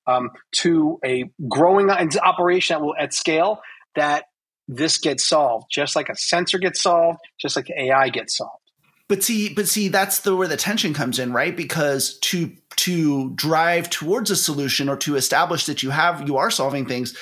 um, 0.06 0.30
to 0.58 1.00
a 1.04 1.26
growing 1.48 1.90
operation 1.90 2.82
that 2.82 2.94
at 3.00 3.14
scale 3.14 3.62
that 3.96 4.26
this 4.68 4.98
gets 4.98 5.28
solved, 5.28 5.68
just 5.72 5.96
like 5.96 6.10
a 6.10 6.16
sensor 6.16 6.58
gets 6.58 6.82
solved, 6.82 7.20
just 7.40 7.56
like 7.56 7.70
AI 7.70 8.10
gets 8.10 8.38
solved. 8.38 8.62
But 9.08 9.24
see, 9.24 9.54
but 9.54 9.68
see, 9.68 9.88
that's 9.88 10.20
the 10.20 10.36
where 10.36 10.50
the 10.50 10.58
tension 10.58 10.94
comes 10.94 11.18
in, 11.18 11.32
right? 11.32 11.56
Because 11.56 12.18
to 12.20 12.52
to 12.78 13.32
drive 13.32 13.90
towards 13.90 14.30
a 14.30 14.36
solution 14.36 14.90
or 14.90 14.98
to 14.98 15.16
establish 15.16 15.66
that 15.66 15.82
you 15.82 15.92
have 15.92 16.28
you 16.28 16.38
are 16.38 16.52
solving 16.52 16.86
things, 16.86 17.16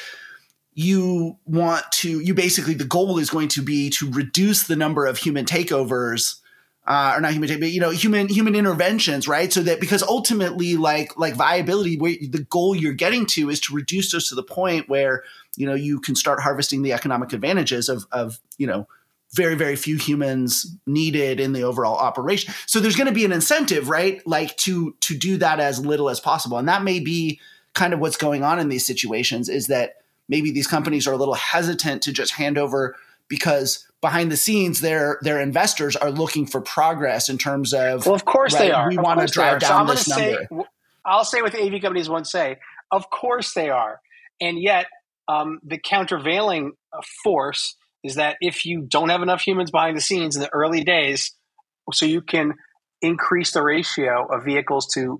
you 0.73 1.37
want 1.45 1.83
to 1.93 2.19
you 2.19 2.33
basically 2.33 2.73
the 2.73 2.85
goal 2.85 3.19
is 3.19 3.29
going 3.29 3.49
to 3.49 3.61
be 3.61 3.89
to 3.91 4.11
reduce 4.11 4.63
the 4.63 4.75
number 4.75 5.05
of 5.05 5.17
human 5.17 5.45
takeovers 5.45 6.39
uh, 6.87 7.13
or 7.15 7.21
not 7.21 7.31
human, 7.31 7.59
but 7.59 7.71
you 7.71 7.79
know, 7.79 7.89
human 7.89 8.27
human 8.27 8.55
interventions, 8.55 9.27
right? 9.27 9.51
So 9.51 9.61
that 9.63 9.79
because 9.79 10.03
ultimately, 10.03 10.75
like 10.75 11.17
like 11.17 11.33
viability, 11.33 11.95
the 11.97 12.45
goal 12.49 12.75
you're 12.75 12.93
getting 12.93 13.25
to 13.27 13.49
is 13.49 13.59
to 13.61 13.73
reduce 13.73 14.11
those 14.11 14.29
to 14.29 14.35
the 14.35 14.43
point 14.43 14.87
where 14.87 15.23
you 15.55 15.65
know 15.65 15.73
you 15.73 15.99
can 15.99 16.15
start 16.15 16.39
harvesting 16.39 16.83
the 16.83 16.93
economic 16.93 17.33
advantages 17.33 17.89
of 17.89 18.05
of 18.11 18.39
you 18.57 18.67
know 18.67 18.87
very 19.33 19.55
very 19.55 19.75
few 19.75 19.97
humans 19.97 20.77
needed 20.85 21.39
in 21.39 21.53
the 21.53 21.63
overall 21.63 21.97
operation. 21.97 22.53
So 22.67 22.79
there's 22.79 22.95
going 22.95 23.07
to 23.07 23.13
be 23.13 23.25
an 23.25 23.31
incentive, 23.31 23.89
right? 23.89 24.25
Like 24.27 24.55
to 24.57 24.95
to 25.01 25.17
do 25.17 25.37
that 25.37 25.59
as 25.59 25.83
little 25.83 26.09
as 26.09 26.19
possible, 26.19 26.59
and 26.59 26.67
that 26.69 26.83
may 26.83 26.99
be 26.99 27.39
kind 27.73 27.93
of 27.93 27.99
what's 27.99 28.17
going 28.17 28.43
on 28.43 28.59
in 28.59 28.69
these 28.69 28.85
situations. 28.85 29.49
Is 29.49 29.67
that 29.67 29.95
maybe 30.29 30.51
these 30.51 30.67
companies 30.67 31.07
are 31.07 31.13
a 31.13 31.17
little 31.17 31.33
hesitant 31.33 32.03
to 32.03 32.13
just 32.13 32.33
hand 32.33 32.59
over 32.59 32.95
because 33.27 33.87
behind 34.05 34.31
the 34.31 34.37
scenes 34.37 34.81
their 34.81 35.17
their 35.23 35.41
investors 35.41 35.95
are 35.95 36.11
looking 36.11 36.45
for 36.45 36.61
progress 36.61 37.27
in 37.27 37.39
terms 37.39 37.73
of 37.73 38.05
well 38.05 38.13
of 38.13 38.23
course 38.23 38.53
right, 38.53 38.67
they 38.67 38.71
are. 38.71 38.87
we 38.87 38.97
want 38.99 39.19
to 39.19 39.25
drive 39.25 39.59
down 39.59 39.87
so 39.87 39.93
this 39.95 40.07
number. 40.07 40.63
i'll 41.03 41.25
say 41.25 41.41
what 41.41 41.51
the 41.51 41.59
av 41.59 41.81
companies 41.81 42.07
won't 42.07 42.27
say. 42.27 42.57
Of 42.91 43.09
course 43.09 43.55
they 43.55 43.71
are. 43.71 43.99
And 44.39 44.61
yet 44.61 44.85
um, 45.27 45.59
the 45.63 45.79
countervailing 45.79 46.73
uh, 46.93 47.01
force 47.23 47.75
is 48.03 48.13
that 48.15 48.37
if 48.41 48.63
you 48.63 48.85
don't 48.87 49.09
have 49.09 49.23
enough 49.23 49.41
humans 49.41 49.71
behind 49.71 49.97
the 49.97 50.01
scenes 50.01 50.35
in 50.35 50.41
the 50.43 50.53
early 50.53 50.83
days 50.83 51.31
so 51.91 52.05
you 52.05 52.21
can 52.21 52.53
increase 53.01 53.53
the 53.53 53.63
ratio 53.63 54.27
of 54.31 54.45
vehicles 54.45 54.87
to 54.93 55.19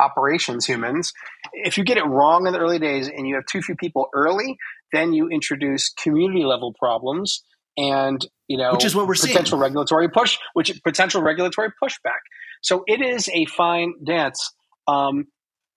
operations 0.00 0.64
humans. 0.64 1.12
If 1.52 1.76
you 1.76 1.84
get 1.84 1.98
it 1.98 2.06
wrong 2.06 2.46
in 2.46 2.54
the 2.54 2.58
early 2.58 2.78
days 2.78 3.08
and 3.08 3.28
you 3.28 3.34
have 3.34 3.44
too 3.44 3.60
few 3.60 3.74
people 3.74 4.08
early 4.14 4.56
then 4.92 5.12
you 5.12 5.28
introduce 5.28 5.90
community 5.90 6.44
level 6.44 6.74
problems 6.78 7.42
and 7.76 8.26
you 8.48 8.56
know 8.56 8.72
which 8.72 8.84
is 8.84 8.94
what 8.94 9.06
we're 9.06 9.14
potential 9.14 9.44
seeing. 9.44 9.60
regulatory 9.60 10.08
push 10.08 10.38
which 10.54 10.80
potential 10.82 11.22
regulatory 11.22 11.68
pushback 11.82 12.20
so 12.60 12.84
it 12.86 13.00
is 13.00 13.28
a 13.32 13.44
fine 13.46 13.94
dance 14.04 14.52
um, 14.88 15.26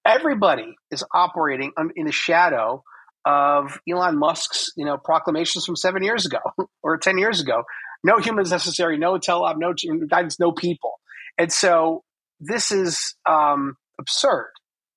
everybody 0.06 0.76
is 0.92 1.04
operating 1.14 1.72
in 1.96 2.06
the 2.06 2.12
shadow 2.12 2.84
of 3.26 3.80
Elon 3.90 4.18
Musk's, 4.18 4.72
you 4.78 4.86
know, 4.86 4.98
proclamations 4.98 5.66
from 5.66 5.76
seven 5.76 6.04
years 6.04 6.26
ago 6.26 6.40
or 6.84 6.98
10 6.98 7.18
years 7.18 7.42
ago. 7.42 7.64
No 8.04 8.20
humans 8.20 8.52
necessary, 8.52 8.98
no 8.98 9.16
teleop, 9.16 9.56
no 9.58 9.74
guidance, 10.08 10.40
no 10.40 10.52
people. 10.52 10.94
And 11.38 11.52
so 11.52 12.04
this 12.40 12.72
is 12.72 13.16
um, 13.28 13.76
absurd. 14.00 14.52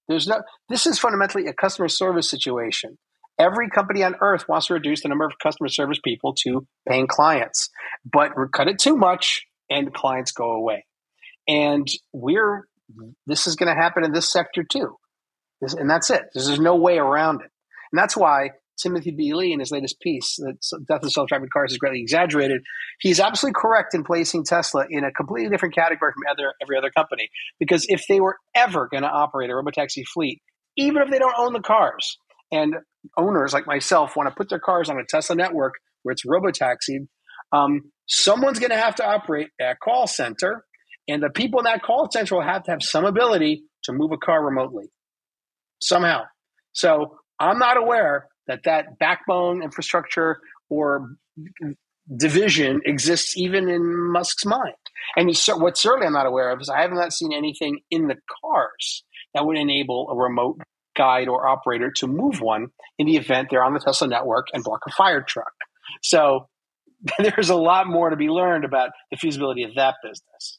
There's 0.09 0.26
no, 0.26 0.42
this 0.68 0.86
is 0.86 0.99
fundamentally 0.99 1.46
a 1.46 1.55
customer 1.55 1.88
service 1.88 2.28
situation. 2.30 2.99
Every 3.39 3.70
company 3.70 4.03
on 4.03 4.16
earth 4.20 4.49
wants 4.49 4.66
to 4.66 4.74
reduce 4.74 5.03
the 5.03 5.09
number 5.09 5.24
of 5.24 5.39
customer 5.41 5.68
service 5.68 6.01
people 6.03 6.34
to 6.43 6.66
paying 6.89 7.07
clients, 7.07 7.70
but 8.05 8.32
cut 8.53 8.68
it 8.68 8.78
too 8.78 8.97
much 8.97 9.47
and 9.70 9.95
clients 9.95 10.32
go 10.32 10.53
away. 10.53 10.84
And 11.47 11.86
we're, 12.12 12.66
this 13.26 13.47
is 13.47 13.55
going 13.55 13.74
to 13.74 13.80
happen 13.80 14.05
in 14.05 14.12
this 14.12 14.32
sector 14.32 14.64
too. 14.64 14.97
This, 15.61 15.74
and 15.74 15.89
that's 15.89 16.11
it. 16.11 16.22
There's 16.34 16.59
no 16.59 16.76
way 16.76 16.99
around 16.99 17.43
it. 17.43 17.51
And 17.93 17.99
that's 17.99 18.16
why 18.16 18.51
Timothy 18.80 19.11
B. 19.11 19.34
Lee, 19.34 19.53
in 19.53 19.61
his 19.61 19.70
latest 19.70 20.01
piece, 20.01 20.36
that 20.36 20.57
Death 20.89 21.03
of 21.03 21.12
Self-Driving 21.12 21.49
Cars 21.53 21.72
is 21.72 21.78
greatly 21.78 22.01
exaggerated, 22.01 22.62
he's 23.01 23.18
absolutely 23.20 23.59
correct 23.61 23.95
in 23.95 24.05
placing 24.05 24.45
Tesla 24.45 24.84
in 24.89 25.05
a 25.05 25.12
completely 25.12 25.51
different 25.51 25.74
category 25.74 26.12
from 26.12 26.22
other, 26.30 26.55
every 26.62 26.76
other 26.76 26.91
company. 26.91 27.28
Because 27.59 27.86
if 27.89 28.07
they 28.09 28.20
were 28.20 28.36
ever 28.55 28.89
going 28.89 29.03
to 29.03 29.09
operate 29.09 29.51
a 29.51 29.53
robotaxi 29.53 30.07
fleet, 30.07 30.41
even 30.76 31.03
if 31.03 31.11
they 31.11 31.18
don't 31.18 31.34
own 31.36 31.53
the 31.53 31.61
cars, 31.61 32.18
and 32.51 32.74
owners 33.16 33.53
like 33.53 33.66
myself 33.66 34.16
want 34.16 34.28
to 34.28 34.34
put 34.34 34.49
their 34.49 34.59
cars 34.59 34.88
on 34.88 34.99
a 34.99 35.05
Tesla 35.05 35.36
network 35.36 35.74
where 36.03 36.12
it's 36.12 36.26
robotaxied, 36.26 37.07
um, 37.53 37.90
someone's 38.07 38.59
going 38.59 38.70
to 38.70 38.76
have 38.76 38.96
to 38.96 39.07
operate 39.07 39.49
a 39.61 39.74
call 39.76 40.07
center, 40.07 40.64
and 41.07 41.22
the 41.22 41.30
people 41.30 41.61
in 41.61 41.64
that 41.64 41.82
call 41.82 42.09
center 42.11 42.36
will 42.36 42.42
have 42.42 42.64
to 42.64 42.70
have 42.70 42.82
some 42.82 43.05
ability 43.05 43.64
to 43.84 43.92
move 43.92 44.12
a 44.12 44.18
car 44.18 44.44
remotely 44.44 44.86
somehow. 45.80 46.22
So 46.72 47.18
I'm 47.38 47.59
not 47.59 47.76
aware 47.76 48.28
that 48.46 48.64
that 48.64 48.99
backbone 48.99 49.62
infrastructure 49.62 50.40
or 50.68 51.11
division 52.14 52.80
exists 52.84 53.36
even 53.36 53.68
in 53.68 54.12
Musk's 54.12 54.44
mind. 54.44 54.74
And 55.16 55.30
what 55.61 55.76
certainly 55.76 56.07
I'm 56.07 56.12
not 56.12 56.26
aware 56.26 56.51
of 56.51 56.61
is 56.61 56.68
I 56.68 56.82
have 56.82 56.92
not 56.92 57.12
seen 57.12 57.32
anything 57.32 57.80
in 57.90 58.09
the 58.09 58.16
cars 58.42 59.05
that 59.34 59.44
would 59.44 59.59
enable 59.59 60.09
a 60.11 60.16
remote 60.16 60.59
guide 60.99 61.28
or 61.28 61.49
operator 61.49 61.90
to 61.96 62.07
move 62.07 62.40
one 62.40 62.68
in 62.99 63.07
the 63.07 63.16
event 63.16 63.49
they're 63.51 63.64
on 63.64 63.72
the 63.72 63.80
Tesla 63.80 64.09
network 64.09 64.49
and 64.53 64.64
block 64.64 64.80
a 64.86 64.90
fire 64.90 65.22
truck. 65.22 65.53
So 66.03 66.49
there's 67.18 67.49
a 67.49 67.57
lot 67.57 67.86
more 67.86 68.11
to 68.11 68.16
be 68.16 68.28
learned 68.28 68.64
about 68.64 68.90
the 69.11 69.16
feasibility 69.16 69.62
of 69.62 69.76
that 69.76 69.94
business. 70.03 70.59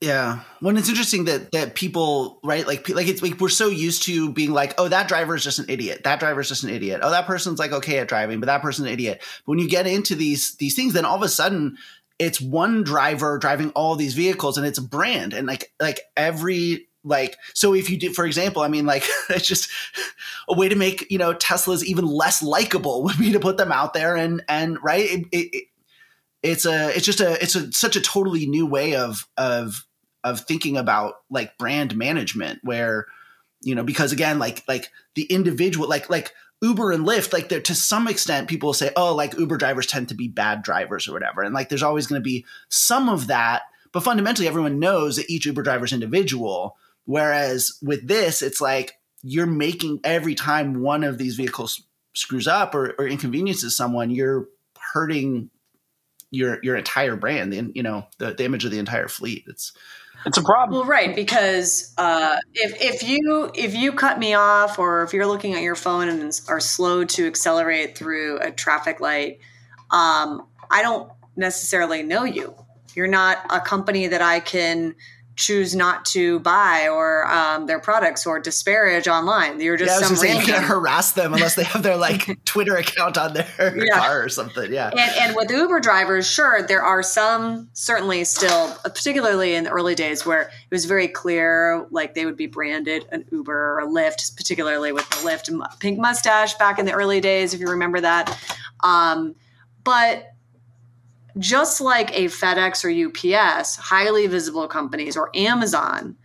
Yeah. 0.00 0.40
Well, 0.60 0.76
it's 0.76 0.90
interesting 0.90 1.24
that 1.26 1.52
that 1.52 1.74
people, 1.74 2.40
right? 2.44 2.66
Like 2.66 2.88
like 2.90 3.08
it's 3.08 3.22
like 3.22 3.40
we're 3.40 3.48
so 3.48 3.68
used 3.68 4.02
to 4.02 4.32
being 4.32 4.50
like, 4.50 4.74
oh, 4.76 4.88
that 4.88 5.08
driver 5.08 5.34
is 5.34 5.44
just 5.44 5.60
an 5.60 5.66
idiot. 5.68 6.02
That 6.04 6.20
driver 6.20 6.40
is 6.40 6.48
just 6.48 6.64
an 6.64 6.70
idiot. 6.70 7.00
Oh, 7.02 7.10
that 7.10 7.26
person's 7.26 7.58
like 7.58 7.72
okay 7.72 7.98
at 7.98 8.08
driving, 8.08 8.40
but 8.40 8.46
that 8.46 8.60
person's 8.60 8.88
an 8.88 8.92
idiot. 8.92 9.22
But 9.46 9.52
when 9.52 9.60
you 9.60 9.68
get 9.68 9.86
into 9.86 10.14
these 10.14 10.56
these 10.56 10.74
things, 10.74 10.92
then 10.92 11.06
all 11.06 11.16
of 11.16 11.22
a 11.22 11.28
sudden 11.28 11.78
it's 12.18 12.40
one 12.40 12.84
driver 12.84 13.38
driving 13.38 13.70
all 13.70 13.96
these 13.96 14.14
vehicles 14.14 14.58
and 14.58 14.66
it's 14.66 14.78
a 14.78 14.82
brand 14.82 15.32
and 15.32 15.46
like 15.46 15.72
like 15.80 16.00
every 16.16 16.88
like 17.04 17.36
so 17.52 17.74
if 17.74 17.90
you 17.90 17.98
did 17.98 18.14
for 18.14 18.24
example 18.24 18.62
i 18.62 18.68
mean 18.68 18.86
like 18.86 19.04
it's 19.30 19.46
just 19.46 19.70
a 20.48 20.54
way 20.54 20.68
to 20.68 20.76
make 20.76 21.10
you 21.10 21.18
know 21.18 21.34
teslas 21.34 21.82
even 21.84 22.06
less 22.06 22.42
likable 22.42 23.02
would 23.02 23.18
be 23.18 23.32
to 23.32 23.40
put 23.40 23.56
them 23.56 23.72
out 23.72 23.94
there 23.94 24.16
and 24.16 24.42
and 24.48 24.82
right? 24.82 25.04
It, 25.04 25.26
it, 25.32 25.64
it's 26.42 26.66
a 26.66 26.94
it's 26.94 27.06
just 27.06 27.20
a 27.20 27.42
it's 27.42 27.54
a 27.54 27.72
such 27.72 27.96
a 27.96 28.00
totally 28.00 28.46
new 28.46 28.66
way 28.66 28.96
of 28.96 29.26
of 29.36 29.86
of 30.22 30.40
thinking 30.40 30.76
about 30.76 31.14
like 31.30 31.56
brand 31.58 31.96
management 31.96 32.60
where 32.62 33.06
you 33.62 33.74
know 33.74 33.82
because 33.82 34.12
again 34.12 34.38
like 34.38 34.62
like 34.68 34.90
the 35.14 35.24
individual 35.24 35.88
like 35.88 36.10
like 36.10 36.32
uber 36.62 36.92
and 36.92 37.06
lyft 37.06 37.32
like 37.32 37.48
they're 37.48 37.60
to 37.60 37.74
some 37.74 38.06
extent 38.08 38.48
people 38.48 38.72
say 38.72 38.90
oh 38.96 39.14
like 39.14 39.36
uber 39.38 39.56
drivers 39.56 39.86
tend 39.86 40.08
to 40.08 40.14
be 40.14 40.28
bad 40.28 40.62
drivers 40.62 41.08
or 41.08 41.12
whatever. 41.12 41.42
And 41.42 41.54
like 41.54 41.68
there's 41.68 41.82
always 41.82 42.06
going 42.06 42.20
to 42.20 42.24
be 42.24 42.44
some 42.68 43.08
of 43.08 43.26
that 43.28 43.62
but 43.92 44.02
fundamentally 44.02 44.48
everyone 44.48 44.78
knows 44.78 45.16
that 45.16 45.30
each 45.30 45.46
uber 45.46 45.62
driver 45.62 45.84
is 45.84 45.92
individual 45.92 46.76
whereas 47.04 47.78
with 47.82 48.06
this 48.06 48.42
it's 48.42 48.60
like 48.60 48.92
you're 49.22 49.46
making 49.46 50.00
every 50.04 50.34
time 50.34 50.82
one 50.82 51.04
of 51.04 51.18
these 51.18 51.36
vehicles 51.36 51.82
screws 52.14 52.46
up 52.46 52.74
or, 52.74 52.94
or 52.98 53.06
inconveniences 53.06 53.76
someone 53.76 54.10
you're 54.10 54.48
hurting 54.92 55.50
your 56.34 56.58
your 56.62 56.76
entire 56.76 57.16
brand, 57.16 57.52
the 57.52 57.70
you 57.74 57.82
know 57.82 58.06
the, 58.18 58.34
the 58.34 58.44
image 58.44 58.64
of 58.64 58.70
the 58.70 58.78
entire 58.78 59.08
fleet. 59.08 59.44
It's 59.46 59.72
it's 60.26 60.38
a 60.38 60.42
problem. 60.42 60.78
Well, 60.78 60.88
right, 60.88 61.14
because 61.14 61.94
uh, 61.96 62.36
if 62.52 62.80
if 62.80 63.02
you 63.02 63.50
if 63.54 63.74
you 63.74 63.92
cut 63.92 64.18
me 64.18 64.34
off, 64.34 64.78
or 64.78 65.02
if 65.02 65.12
you're 65.12 65.26
looking 65.26 65.54
at 65.54 65.62
your 65.62 65.74
phone 65.74 66.08
and 66.08 66.40
are 66.48 66.60
slow 66.60 67.04
to 67.04 67.26
accelerate 67.26 67.96
through 67.96 68.38
a 68.40 68.50
traffic 68.50 69.00
light, 69.00 69.38
um, 69.90 70.46
I 70.70 70.82
don't 70.82 71.10
necessarily 71.36 72.02
know 72.02 72.24
you. 72.24 72.54
You're 72.94 73.06
not 73.06 73.38
a 73.50 73.60
company 73.60 74.08
that 74.08 74.22
I 74.22 74.40
can 74.40 74.94
choose 75.36 75.74
not 75.74 76.04
to 76.04 76.38
buy 76.40 76.88
or 76.88 77.26
um, 77.26 77.66
their 77.66 77.80
products 77.80 78.26
or 78.26 78.38
disparage 78.38 79.08
online. 79.08 79.60
You're 79.60 79.76
just 79.76 80.00
yeah, 80.00 80.06
some 80.06 80.16
say, 80.16 80.36
you 80.36 80.44
can't 80.44 80.64
harass 80.64 81.12
them 81.12 81.34
unless 81.34 81.56
they 81.56 81.64
have 81.64 81.82
their 81.82 81.96
like 81.96 82.38
Twitter 82.44 82.76
account 82.76 83.18
on 83.18 83.34
their 83.34 83.48
yeah. 83.76 83.98
car 83.98 84.22
or 84.22 84.28
something. 84.28 84.72
Yeah. 84.72 84.90
And, 84.90 85.00
and, 85.00 85.36
with 85.36 85.50
Uber 85.50 85.80
drivers, 85.80 86.30
sure, 86.30 86.62
there 86.62 86.82
are 86.82 87.02
some 87.02 87.68
certainly 87.72 88.24
still, 88.24 88.76
particularly 88.84 89.54
in 89.54 89.64
the 89.64 89.70
early 89.70 89.94
days, 89.94 90.24
where 90.24 90.42
it 90.42 90.70
was 90.70 90.84
very 90.84 91.08
clear, 91.08 91.86
like 91.90 92.14
they 92.14 92.24
would 92.24 92.36
be 92.36 92.46
branded 92.46 93.06
an 93.10 93.24
Uber 93.32 93.74
or 93.74 93.80
a 93.80 93.86
Lyft, 93.86 94.36
particularly 94.36 94.92
with 94.92 95.08
the 95.10 95.16
Lyft 95.16 95.50
pink 95.80 95.98
mustache 95.98 96.54
back 96.54 96.78
in 96.78 96.86
the 96.86 96.92
early 96.92 97.20
days, 97.20 97.54
if 97.54 97.60
you 97.60 97.68
remember 97.68 98.00
that. 98.00 98.38
Um, 98.84 99.34
but 99.82 100.33
just 101.38 101.80
like 101.80 102.10
a 102.16 102.26
FedEx 102.26 102.84
or 102.84 102.90
UPS, 102.90 103.76
highly 103.76 104.26
visible 104.26 104.68
companies, 104.68 105.16
or 105.16 105.30
Amazon, 105.34 106.16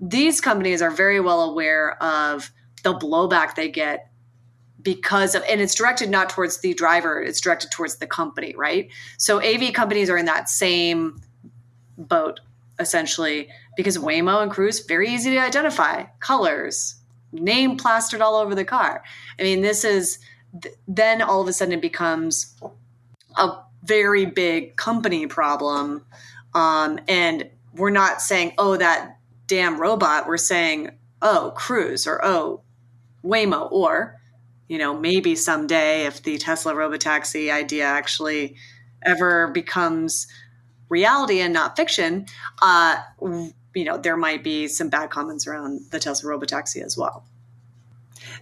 these 0.00 0.40
companies 0.40 0.82
are 0.82 0.90
very 0.90 1.20
well 1.20 1.42
aware 1.42 2.02
of 2.02 2.50
the 2.82 2.94
blowback 2.94 3.54
they 3.54 3.68
get 3.68 4.10
because 4.82 5.34
of, 5.34 5.42
and 5.48 5.60
it's 5.60 5.74
directed 5.74 6.10
not 6.10 6.30
towards 6.30 6.60
the 6.60 6.74
driver, 6.74 7.20
it's 7.20 7.40
directed 7.40 7.70
towards 7.70 7.96
the 7.96 8.06
company, 8.06 8.54
right? 8.56 8.88
So 9.18 9.42
AV 9.42 9.72
companies 9.72 10.08
are 10.10 10.16
in 10.16 10.26
that 10.26 10.48
same 10.48 11.20
boat 11.98 12.40
essentially 12.78 13.48
because 13.76 13.98
Waymo 13.98 14.42
and 14.42 14.50
Cruise 14.50 14.86
very 14.86 15.08
easy 15.08 15.30
to 15.30 15.38
identify, 15.38 16.04
colors, 16.20 16.96
name 17.32 17.76
plastered 17.76 18.20
all 18.20 18.36
over 18.36 18.54
the 18.54 18.64
car. 18.64 19.02
I 19.38 19.42
mean, 19.42 19.62
this 19.62 19.84
is 19.84 20.18
then 20.86 21.20
all 21.20 21.40
of 21.40 21.48
a 21.48 21.52
sudden 21.52 21.74
it 21.74 21.82
becomes 21.82 22.54
a 23.36 23.58
very 23.86 24.26
big 24.26 24.76
company 24.76 25.26
problem. 25.26 26.04
Um, 26.54 26.98
and 27.08 27.50
we're 27.74 27.90
not 27.90 28.20
saying, 28.20 28.52
oh, 28.58 28.76
that 28.76 29.18
damn 29.46 29.80
robot. 29.80 30.26
We're 30.26 30.36
saying, 30.36 30.90
oh, 31.22 31.52
Cruise 31.56 32.06
or 32.06 32.24
oh, 32.24 32.62
Waymo 33.24 33.70
or, 33.70 34.20
you 34.68 34.78
know, 34.78 34.98
maybe 34.98 35.34
someday 35.34 36.06
if 36.06 36.22
the 36.22 36.38
Tesla 36.38 36.74
robotaxi 36.74 37.52
idea 37.52 37.84
actually 37.84 38.56
ever 39.02 39.48
becomes 39.48 40.26
reality 40.88 41.40
and 41.40 41.52
not 41.52 41.76
fiction, 41.76 42.26
uh, 42.62 42.96
you 43.20 43.84
know, 43.84 43.98
there 43.98 44.16
might 44.16 44.42
be 44.42 44.68
some 44.68 44.88
bad 44.88 45.10
comments 45.10 45.46
around 45.46 45.80
the 45.90 45.98
Tesla 45.98 46.30
robotaxi 46.30 46.82
as 46.82 46.96
well. 46.96 47.24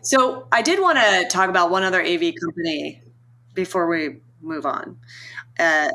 So 0.02 0.46
I 0.52 0.62
did 0.62 0.80
want 0.80 0.98
to 0.98 1.26
talk 1.30 1.48
about 1.48 1.70
one 1.70 1.82
other 1.82 2.00
AV 2.00 2.34
company 2.40 3.02
before 3.54 3.88
we 3.88 4.18
move 4.40 4.66
on. 4.66 4.98
Uh, 5.58 5.88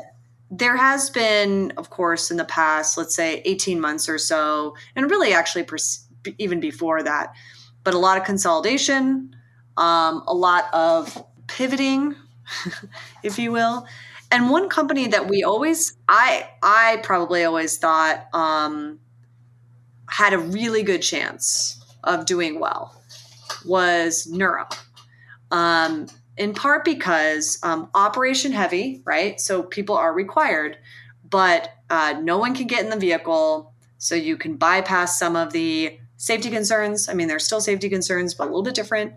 there 0.50 0.76
has 0.76 1.10
been, 1.10 1.72
of 1.76 1.90
course, 1.90 2.30
in 2.30 2.36
the 2.36 2.44
past, 2.44 2.98
let's 2.98 3.14
say 3.14 3.40
18 3.44 3.80
months 3.80 4.08
or 4.08 4.18
so, 4.18 4.74
and 4.96 5.10
really 5.10 5.32
actually 5.32 5.62
pers- 5.62 6.06
even 6.38 6.60
before 6.60 7.02
that, 7.02 7.32
but 7.84 7.94
a 7.94 7.98
lot 7.98 8.18
of 8.18 8.24
consolidation, 8.24 9.34
um, 9.76 10.22
a 10.26 10.34
lot 10.34 10.64
of 10.74 11.24
pivoting, 11.46 12.16
if 13.22 13.38
you 13.38 13.52
will. 13.52 13.86
And 14.32 14.50
one 14.50 14.68
company 14.68 15.06
that 15.08 15.28
we 15.28 15.42
always, 15.42 15.96
I, 16.08 16.48
I 16.62 17.00
probably 17.02 17.44
always 17.44 17.78
thought 17.78 18.26
um, 18.32 19.00
had 20.08 20.32
a 20.32 20.38
really 20.38 20.82
good 20.82 21.02
chance 21.02 21.80
of 22.04 22.26
doing 22.26 22.60
well 22.60 23.00
was 23.64 24.26
Nuro. 24.26 24.66
Um, 25.50 26.06
in 26.40 26.54
part 26.54 26.86
because 26.86 27.58
um, 27.62 27.90
operation 27.94 28.50
heavy, 28.50 29.02
right? 29.04 29.38
So 29.38 29.62
people 29.62 29.94
are 29.94 30.10
required, 30.10 30.78
but 31.28 31.68
uh, 31.90 32.14
no 32.22 32.38
one 32.38 32.54
can 32.54 32.66
get 32.66 32.82
in 32.82 32.88
the 32.88 32.96
vehicle. 32.96 33.74
So 33.98 34.14
you 34.14 34.38
can 34.38 34.56
bypass 34.56 35.18
some 35.18 35.36
of 35.36 35.52
the 35.52 35.98
safety 36.16 36.48
concerns. 36.48 37.10
I 37.10 37.12
mean, 37.12 37.28
there's 37.28 37.44
still 37.44 37.60
safety 37.60 37.90
concerns, 37.90 38.32
but 38.32 38.44
a 38.44 38.46
little 38.46 38.62
bit 38.62 38.74
different. 38.74 39.12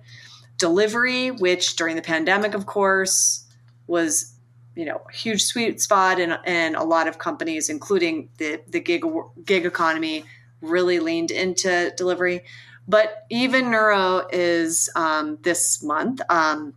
Delivery, 0.57 1.31
which 1.31 1.77
during 1.77 1.95
the 1.95 2.01
pandemic, 2.01 2.55
of 2.55 2.65
course, 2.65 3.47
was 3.87 4.33
you 4.75 4.83
know 4.83 5.01
a 5.09 5.15
huge 5.15 5.45
sweet 5.45 5.79
spot, 5.79 6.19
and 6.19 6.37
and 6.43 6.75
a 6.75 6.83
lot 6.83 7.07
of 7.07 7.19
companies, 7.19 7.69
including 7.69 8.29
the 8.37 8.61
the 8.67 8.81
gig 8.81 9.05
gig 9.45 9.65
economy, 9.65 10.25
really 10.59 10.99
leaned 10.99 11.31
into 11.31 11.93
delivery. 11.95 12.43
But 12.85 13.23
even 13.29 13.71
Nuro 13.71 14.27
is 14.33 14.89
um, 14.93 15.37
this 15.41 15.81
month, 15.81 16.19
um, 16.29 16.73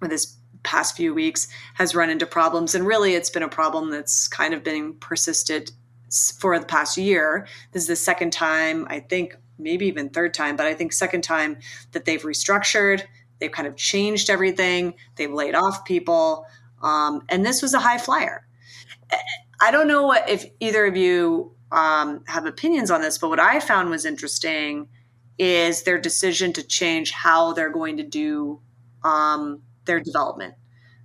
this 0.00 0.36
past 0.62 0.96
few 0.96 1.14
weeks, 1.14 1.48
has 1.74 1.94
run 1.94 2.10
into 2.10 2.26
problems. 2.26 2.74
And 2.74 2.86
really, 2.86 3.14
it's 3.14 3.30
been 3.30 3.42
a 3.42 3.48
problem 3.48 3.90
that's 3.90 4.28
kind 4.28 4.52
of 4.52 4.64
been 4.64 4.94
persisted 4.94 5.70
for 6.38 6.58
the 6.58 6.66
past 6.66 6.96
year. 6.96 7.46
This 7.72 7.82
is 7.82 7.88
the 7.88 7.96
second 7.96 8.32
time, 8.32 8.86
I 8.90 9.00
think, 9.00 9.36
maybe 9.58 9.86
even 9.86 10.08
third 10.08 10.34
time, 10.34 10.56
but 10.56 10.66
I 10.66 10.74
think 10.74 10.92
second 10.92 11.22
time 11.22 11.58
that 11.92 12.04
they've 12.04 12.22
restructured. 12.22 13.02
They've 13.38 13.52
kind 13.52 13.68
of 13.68 13.76
changed 13.76 14.30
everything. 14.30 14.94
They've 15.16 15.32
laid 15.32 15.54
off 15.54 15.84
people. 15.84 16.46
Um, 16.82 17.22
and 17.28 17.44
this 17.44 17.62
was 17.62 17.74
a 17.74 17.78
high 17.78 17.98
flyer. 17.98 18.46
I 19.60 19.70
don't 19.70 19.88
know 19.88 20.02
what 20.06 20.28
if 20.28 20.44
either 20.60 20.84
of 20.84 20.96
you 20.96 21.54
um, 21.72 22.24
have 22.26 22.46
opinions 22.46 22.90
on 22.90 23.00
this, 23.00 23.18
but 23.18 23.28
what 23.28 23.40
I 23.40 23.60
found 23.60 23.90
was 23.90 24.04
interesting 24.04 24.88
is 25.38 25.82
their 25.82 25.98
decision 25.98 26.52
to 26.54 26.62
change 26.62 27.10
how 27.10 27.52
they're 27.52 27.70
going 27.70 27.96
to 27.98 28.02
do 28.02 28.60
um, 29.02 29.62
their 29.86 30.00
development. 30.00 30.54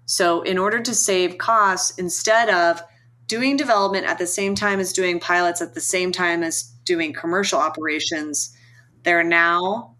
So, 0.06 0.42
in 0.42 0.58
order 0.58 0.82
to 0.82 0.94
save 0.94 1.38
costs, 1.38 1.98
instead 1.98 2.50
of 2.50 2.82
doing 3.28 3.56
development 3.56 4.06
at 4.06 4.18
the 4.18 4.28
same 4.28 4.56
time 4.56 4.80
as 4.80 4.92
doing 4.92 5.20
pilots, 5.20 5.62
at 5.62 5.74
the 5.74 5.82
same 5.82 6.12
time 6.12 6.44
as 6.44 6.64
doing 6.84 7.14
commercial 7.14 7.60
operations, 7.60 8.56
they're 9.04 9.24
now 9.24 9.96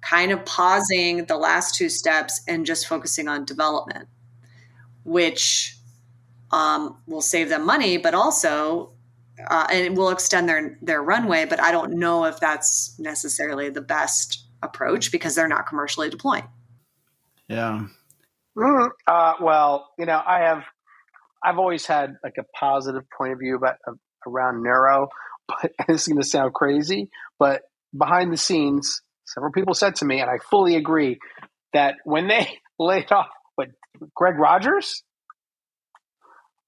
kind 0.00 0.32
of 0.32 0.44
pausing 0.44 1.26
the 1.26 1.36
last 1.36 1.76
two 1.76 1.88
steps 1.88 2.40
and 2.48 2.66
just 2.66 2.88
focusing 2.88 3.28
on 3.28 3.44
development, 3.44 4.08
which 5.04 5.76
um, 6.50 6.98
will 7.06 7.20
save 7.20 7.48
them 7.48 7.64
money, 7.64 7.96
but 7.96 8.14
also 8.14 8.92
uh, 9.48 9.66
and 9.70 9.84
it 9.84 9.94
will 9.94 10.10
extend 10.10 10.48
their 10.48 10.78
their 10.82 11.02
runway. 11.02 11.44
But 11.44 11.60
I 11.60 11.70
don't 11.70 11.94
know 11.94 12.24
if 12.24 12.38
that's 12.40 12.98
necessarily 12.98 13.70
the 13.70 13.80
best 13.80 14.44
approach 14.62 15.10
because 15.10 15.34
they're 15.34 15.48
not 15.48 15.66
commercially 15.66 16.10
deploying. 16.10 16.48
Yeah. 17.48 17.86
Mm, 18.56 18.88
uh, 19.06 19.34
well, 19.40 19.88
you 19.98 20.06
know, 20.06 20.20
I 20.24 20.40
have 20.40 20.64
I've 21.44 21.58
always 21.58 21.86
had 21.86 22.14
like 22.22 22.34
a 22.38 22.44
positive 22.58 23.02
point 23.16 23.32
of 23.32 23.38
view 23.38 23.56
about 23.56 23.76
uh, 23.86 23.92
around 24.26 24.62
Nuro, 24.62 25.08
but 25.48 25.72
this 25.88 26.02
is 26.02 26.08
going 26.08 26.22
to 26.22 26.28
sound 26.28 26.54
crazy, 26.54 27.08
but 27.38 27.62
behind 27.96 28.32
the 28.32 28.36
scenes, 28.36 29.02
several 29.26 29.52
people 29.52 29.74
said 29.74 29.96
to 29.96 30.04
me, 30.04 30.20
and 30.20 30.30
I 30.30 30.38
fully 30.50 30.76
agree, 30.76 31.18
that 31.72 31.96
when 32.04 32.28
they 32.28 32.46
laid 32.78 33.10
off 33.10 33.28
what 33.56 33.68
Greg 34.14 34.38
Rogers, 34.38 35.02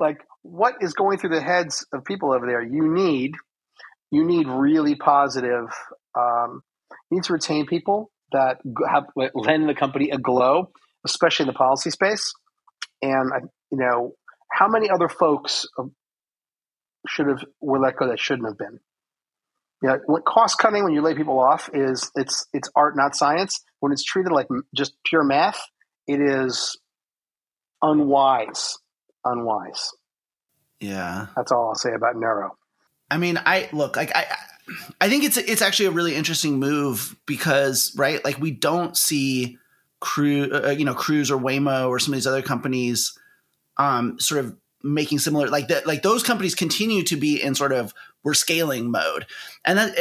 like 0.00 0.18
what 0.42 0.74
is 0.80 0.94
going 0.94 1.18
through 1.18 1.30
the 1.30 1.42
heads 1.42 1.86
of 1.92 2.04
people 2.04 2.32
over 2.32 2.46
there? 2.46 2.62
You 2.62 2.92
need 2.92 3.34
you 4.10 4.24
need 4.24 4.46
really 4.46 4.94
positive. 4.94 5.66
Um, 6.16 6.62
you 7.10 7.16
need 7.16 7.24
to 7.24 7.32
retain 7.32 7.66
people 7.66 8.10
that 8.32 8.58
have 8.88 9.04
lend 9.34 9.68
the 9.68 9.74
company 9.74 10.10
a 10.10 10.18
glow, 10.18 10.70
especially 11.04 11.44
in 11.44 11.48
the 11.48 11.54
policy 11.54 11.90
space. 11.90 12.32
And 13.02 13.30
you 13.70 13.78
know, 13.78 14.12
how 14.50 14.68
many 14.68 14.90
other 14.90 15.08
folks 15.08 15.66
should 17.08 17.26
have 17.26 17.44
were 17.60 17.78
let 17.78 17.96
go 17.96 18.08
that 18.08 18.18
shouldn't 18.18 18.48
have 18.48 18.58
been? 18.58 18.80
You 19.82 19.88
know, 19.90 19.98
what 20.06 20.24
cost 20.24 20.58
cutting 20.58 20.84
when 20.84 20.94
you 20.94 21.02
lay 21.02 21.14
people 21.14 21.38
off 21.38 21.68
is 21.74 22.10
it's 22.14 22.46
it's 22.52 22.70
art, 22.74 22.96
not 22.96 23.14
science. 23.14 23.62
When 23.80 23.92
it's 23.92 24.04
treated 24.04 24.32
like 24.32 24.46
just 24.74 24.94
pure 25.04 25.24
math, 25.24 25.60
it 26.06 26.20
is 26.20 26.78
unwise. 27.82 28.78
Unwise. 29.24 29.90
Yeah. 30.80 31.26
That's 31.36 31.52
all 31.52 31.68
I'll 31.68 31.74
say 31.74 31.92
about 31.94 32.16
Nuro. 32.16 32.56
I 33.10 33.18
mean, 33.18 33.38
I 33.44 33.68
look 33.72 33.96
like 33.96 34.14
I 34.14 34.26
I 35.00 35.08
think 35.08 35.24
it's 35.24 35.36
it's 35.36 35.62
actually 35.62 35.86
a 35.86 35.90
really 35.90 36.14
interesting 36.14 36.58
move 36.58 37.14
because 37.26 37.94
right, 37.96 38.24
like 38.24 38.38
we 38.38 38.50
don't 38.50 38.96
see 38.96 39.58
Cruise, 40.04 40.52
uh, 40.52 40.68
you 40.68 40.84
know, 40.84 40.94
Cruise 40.94 41.30
or 41.30 41.38
Waymo 41.38 41.88
or 41.88 41.98
some 41.98 42.12
of 42.12 42.18
these 42.18 42.26
other 42.26 42.42
companies, 42.42 43.18
um, 43.78 44.20
sort 44.20 44.44
of 44.44 44.54
making 44.82 45.18
similar 45.18 45.48
like 45.48 45.68
that. 45.68 45.86
Like 45.86 46.02
those 46.02 46.22
companies 46.22 46.54
continue 46.54 47.02
to 47.04 47.16
be 47.16 47.42
in 47.42 47.54
sort 47.54 47.72
of 47.72 47.94
we're 48.22 48.34
scaling 48.34 48.90
mode, 48.90 49.24
and 49.64 49.78
that 49.78 49.96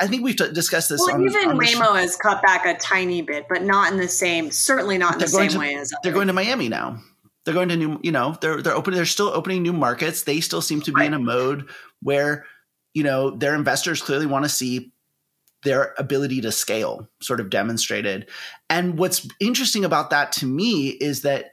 I 0.00 0.06
think 0.06 0.24
we've 0.24 0.36
discussed 0.36 0.88
this. 0.88 1.00
Well, 1.00 1.16
on, 1.16 1.28
even 1.28 1.50
on 1.50 1.58
Waymo 1.58 2.00
has 2.00 2.16
cut 2.16 2.42
back 2.42 2.64
a 2.64 2.78
tiny 2.78 3.20
bit, 3.20 3.44
but 3.46 3.62
not 3.62 3.92
in 3.92 3.98
the 3.98 4.08
same, 4.08 4.50
certainly 4.50 4.96
not 4.96 5.14
in 5.14 5.18
the 5.20 5.28
same 5.28 5.50
to, 5.50 5.58
way 5.58 5.74
as 5.74 5.92
they're 6.02 6.12
going 6.12 6.28
to 6.28 6.32
Miami 6.32 6.70
now. 6.70 6.98
They're 7.44 7.54
going 7.54 7.68
to 7.68 7.76
new, 7.76 7.98
you 8.02 8.12
know, 8.12 8.38
they're 8.40 8.62
they're 8.62 8.74
opening, 8.74 8.96
they're 8.96 9.04
still 9.04 9.28
opening 9.28 9.62
new 9.62 9.74
markets. 9.74 10.22
They 10.22 10.40
still 10.40 10.62
seem 10.62 10.80
to 10.82 10.92
be 10.92 11.00
right. 11.00 11.06
in 11.08 11.14
a 11.14 11.18
mode 11.18 11.68
where, 12.00 12.46
you 12.94 13.02
know, 13.02 13.30
their 13.30 13.54
investors 13.54 14.00
clearly 14.00 14.26
want 14.26 14.44
to 14.44 14.48
see 14.48 14.91
their 15.64 15.94
ability 15.98 16.40
to 16.40 16.52
scale 16.52 17.08
sort 17.20 17.40
of 17.40 17.50
demonstrated. 17.50 18.28
And 18.68 18.98
what's 18.98 19.26
interesting 19.40 19.84
about 19.84 20.10
that 20.10 20.32
to 20.32 20.46
me 20.46 20.88
is 20.88 21.22
that, 21.22 21.52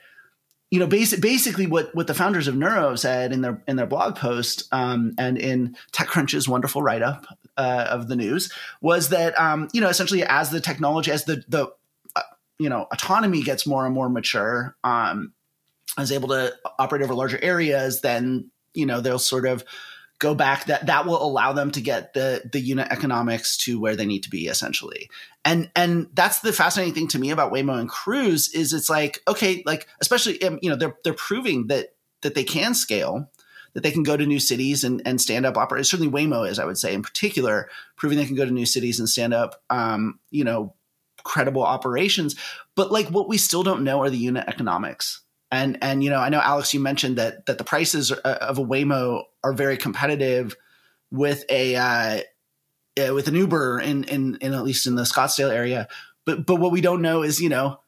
you 0.71 0.79
know, 0.79 0.87
basic, 0.87 1.21
basically 1.21 1.67
what 1.67 1.93
what 1.95 2.07
the 2.07 2.13
founders 2.13 2.47
of 2.47 2.55
Nuro 2.55 2.95
said 2.95 3.31
in 3.31 3.41
their 3.41 3.63
in 3.67 3.75
their 3.75 3.87
blog 3.87 4.15
post 4.15 4.67
um, 4.71 5.13
and 5.17 5.37
in 5.37 5.75
TechCrunch's 5.91 6.47
wonderful 6.47 6.81
write 6.81 7.01
up 7.01 7.25
uh, 7.57 7.87
of 7.89 8.07
the 8.07 8.15
news 8.15 8.51
was 8.81 9.09
that, 9.09 9.39
um, 9.39 9.67
you 9.73 9.81
know, 9.81 9.89
essentially 9.89 10.23
as 10.23 10.51
the 10.51 10.61
technology, 10.61 11.11
as 11.11 11.25
the 11.25 11.43
the 11.47 11.67
uh, 12.15 12.21
you 12.59 12.69
know 12.69 12.87
autonomy 12.91 13.41
gets 13.41 13.65
more 13.65 13.85
and 13.85 13.95
more 13.95 14.09
mature, 14.09 14.75
um, 14.83 15.33
is 15.99 16.11
able 16.11 16.29
to 16.29 16.55
operate 16.77 17.01
over 17.01 17.13
larger 17.13 17.39
areas, 17.41 18.01
then 18.01 18.51
you 18.73 18.85
know 18.85 19.01
they'll 19.01 19.19
sort 19.19 19.45
of 19.45 19.63
go 20.19 20.35
back 20.35 20.65
that 20.65 20.85
that 20.85 21.05
will 21.05 21.21
allow 21.21 21.53
them 21.53 21.71
to 21.71 21.81
get 21.81 22.13
the 22.13 22.41
the 22.51 22.59
unit 22.59 22.87
economics 22.91 23.57
to 23.57 23.79
where 23.79 23.95
they 23.95 24.05
need 24.05 24.23
to 24.23 24.29
be 24.29 24.47
essentially. 24.47 25.09
And 25.43 25.71
and 25.75 26.07
that's 26.13 26.39
the 26.39 26.53
fascinating 26.53 26.93
thing 26.93 27.07
to 27.09 27.19
me 27.19 27.31
about 27.31 27.51
waymo 27.51 27.79
and 27.79 27.89
cruise 27.89 28.53
is 28.53 28.73
it's 28.73 28.89
like 28.89 29.21
okay 29.27 29.63
like 29.65 29.87
especially 30.01 30.41
um, 30.43 30.59
you 30.61 30.69
know 30.69 30.75
they're 30.75 30.95
they're 31.03 31.13
proving 31.13 31.67
that 31.67 31.95
that 32.21 32.35
they 32.35 32.43
can 32.43 32.73
scale 32.73 33.29
that 33.73 33.83
they 33.83 33.91
can 33.91 34.03
go 34.03 34.17
to 34.17 34.25
new 34.25 34.39
cities 34.39 34.83
and, 34.83 35.01
and 35.05 35.21
stand 35.21 35.45
up 35.45 35.55
operate 35.55 35.85
certainly 35.85 36.11
waymo 36.11 36.49
is 36.49 36.59
i 36.59 36.65
would 36.65 36.77
say 36.77 36.93
in 36.93 37.03
particular 37.03 37.69
proving 37.95 38.17
they 38.17 38.25
can 38.25 38.35
go 38.35 38.43
to 38.43 38.51
new 38.51 38.65
cities 38.65 38.99
and 38.99 39.07
stand 39.07 39.33
up 39.33 39.61
um, 39.69 40.19
you 40.31 40.43
know 40.43 40.73
credible 41.23 41.63
operations. 41.63 42.35
But 42.75 42.91
like 42.91 43.07
what 43.09 43.29
we 43.29 43.37
still 43.37 43.63
don't 43.63 43.83
know 43.83 44.01
are 44.01 44.09
the 44.09 44.17
unit 44.17 44.45
economics 44.47 45.21
and 45.51 45.77
and 45.81 46.03
you 46.03 46.09
know, 46.09 46.19
I 46.19 46.29
know 46.29 46.39
Alex, 46.39 46.73
you 46.73 46.79
mentioned 46.79 47.17
that 47.17 47.45
that 47.47 47.57
the 47.57 47.63
prices 47.63 48.11
uh, 48.11 48.37
of 48.41 48.59
a 48.59 48.63
Waymo 48.63 49.23
are 49.43 49.53
very 49.53 49.77
competitive 49.77 50.55
with 51.11 51.43
a 51.49 51.75
uh, 51.75 52.21
uh, 52.99 53.13
with 53.13 53.27
an 53.27 53.35
Uber 53.35 53.79
in, 53.79 54.03
in 54.05 54.37
in 54.41 54.53
at 54.53 54.63
least 54.63 54.85
in 54.85 54.95
the 54.95 55.03
Scottsdale 55.03 55.51
area. 55.51 55.87
But 56.25 56.45
but 56.45 56.57
what 56.57 56.71
we 56.71 56.81
don't 56.81 57.01
know 57.01 57.23
is 57.23 57.41
you 57.41 57.49
know 57.49 57.79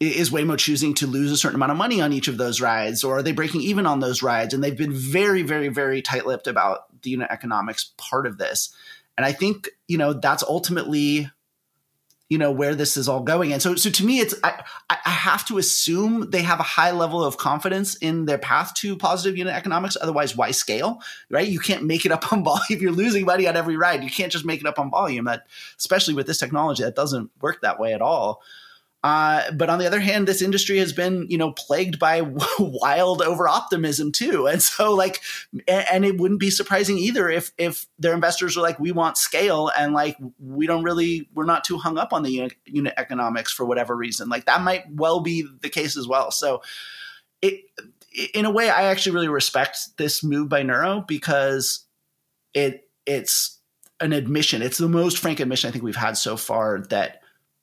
is 0.00 0.30
Waymo 0.30 0.58
choosing 0.58 0.94
to 0.94 1.06
lose 1.06 1.30
a 1.30 1.36
certain 1.36 1.56
amount 1.56 1.72
of 1.72 1.78
money 1.78 2.00
on 2.00 2.12
each 2.12 2.28
of 2.28 2.36
those 2.36 2.60
rides, 2.60 3.04
or 3.04 3.18
are 3.18 3.22
they 3.22 3.32
breaking 3.32 3.62
even 3.62 3.86
on 3.86 4.00
those 4.00 4.22
rides? 4.22 4.54
And 4.54 4.62
they've 4.62 4.76
been 4.76 4.92
very 4.92 5.42
very 5.42 5.68
very 5.68 6.02
tight 6.02 6.26
lipped 6.26 6.48
about 6.48 7.02
the 7.02 7.10
unit 7.10 7.28
economics 7.30 7.92
part 7.96 8.26
of 8.26 8.38
this. 8.38 8.74
And 9.16 9.24
I 9.24 9.32
think 9.32 9.68
you 9.86 9.98
know 9.98 10.14
that's 10.14 10.42
ultimately 10.42 11.30
you 12.28 12.36
know 12.36 12.50
where 12.50 12.74
this 12.74 12.96
is 12.96 13.08
all 13.08 13.20
going. 13.20 13.52
And 13.52 13.62
so 13.62 13.74
so 13.74 13.90
to 13.90 14.04
me 14.04 14.20
it's 14.20 14.34
I, 14.44 14.62
I 14.90 15.10
have 15.10 15.46
to 15.48 15.58
assume 15.58 16.30
they 16.30 16.42
have 16.42 16.60
a 16.60 16.64
high 16.64 16.90
level 16.90 17.24
of 17.24 17.38
confidence 17.38 17.94
in 17.96 18.26
their 18.26 18.38
path 18.38 18.74
to 18.74 18.96
positive 18.96 19.36
unit 19.36 19.54
economics. 19.54 19.96
Otherwise 20.00 20.36
why 20.36 20.50
scale 20.50 21.00
right? 21.30 21.48
You 21.48 21.58
can't 21.58 21.84
make 21.84 22.04
it 22.04 22.12
up 22.12 22.32
on 22.32 22.44
volume 22.44 22.64
if 22.70 22.82
you're 22.82 22.92
losing 22.92 23.24
money 23.24 23.46
on 23.46 23.56
every 23.56 23.76
ride 23.76 24.04
you 24.04 24.10
can't 24.10 24.32
just 24.32 24.44
make 24.44 24.60
it 24.60 24.66
up 24.66 24.78
on 24.78 24.90
volume. 24.90 25.24
That 25.24 25.46
especially 25.78 26.14
with 26.14 26.26
this 26.26 26.38
technology 26.38 26.82
that 26.82 26.96
doesn't 26.96 27.30
work 27.40 27.62
that 27.62 27.80
way 27.80 27.94
at 27.94 28.02
all 28.02 28.42
uh, 29.04 29.52
but 29.52 29.70
on 29.70 29.78
the 29.78 29.86
other 29.86 30.00
hand, 30.00 30.26
this 30.26 30.42
industry 30.42 30.78
has 30.78 30.92
been, 30.92 31.26
you 31.28 31.38
know, 31.38 31.52
plagued 31.52 31.98
by 32.00 32.20
wild 32.58 33.22
over 33.22 33.48
optimism 33.48 34.10
too. 34.10 34.46
And 34.48 34.60
so 34.60 34.92
like, 34.92 35.20
and 35.68 36.04
it 36.04 36.18
wouldn't 36.18 36.40
be 36.40 36.50
surprising 36.50 36.98
either 36.98 37.28
if, 37.28 37.52
if 37.58 37.86
their 37.98 38.12
investors 38.12 38.56
are 38.56 38.60
like, 38.60 38.80
we 38.80 38.90
want 38.90 39.16
scale 39.16 39.70
and 39.76 39.92
like, 39.92 40.16
we 40.40 40.66
don't 40.66 40.82
really, 40.82 41.28
we're 41.32 41.44
not 41.44 41.62
too 41.62 41.78
hung 41.78 41.96
up 41.96 42.12
on 42.12 42.24
the 42.24 42.30
unit, 42.30 42.54
unit 42.64 42.94
economics 42.96 43.52
for 43.52 43.64
whatever 43.64 43.94
reason. 43.94 44.28
Like 44.28 44.46
that 44.46 44.62
might 44.62 44.84
well 44.92 45.20
be 45.20 45.46
the 45.60 45.70
case 45.70 45.96
as 45.96 46.08
well. 46.08 46.32
So 46.32 46.62
it, 47.40 47.60
in 48.34 48.46
a 48.46 48.50
way, 48.50 48.68
I 48.68 48.84
actually 48.84 49.14
really 49.14 49.28
respect 49.28 49.96
this 49.96 50.24
move 50.24 50.48
by 50.48 50.64
Nuro 50.64 51.04
because 51.06 51.84
it, 52.52 52.88
it's 53.06 53.60
an 54.00 54.12
admission. 54.12 54.60
It's 54.60 54.78
the 54.78 54.88
most 54.88 55.18
frank 55.18 55.38
admission 55.38 55.68
I 55.68 55.70
think 55.70 55.84
we've 55.84 55.94
had 55.94 56.16
so 56.16 56.36
far 56.36 56.80
that 56.90 57.17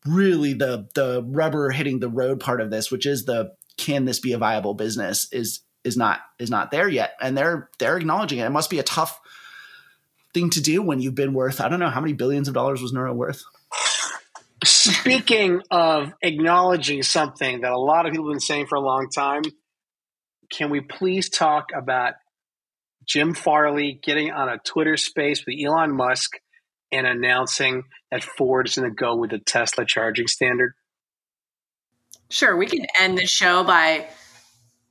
really 0.06 0.54
the 0.54 0.88
the 0.94 1.24
rubber 1.26 1.70
hitting 1.70 2.00
the 2.00 2.10
road 2.10 2.40
part 2.40 2.62
of 2.62 2.70
this, 2.70 2.92
which 2.92 3.06
is 3.06 3.26
the 3.26 3.54
can 3.78 4.06
this 4.06 4.20
be 4.20 4.34
a 4.34 4.38
viable 4.38 4.74
business, 4.74 5.32
is 5.32 5.62
is 5.84 5.98
not 5.98 6.20
is 6.40 6.50
not 6.50 6.72
there 6.72 6.88
yet, 6.88 7.16
and 7.22 7.38
they're 7.38 7.70
they're 7.80 7.98
acknowledging 7.98 8.40
it. 8.40 8.46
It 8.46 8.52
must 8.52 8.70
be 8.70 8.80
a 8.80 8.84
tough 8.84 9.20
thing 10.34 10.50
to 10.52 10.62
do 10.62 10.82
when 10.82 11.00
you've 11.00 11.16
been 11.16 11.34
worth 11.34 11.62
I 11.62 11.70
don't 11.70 11.80
know 11.80 11.90
how 11.90 12.02
many 12.02 12.14
billions 12.14 12.48
of 12.48 12.54
dollars 12.54 12.82
was 12.82 12.94
Nuro 12.94 13.14
worth. 13.14 13.44
Speaking 14.64 15.62
of 15.70 16.14
acknowledging 16.22 17.04
something 17.04 17.62
that 17.62 17.72
a 17.72 17.78
lot 17.78 18.06
of 18.06 18.12
people 18.12 18.28
have 18.28 18.34
been 18.34 18.40
saying 18.40 18.68
for 18.68 18.76
a 18.76 18.82
long 18.82 19.10
time, 19.14 19.44
can 20.50 20.70
we 20.70 20.82
please 20.82 21.30
talk 21.30 21.68
about 21.76 22.14
Jim 23.06 23.34
Farley 23.34 24.00
getting 24.02 24.32
on 24.32 24.50
a 24.50 24.58
Twitter 24.58 24.98
space 24.98 25.46
with 25.46 25.56
Elon 25.64 25.96
Musk 25.96 26.32
and 26.92 27.06
announcing 27.06 27.84
that 28.16 28.24
Ford 28.24 28.68
is 28.68 28.76
going 28.76 28.90
to 28.90 28.96
go 28.96 29.16
with 29.16 29.32
the 29.32 29.40
Tesla 29.40 29.86
charging 29.86 30.28
standard? 30.28 30.74
Sure, 32.30 32.56
we 32.56 32.66
can 32.66 32.86
end 33.00 33.18
the 33.18 33.28
show 33.28 33.64
by 33.64 34.08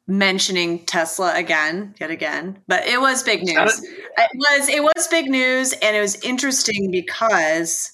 mentioning 0.06 0.84
Tesla 0.84 1.34
again, 1.34 1.94
yet 1.98 2.10
again. 2.10 2.58
But 2.68 2.86
it 2.86 3.00
was 3.00 3.22
big 3.22 3.42
news. 3.42 3.82
It 3.82 4.30
was 4.34 4.68
it 4.68 4.82
was 4.82 5.08
big 5.08 5.30
news, 5.30 5.72
and 5.72 5.96
it 5.96 6.00
was 6.00 6.16
interesting 6.16 6.90
because 6.90 7.92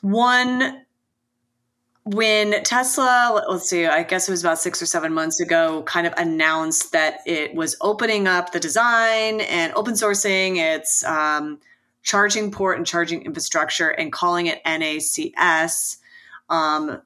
one 0.00 0.84
when 2.04 2.64
Tesla, 2.64 3.44
let's 3.48 3.70
see, 3.70 3.86
I 3.86 4.02
guess 4.02 4.28
it 4.28 4.32
was 4.32 4.42
about 4.42 4.58
six 4.58 4.82
or 4.82 4.86
seven 4.86 5.14
months 5.14 5.38
ago, 5.38 5.84
kind 5.84 6.04
of 6.04 6.12
announced 6.16 6.90
that 6.90 7.20
it 7.26 7.54
was 7.54 7.76
opening 7.80 8.26
up 8.26 8.50
the 8.50 8.58
design 8.58 9.40
and 9.42 9.72
open 9.74 9.94
sourcing 9.94 10.56
its 10.56 11.04
um, 11.04 11.60
charging 12.02 12.50
port 12.50 12.76
and 12.76 12.86
charging 12.86 13.22
infrastructure 13.22 13.88
and 13.88 14.12
calling 14.12 14.46
it 14.46 14.62
NACS. 14.64 15.98
Um, 16.48 17.00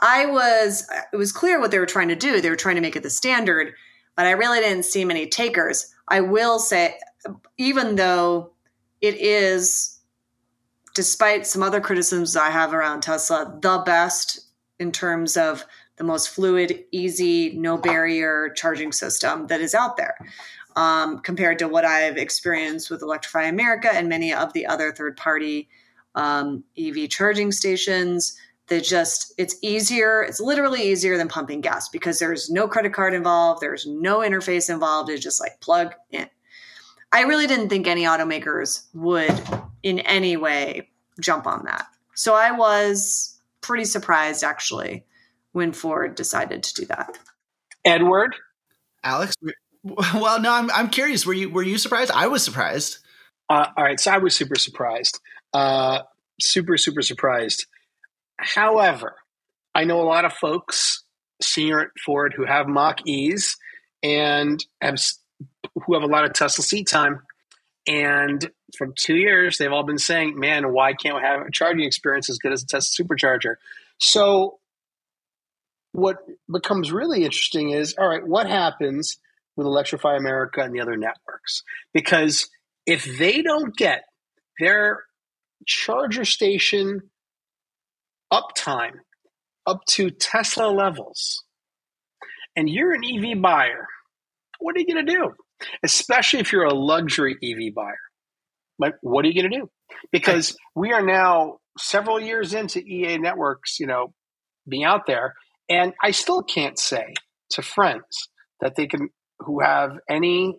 I 0.00 0.26
was, 0.26 0.88
it 1.12 1.16
was 1.16 1.32
clear 1.32 1.60
what 1.60 1.70
they 1.70 1.78
were 1.78 1.86
trying 1.86 2.08
to 2.08 2.16
do. 2.16 2.40
They 2.40 2.50
were 2.50 2.56
trying 2.56 2.74
to 2.74 2.82
make 2.82 2.96
it 2.96 3.02
the 3.02 3.10
standard, 3.10 3.74
but 4.16 4.26
I 4.26 4.32
really 4.32 4.60
didn't 4.60 4.84
see 4.84 5.04
many 5.04 5.28
takers. 5.28 5.92
I 6.08 6.20
will 6.20 6.58
say, 6.58 6.96
even 7.56 7.94
though 7.94 8.52
it 9.00 9.16
is 9.16 10.00
despite 10.94 11.46
some 11.46 11.62
other 11.62 11.80
criticisms 11.80 12.36
I 12.36 12.50
have 12.50 12.74
around 12.74 13.02
Tesla, 13.02 13.58
the 13.60 13.82
best 13.86 14.40
in 14.78 14.92
terms 14.92 15.36
of 15.36 15.64
the 15.96 16.04
most 16.04 16.30
fluid, 16.30 16.84
easy, 16.90 17.52
no 17.56 17.76
barrier 17.76 18.50
charging 18.56 18.92
system 18.92 19.46
that 19.46 19.60
is 19.60 19.74
out 19.74 19.96
there. 19.96 20.16
Um, 20.76 21.18
compared 21.18 21.58
to 21.58 21.68
what 21.68 21.84
I've 21.84 22.16
experienced 22.16 22.90
with 22.90 23.02
Electrify 23.02 23.44
America 23.44 23.90
and 23.92 24.08
many 24.08 24.32
of 24.32 24.52
the 24.52 24.66
other 24.66 24.92
third 24.92 25.16
party 25.16 25.68
um, 26.14 26.64
EV 26.78 27.08
charging 27.08 27.52
stations. 27.52 28.36
That 28.68 28.84
just, 28.84 29.34
it's 29.36 29.56
easier, 29.60 30.22
it's 30.22 30.40
literally 30.40 30.82
easier 30.82 31.18
than 31.18 31.28
pumping 31.28 31.60
gas 31.60 31.88
because 31.88 32.18
there's 32.18 32.48
no 32.48 32.68
credit 32.68 32.94
card 32.94 33.12
involved, 33.12 33.60
there's 33.60 33.86
no 33.86 34.20
interface 34.20 34.70
involved, 34.70 35.10
it's 35.10 35.22
just 35.22 35.40
like 35.40 35.60
plug 35.60 35.92
in. 36.10 36.28
I 37.12 37.22
really 37.22 37.46
didn't 37.46 37.68
think 37.68 37.86
any 37.86 38.04
automakers 38.04 38.84
would 38.94 39.34
in 39.82 39.98
any 40.00 40.36
way 40.36 40.88
jump 41.20 41.46
on 41.46 41.64
that. 41.64 41.86
So 42.14 42.34
I 42.34 42.52
was 42.52 43.38
pretty 43.60 43.84
surprised 43.84 44.42
actually 44.42 45.04
when 45.52 45.72
Ford 45.72 46.14
decided 46.14 46.62
to 46.62 46.74
do 46.74 46.86
that. 46.86 47.18
Edward, 47.84 48.34
Alex, 49.04 49.34
well, 49.84 50.40
no, 50.40 50.52
I'm 50.52 50.70
I'm 50.70 50.88
curious. 50.88 51.26
Were 51.26 51.32
you 51.32 51.50
were 51.50 51.62
you 51.62 51.78
surprised? 51.78 52.10
I 52.12 52.26
was 52.28 52.44
surprised. 52.44 52.98
Uh, 53.48 53.66
all 53.76 53.84
right, 53.84 54.00
so 54.00 54.10
I 54.10 54.18
was 54.18 54.34
super 54.34 54.56
surprised. 54.56 55.20
Uh, 55.52 56.02
super 56.40 56.76
super 56.76 57.02
surprised. 57.02 57.66
However, 58.38 59.16
I 59.74 59.84
know 59.84 60.00
a 60.00 60.04
lot 60.04 60.24
of 60.24 60.32
folks 60.32 61.04
senior 61.40 61.80
at 61.80 61.88
Ford 62.04 62.34
who 62.36 62.44
have 62.44 62.68
Mach 62.68 63.00
E's 63.06 63.56
and 64.02 64.64
have 64.80 64.96
who 65.86 65.94
have 65.94 66.02
a 66.02 66.06
lot 66.06 66.24
of 66.24 66.32
Tesla 66.32 66.64
seat 66.64 66.86
time 66.88 67.22
and 67.86 68.50
from 68.76 68.94
two 68.96 69.16
years, 69.16 69.58
they've 69.58 69.72
all 69.72 69.82
been 69.82 69.98
saying, 69.98 70.38
man, 70.38 70.72
why 70.72 70.94
can't 70.94 71.16
we 71.16 71.22
have 71.22 71.46
a 71.46 71.50
charging 71.50 71.84
experience 71.84 72.30
as 72.30 72.38
good 72.38 72.52
as 72.52 72.62
a 72.62 72.66
Tesla 72.66 73.04
supercharger? 73.04 73.56
So, 73.98 74.58
what 75.92 76.18
becomes 76.50 76.90
really 76.90 77.24
interesting 77.24 77.70
is 77.70 77.94
all 77.98 78.08
right, 78.08 78.26
what 78.26 78.46
happens 78.46 79.18
with 79.56 79.66
Electrify 79.66 80.16
America 80.16 80.60
and 80.60 80.74
the 80.74 80.80
other 80.80 80.96
networks? 80.96 81.62
Because 81.92 82.48
if 82.86 83.18
they 83.18 83.42
don't 83.42 83.76
get 83.76 84.02
their 84.58 85.04
charger 85.66 86.24
station 86.24 87.00
uptime 88.32 88.94
up 89.66 89.80
to 89.86 90.10
Tesla 90.10 90.68
levels, 90.68 91.44
and 92.56 92.68
you're 92.68 92.92
an 92.92 93.02
EV 93.04 93.40
buyer, 93.40 93.86
what 94.58 94.76
are 94.76 94.80
you 94.80 94.86
going 94.86 95.06
to 95.06 95.12
do? 95.12 95.32
especially 95.82 96.40
if 96.40 96.52
you're 96.52 96.64
a 96.64 96.74
luxury 96.74 97.36
EV 97.42 97.74
buyer. 97.74 97.98
Like, 98.78 98.94
what 99.00 99.24
are 99.24 99.28
you 99.28 99.34
going 99.34 99.50
to 99.50 99.58
do? 99.58 99.70
Because 100.10 100.56
we 100.74 100.92
are 100.92 101.04
now 101.04 101.58
several 101.78 102.20
years 102.20 102.54
into 102.54 102.80
EA 102.80 103.18
networks, 103.18 103.78
you 103.78 103.86
know, 103.86 104.12
being 104.68 104.84
out 104.84 105.06
there, 105.06 105.34
and 105.68 105.92
I 106.02 106.10
still 106.10 106.42
can't 106.42 106.78
say 106.78 107.14
to 107.50 107.62
friends 107.62 108.28
that 108.60 108.76
they 108.76 108.86
can 108.86 109.08
who 109.44 109.60
have 109.60 109.98
any 110.08 110.58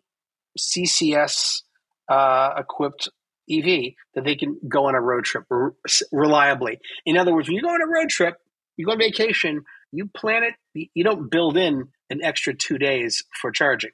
CCS 0.57 1.61
uh, 2.09 2.53
equipped 2.57 3.09
EV 3.49 3.93
that 4.15 4.23
they 4.23 4.35
can 4.35 4.59
go 4.67 4.85
on 4.85 4.95
a 4.95 5.01
road 5.01 5.25
trip 5.25 5.45
re- 5.49 5.71
reliably. 6.11 6.79
In 7.05 7.17
other 7.17 7.33
words, 7.33 7.47
when 7.47 7.55
you 7.55 7.61
go 7.61 7.69
on 7.69 7.81
a 7.81 7.87
road 7.87 8.09
trip, 8.09 8.35
you 8.77 8.85
go 8.85 8.93
on 8.93 8.99
vacation, 8.99 9.63
you 9.91 10.09
plan 10.15 10.43
it, 10.43 10.89
you 10.93 11.03
don't 11.03 11.29
build 11.29 11.57
in 11.57 11.89
an 12.09 12.23
extra 12.23 12.53
two 12.53 12.77
days 12.77 13.23
for 13.41 13.51
charging. 13.51 13.91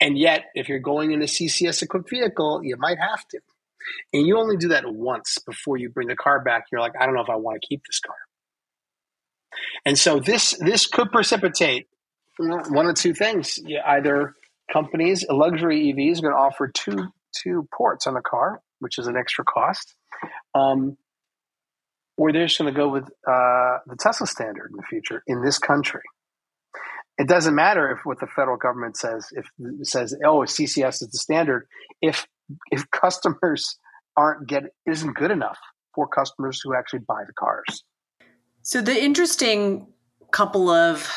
And 0.00 0.18
yet, 0.18 0.44
if 0.54 0.68
you're 0.68 0.80
going 0.80 1.12
in 1.12 1.22
a 1.22 1.26
CCS 1.26 1.82
equipped 1.82 2.10
vehicle, 2.10 2.60
you 2.62 2.76
might 2.78 2.98
have 2.98 3.26
to. 3.28 3.40
And 4.12 4.26
you 4.26 4.38
only 4.38 4.56
do 4.56 4.68
that 4.68 4.84
once 4.86 5.38
before 5.46 5.76
you 5.76 5.90
bring 5.90 6.08
the 6.08 6.16
car 6.16 6.40
back. 6.42 6.64
You're 6.72 6.80
like, 6.80 6.94
I 6.98 7.06
don't 7.06 7.14
know 7.14 7.22
if 7.22 7.30
I 7.30 7.36
want 7.36 7.60
to 7.60 7.66
keep 7.66 7.82
this 7.86 8.00
car. 8.00 8.16
And 9.84 9.98
so 9.98 10.18
this 10.18 10.54
this 10.58 10.86
could 10.86 11.10
precipitate 11.12 11.86
one 12.38 12.86
of 12.86 12.94
two 12.94 13.14
things. 13.14 13.58
Either 13.86 14.34
companies, 14.72 15.24
luxury 15.28 15.92
EVs, 15.92 16.18
are 16.18 16.22
going 16.22 16.34
to 16.34 16.38
offer 16.38 16.68
two 16.68 17.08
two 17.36 17.68
ports 17.76 18.06
on 18.06 18.14
the 18.14 18.20
car, 18.20 18.60
which 18.78 18.98
is 18.98 19.06
an 19.06 19.16
extra 19.16 19.44
cost, 19.44 19.94
um, 20.54 20.96
or 22.16 22.32
they're 22.32 22.46
just 22.46 22.58
going 22.58 22.72
to 22.72 22.76
go 22.76 22.88
with 22.88 23.04
uh, 23.04 23.78
the 23.86 23.96
Tesla 23.98 24.26
standard 24.26 24.70
in 24.70 24.76
the 24.76 24.84
future 24.88 25.22
in 25.26 25.42
this 25.42 25.58
country 25.58 26.02
it 27.18 27.28
doesn't 27.28 27.54
matter 27.54 27.90
if 27.90 28.04
what 28.04 28.18
the 28.20 28.26
federal 28.26 28.56
government 28.56 28.96
says 28.96 29.28
if 29.32 29.46
says 29.86 30.16
oh 30.24 30.40
CCS 30.40 31.02
is 31.02 31.08
the 31.12 31.18
standard 31.18 31.66
if 32.02 32.26
if 32.70 32.90
customers 32.90 33.78
aren't 34.16 34.48
get 34.48 34.64
isn't 34.86 35.14
good 35.14 35.30
enough 35.30 35.58
for 35.94 36.08
customers 36.08 36.60
who 36.62 36.74
actually 36.74 37.00
buy 37.00 37.22
the 37.26 37.32
cars. 37.32 37.84
So 38.62 38.80
the 38.80 39.00
interesting 39.00 39.86
couple 40.32 40.68
of 40.70 41.08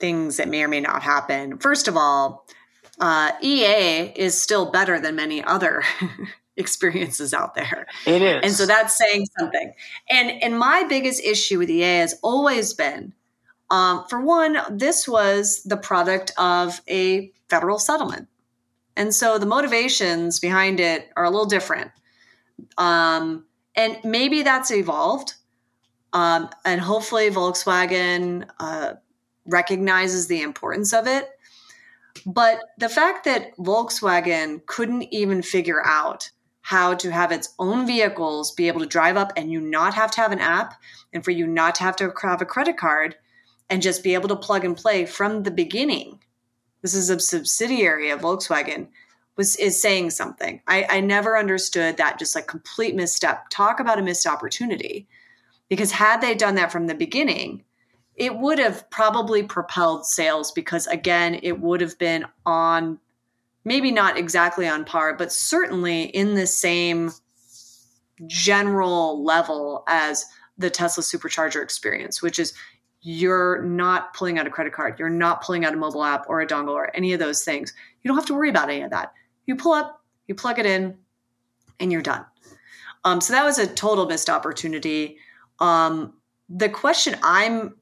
things 0.00 0.38
that 0.38 0.48
may 0.48 0.62
or 0.62 0.68
may 0.68 0.80
not 0.80 1.02
happen. 1.02 1.58
First 1.58 1.88
of 1.88 1.96
all, 1.96 2.46
uh, 2.98 3.32
EA 3.42 4.12
is 4.16 4.40
still 4.40 4.70
better 4.70 4.98
than 4.98 5.16
many 5.16 5.42
other 5.44 5.82
experiences 6.56 7.32
out 7.32 7.54
there. 7.54 7.86
It 8.06 8.22
is, 8.22 8.40
and 8.42 8.52
so 8.52 8.66
that's 8.66 8.96
saying 8.96 9.26
something. 9.38 9.72
And 10.08 10.42
and 10.42 10.58
my 10.58 10.84
biggest 10.84 11.22
issue 11.22 11.58
with 11.58 11.70
EA 11.70 11.98
has 11.98 12.14
always 12.22 12.74
been 12.74 13.14
um, 13.70 14.04
for 14.08 14.20
one, 14.20 14.58
this 14.70 15.06
was 15.06 15.62
the 15.62 15.76
product 15.76 16.32
of 16.36 16.80
a 16.88 17.32
federal 17.48 17.78
settlement. 17.78 18.28
And 18.96 19.14
so 19.14 19.38
the 19.38 19.46
motivations 19.46 20.40
behind 20.40 20.80
it 20.80 21.08
are 21.16 21.24
a 21.24 21.30
little 21.30 21.46
different. 21.46 21.92
Um, 22.76 23.46
and 23.76 23.98
maybe 24.04 24.42
that's 24.42 24.72
evolved. 24.72 25.34
Um, 26.12 26.50
and 26.64 26.80
hopefully, 26.80 27.30
Volkswagen 27.30 28.48
uh, 28.58 28.94
recognizes 29.46 30.26
the 30.26 30.42
importance 30.42 30.92
of 30.92 31.06
it. 31.06 31.28
But 32.26 32.60
the 32.78 32.88
fact 32.88 33.24
that 33.24 33.56
Volkswagen 33.56 34.64
couldn't 34.66 35.12
even 35.12 35.42
figure 35.42 35.84
out 35.84 36.30
how 36.62 36.94
to 36.94 37.10
have 37.10 37.32
its 37.32 37.54
own 37.58 37.86
vehicles 37.86 38.52
be 38.52 38.68
able 38.68 38.80
to 38.80 38.86
drive 38.86 39.16
up 39.16 39.32
and 39.36 39.50
you 39.50 39.60
not 39.60 39.94
have 39.94 40.10
to 40.12 40.20
have 40.20 40.32
an 40.32 40.40
app 40.40 40.74
and 41.12 41.24
for 41.24 41.30
you 41.30 41.46
not 41.46 41.74
to 41.76 41.82
have 41.82 41.96
to 41.96 42.12
have 42.22 42.42
a 42.42 42.46
credit 42.46 42.76
card 42.76 43.16
and 43.68 43.82
just 43.82 44.04
be 44.04 44.14
able 44.14 44.28
to 44.28 44.36
plug 44.36 44.64
and 44.64 44.76
play 44.76 45.06
from 45.06 45.42
the 45.42 45.50
beginning. 45.50 46.20
This 46.82 46.94
is 46.94 47.10
a 47.10 47.18
subsidiary 47.18 48.10
of 48.10 48.20
Volkswagen 48.20 48.88
was 49.36 49.56
is 49.56 49.80
saying 49.80 50.10
something. 50.10 50.60
I, 50.66 50.86
I 50.90 51.00
never 51.00 51.38
understood 51.38 51.96
that 51.96 52.18
just 52.18 52.34
like 52.34 52.46
complete 52.46 52.94
misstep. 52.94 53.48
Talk 53.50 53.80
about 53.80 53.98
a 53.98 54.02
missed 54.02 54.26
opportunity. 54.26 55.08
Because 55.68 55.92
had 55.92 56.20
they 56.20 56.34
done 56.34 56.56
that 56.56 56.72
from 56.72 56.88
the 56.88 56.94
beginning, 56.94 57.64
it 58.20 58.36
would 58.36 58.58
have 58.58 58.88
probably 58.90 59.42
propelled 59.42 60.04
sales 60.04 60.52
because 60.52 60.86
again, 60.88 61.40
it 61.42 61.58
would 61.58 61.80
have 61.80 61.98
been 61.98 62.26
on 62.44 62.98
maybe 63.64 63.90
not 63.90 64.18
exactly 64.18 64.68
on 64.68 64.84
par, 64.84 65.14
but 65.14 65.32
certainly 65.32 66.02
in 66.02 66.34
the 66.34 66.46
same 66.46 67.10
general 68.26 69.24
level 69.24 69.84
as 69.88 70.26
the 70.58 70.68
Tesla 70.68 71.02
supercharger 71.02 71.62
experience, 71.62 72.20
which 72.20 72.38
is 72.38 72.52
you're 73.00 73.62
not 73.62 74.12
pulling 74.12 74.38
out 74.38 74.46
a 74.46 74.50
credit 74.50 74.74
card, 74.74 74.98
you're 74.98 75.08
not 75.08 75.42
pulling 75.42 75.64
out 75.64 75.72
a 75.72 75.78
mobile 75.78 76.04
app 76.04 76.26
or 76.28 76.42
a 76.42 76.46
dongle 76.46 76.74
or 76.74 76.94
any 76.94 77.14
of 77.14 77.20
those 77.20 77.42
things. 77.42 77.72
You 78.02 78.08
don't 78.08 78.18
have 78.18 78.26
to 78.26 78.34
worry 78.34 78.50
about 78.50 78.68
any 78.68 78.82
of 78.82 78.90
that. 78.90 79.14
You 79.46 79.56
pull 79.56 79.72
up, 79.72 80.04
you 80.26 80.34
plug 80.34 80.58
it 80.58 80.66
in, 80.66 80.98
and 81.80 81.90
you're 81.90 82.02
done. 82.02 82.26
Um, 83.02 83.22
so 83.22 83.32
that 83.32 83.46
was 83.46 83.58
a 83.58 83.66
total 83.66 84.04
missed 84.04 84.28
opportunity. 84.28 85.16
Um, 85.58 86.12
the 86.50 86.68
question 86.68 87.16
I'm 87.22 87.79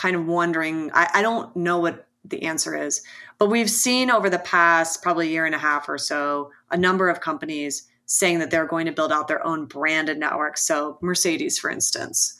kind 0.00 0.16
of 0.16 0.24
wondering, 0.24 0.90
I, 0.94 1.08
I 1.14 1.22
don't 1.22 1.54
know 1.54 1.78
what 1.78 2.06
the 2.24 2.44
answer 2.44 2.74
is, 2.74 3.02
but 3.38 3.50
we've 3.50 3.70
seen 3.70 4.10
over 4.10 4.30
the 4.30 4.38
past 4.38 5.02
probably 5.02 5.28
year 5.28 5.44
and 5.44 5.54
a 5.54 5.58
half 5.58 5.90
or 5.90 5.98
so 5.98 6.50
a 6.70 6.76
number 6.76 7.10
of 7.10 7.20
companies 7.20 7.86
saying 8.06 8.38
that 8.38 8.50
they're 8.50 8.66
going 8.66 8.86
to 8.86 8.92
build 8.92 9.12
out 9.12 9.28
their 9.28 9.46
own 9.46 9.66
branded 9.66 10.18
network. 10.18 10.56
So 10.56 10.98
Mercedes, 11.02 11.58
for 11.58 11.68
instance, 11.70 12.38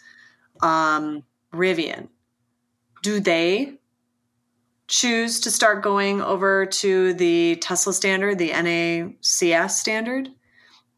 um, 0.63 1.23
Rivian, 1.53 2.09
do 3.03 3.21
they 3.21 3.75
choose 4.89 5.39
to 5.41 5.51
start 5.51 5.83
going 5.83 6.23
over 6.23 6.65
to 6.65 7.13
the 7.15 7.57
Tesla 7.57 7.93
standard, 7.93 8.39
the 8.39 8.51
NACS 8.51 9.71
standard? 9.73 10.31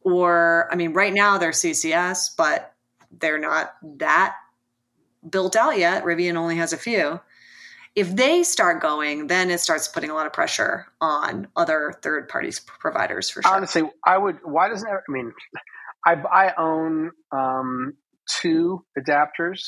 Or, 0.03 0.69
I 0.71 0.77
mean, 0.77 0.93
right 0.93 1.13
now 1.13 1.39
they're 1.39 1.51
CCS, 1.51 2.31
but 2.37 2.75
they're 3.19 3.39
not 3.39 3.75
that 3.99 4.37
built 5.29 5.57
out 5.57 5.79
yet. 5.79 6.05
Rivian 6.05 6.37
only 6.37 6.57
has 6.57 6.73
a 6.73 6.77
few. 6.77 7.21
If 7.95 8.15
they 8.15 8.43
start 8.43 8.81
going, 8.81 9.27
then 9.27 9.51
it 9.51 9.61
starts 9.61 9.87
putting 9.87 10.11
a 10.11 10.15
lot 10.15 10.27
of 10.27 10.33
pressure 10.33 10.87
on 11.01 11.49
other 11.57 11.93
third 12.03 12.29
parties 12.29 12.59
providers 12.59 13.29
for 13.29 13.43
sure. 13.43 13.55
Honestly, 13.55 13.83
I 14.05 14.17
would. 14.17 14.39
Why 14.45 14.69
doesn't 14.69 14.89
I 14.89 14.99
mean? 15.09 15.33
I 16.07 16.15
I 16.15 16.53
own 16.57 17.11
um, 17.31 17.93
two 18.27 18.85
adapters, 18.99 19.61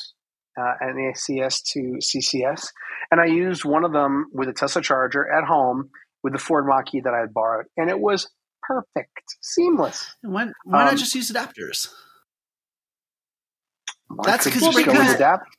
uh, 0.59 0.73
NACS 0.81 1.61
to 1.73 1.99
CCS, 2.01 2.69
and 3.11 3.21
I 3.21 3.25
used 3.25 3.63
one 3.63 3.85
of 3.85 3.93
them 3.93 4.25
with 4.33 4.49
a 4.49 4.53
Tesla 4.53 4.81
charger 4.81 5.31
at 5.31 5.43
home 5.43 5.91
with 6.23 6.33
the 6.33 6.39
Ford 6.39 6.65
Mach-E 6.65 7.01
that 7.01 7.13
I 7.13 7.19
had 7.19 7.33
borrowed, 7.33 7.67
and 7.77 7.91
it 7.91 7.99
was 7.99 8.27
perfect, 8.63 9.35
seamless. 9.41 10.15
Why, 10.21 10.47
why 10.63 10.81
um, 10.81 10.85
not 10.87 10.97
just 10.97 11.13
use 11.13 11.31
adapters? 11.31 11.89
That's 14.23 14.45
because 14.45 14.75
because 14.75 15.13
adapt. 15.15 15.49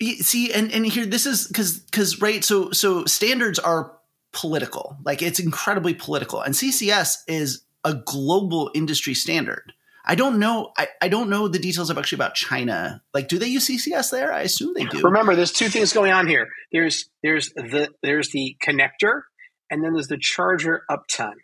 See, 0.00 0.52
and 0.52 0.72
and 0.72 0.86
here 0.86 1.06
this 1.06 1.26
is 1.26 1.46
because 1.46 1.78
because 1.78 2.20
right. 2.20 2.42
So 2.44 2.70
so 2.70 3.04
standards 3.04 3.58
are 3.58 3.92
political. 4.32 4.96
Like 5.04 5.22
it's 5.22 5.38
incredibly 5.38 5.94
political, 5.94 6.40
and 6.40 6.54
CCS 6.54 7.18
is 7.28 7.62
a 7.84 7.94
global 7.94 8.70
industry 8.74 9.14
standard. 9.14 9.72
I 10.04 10.14
don't 10.14 10.38
know. 10.38 10.72
I, 10.76 10.88
I 11.02 11.08
don't 11.08 11.28
know 11.28 11.48
the 11.48 11.58
details 11.58 11.90
of 11.90 11.98
actually 11.98 12.16
about 12.16 12.34
China. 12.34 13.02
Like, 13.12 13.28
do 13.28 13.38
they 13.38 13.46
use 13.46 13.68
CCS 13.68 14.10
there? 14.10 14.32
I 14.32 14.40
assume 14.42 14.72
they 14.74 14.84
do. 14.84 15.02
Remember, 15.02 15.36
there's 15.36 15.52
two 15.52 15.68
things 15.68 15.92
going 15.92 16.10
on 16.10 16.26
here. 16.26 16.48
There's 16.72 17.10
there's 17.22 17.50
the 17.50 17.90
there's 18.02 18.30
the 18.30 18.56
connector, 18.66 19.22
and 19.70 19.84
then 19.84 19.92
there's 19.92 20.08
the 20.08 20.18
charger 20.18 20.82
uptime. 20.90 21.34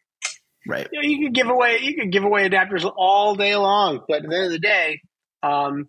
Right. 0.66 0.88
You, 0.90 1.00
know, 1.00 1.08
you 1.08 1.26
could 1.26 1.34
give 1.34 1.48
away 1.48 1.78
you 1.82 1.94
could 1.94 2.10
give 2.10 2.24
away 2.24 2.48
adapters 2.48 2.90
all 2.96 3.34
day 3.34 3.54
long, 3.56 4.00
but 4.08 4.24
at 4.24 4.30
the 4.30 4.36
end 4.36 4.46
of 4.46 4.52
the 4.52 4.58
day, 4.58 5.00
um, 5.42 5.88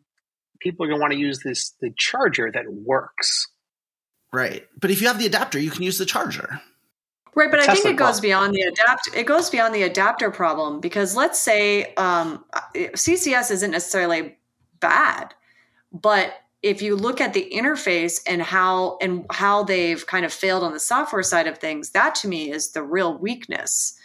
people 0.59 0.85
are 0.85 0.89
going 0.89 0.99
to 0.99 1.01
want 1.01 1.13
to 1.13 1.19
use 1.19 1.39
this 1.39 1.73
the 1.81 1.91
charger 1.97 2.51
that 2.51 2.65
works. 2.71 3.47
Right. 4.33 4.67
But 4.79 4.91
if 4.91 5.01
you 5.01 5.07
have 5.07 5.19
the 5.19 5.25
adapter, 5.25 5.59
you 5.59 5.71
can 5.71 5.83
use 5.83 5.97
the 5.97 6.05
charger. 6.05 6.61
Right, 7.37 7.51
but 7.51 7.59
I 7.59 7.75
think 7.75 7.85
it 7.85 7.97
goes 7.97 8.19
beyond 8.19 8.55
the 8.55 8.61
adapt. 8.61 9.09
It 9.15 9.27
goes 9.27 9.51
beyond 9.51 9.75
the 9.75 9.83
adapter 9.83 10.31
problem 10.31 10.79
because 10.79 11.15
let's 11.15 11.37
say 11.37 11.93
um, 11.93 12.43
CCS 12.73 13.51
isn't 13.51 13.69
necessarily 13.69 14.35
bad, 14.79 15.35
but 15.93 16.33
if 16.63 16.81
you 16.81 16.95
look 16.95 17.21
at 17.21 17.33
the 17.33 17.47
interface 17.53 18.19
and 18.25 18.41
how 18.41 18.97
and 19.01 19.23
how 19.29 19.61
they've 19.63 20.03
kind 20.07 20.25
of 20.25 20.33
failed 20.33 20.63
on 20.63 20.73
the 20.73 20.79
software 20.79 21.21
side 21.21 21.45
of 21.45 21.59
things, 21.59 21.91
that 21.91 22.15
to 22.15 22.27
me 22.27 22.51
is 22.51 22.71
the 22.71 22.81
real 22.81 23.15
weakness. 23.19 23.95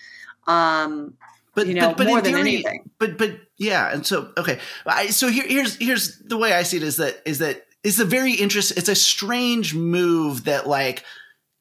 Um, 0.47 1.15
but 1.55 1.67
you 1.67 1.75
know 1.75 1.89
but, 1.89 1.99
but 1.99 2.07
more 2.09 2.21
than 2.21 2.35
theory, 2.35 2.57
anything. 2.57 2.91
But 2.99 3.17
but 3.17 3.31
yeah, 3.63 3.93
and 3.93 4.05
so 4.05 4.33
okay, 4.37 4.59
I, 4.85 5.07
so 5.09 5.29
here, 5.29 5.47
here's 5.47 5.77
here's 5.77 6.19
the 6.19 6.37
way 6.37 6.53
I 6.53 6.65
see 6.65 6.79
it 6.79 6.83
is 6.83 6.97
that 6.97 7.23
is 7.25 7.39
that 7.39 7.65
it's 7.85 8.01
a 8.01 8.05
very 8.05 8.33
interesting. 8.33 8.77
It's 8.77 8.89
a 8.89 8.95
strange 8.95 9.75
move 9.75 10.45
that 10.45 10.67
like 10.67 11.05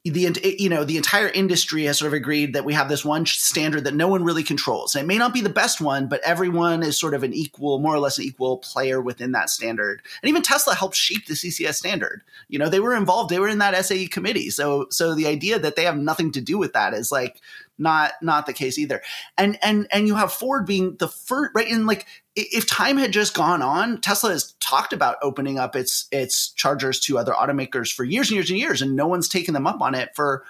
the 0.04 0.56
you 0.60 0.68
know 0.68 0.84
the 0.84 0.98
entire 0.98 1.28
industry 1.28 1.84
has 1.84 2.00
sort 2.00 2.08
of 2.08 2.14
agreed 2.14 2.54
that 2.54 2.66
we 2.66 2.74
have 2.74 2.90
this 2.90 3.06
one 3.06 3.24
standard 3.28 3.84
that 3.84 3.94
no 3.94 4.08
one 4.08 4.24
really 4.24 4.42
controls. 4.42 4.96
And 4.96 5.04
it 5.04 5.08
may 5.08 5.20
not 5.20 5.32
be 5.32 5.42
the 5.42 5.50
best 5.50 5.80
one, 5.80 6.08
but 6.08 6.22
everyone 6.22 6.82
is 6.82 7.00
sort 7.00 7.14
of 7.14 7.22
an 7.22 7.34
equal, 7.34 7.78
more 7.78 7.94
or 7.94 8.00
less 8.00 8.18
an 8.18 8.24
equal 8.24 8.58
player 8.58 9.00
within 9.00 9.34
that 9.34 9.52
standard. 9.52 10.02
And 10.24 10.30
even 10.30 10.42
Tesla 10.42 10.74
helped 10.74 10.96
shape 10.96 11.28
the 11.28 11.36
CCS 11.36 11.76
standard. 11.76 12.24
You 12.50 12.58
know, 12.58 12.68
they 12.68 12.80
were 12.80 12.96
involved; 12.96 13.30
they 13.30 13.40
were 13.40 13.48
in 13.48 13.60
that 13.60 13.86
SAE 13.86 14.08
committee. 14.08 14.50
So, 14.50 14.88
so 14.90 15.14
the 15.14 15.28
idea 15.28 15.60
that 15.60 15.76
they 15.76 15.84
have 15.84 15.98
nothing 15.98 16.32
to 16.32 16.42
do 16.42 16.58
with 16.58 16.74
that 16.74 16.96
is 16.96 17.12
like 17.12 17.40
not 17.82 18.14
not 18.22 18.46
the 18.46 18.54
case 18.54 18.78
either. 18.78 19.02
And 19.38 19.58
and 19.62 19.88
and 19.92 20.08
you 20.08 20.16
have 20.16 20.32
Ford 20.32 20.66
being 20.66 20.96
the 20.98 21.08
first, 21.08 21.52
right? 21.54 21.68
And 21.68 21.88
like 21.88 22.06
if 22.36 22.68
time 22.68 22.98
had 22.98 23.12
just 23.12 23.34
gone 23.34 23.62
on, 23.62 24.00
Tesla 24.00 24.30
has 24.30 24.54
talked 24.60 24.94
about 24.94 25.18
opening 25.22 25.60
up 25.60 25.76
its 25.76 26.08
its 26.12 26.52
chargers 26.52 27.00
to 27.02 27.18
other 27.18 27.34
automakers 27.34 27.92
for 27.92 28.04
years 28.04 28.30
and 28.30 28.36
years 28.36 28.50
and 28.50 28.60
years, 28.60 28.82
and 28.82 28.96
no 28.96 29.08
one's 29.08 29.28
taken 29.28 29.54
them 29.54 29.68
up 29.68 29.82
on 29.82 29.96
it 29.96 30.16
for 30.16 30.46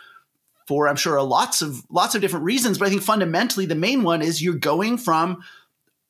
for 0.67 0.87
I'm 0.87 0.95
sure 0.95 1.21
lots 1.23 1.61
of 1.61 1.83
lots 1.89 2.13
of 2.13 2.21
different 2.21 2.45
reasons. 2.45 2.77
But 2.77 2.87
I 2.87 2.89
think 2.91 3.01
fundamentally 3.01 3.65
the 3.65 3.75
main 3.75 4.03
one 4.03 4.21
is 4.21 4.41
you're 4.41 4.53
going 4.53 4.97
from 4.97 5.41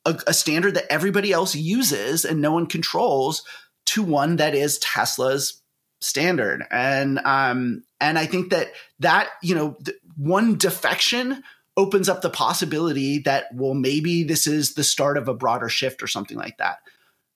a, 0.04 0.20
a 0.26 0.34
standard 0.34 0.74
that 0.74 0.92
everybody 0.92 1.32
else 1.32 1.54
uses 1.54 2.24
and 2.24 2.40
no 2.40 2.52
one 2.52 2.66
controls 2.66 3.44
to 3.86 4.02
one 4.02 4.36
that 4.36 4.54
is 4.54 4.78
Tesla's 4.78 5.62
standard 6.02 6.66
and 6.72 7.20
um 7.20 7.84
and 8.00 8.18
i 8.18 8.26
think 8.26 8.50
that 8.50 8.72
that 8.98 9.28
you 9.40 9.54
know 9.54 9.76
th- 9.84 9.96
one 10.16 10.56
defection 10.56 11.42
opens 11.76 12.08
up 12.08 12.20
the 12.20 12.30
possibility 12.30 13.18
that 13.20 13.46
well 13.54 13.74
maybe 13.74 14.24
this 14.24 14.46
is 14.46 14.74
the 14.74 14.84
start 14.84 15.16
of 15.16 15.28
a 15.28 15.34
broader 15.34 15.68
shift 15.68 16.02
or 16.02 16.06
something 16.06 16.36
like 16.36 16.58
that. 16.58 16.78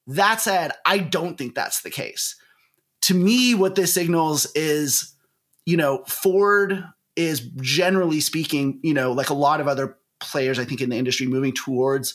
That 0.06 0.40
said 0.40 0.72
i 0.84 0.98
don't 0.98 1.36
think 1.36 1.54
that's 1.54 1.82
the 1.82 1.90
case. 1.90 2.36
To 3.02 3.14
me 3.14 3.54
what 3.54 3.74
this 3.74 3.94
signals 3.94 4.46
is 4.54 5.14
you 5.64 5.76
know 5.76 6.04
ford 6.06 6.84
is 7.16 7.40
generally 7.60 8.20
speaking 8.20 8.80
you 8.82 8.94
know 8.94 9.12
like 9.12 9.30
a 9.30 9.34
lot 9.34 9.60
of 9.60 9.68
other 9.68 9.96
players 10.20 10.58
i 10.58 10.64
think 10.64 10.80
in 10.80 10.90
the 10.90 10.96
industry 10.96 11.26
moving 11.26 11.52
towards 11.52 12.14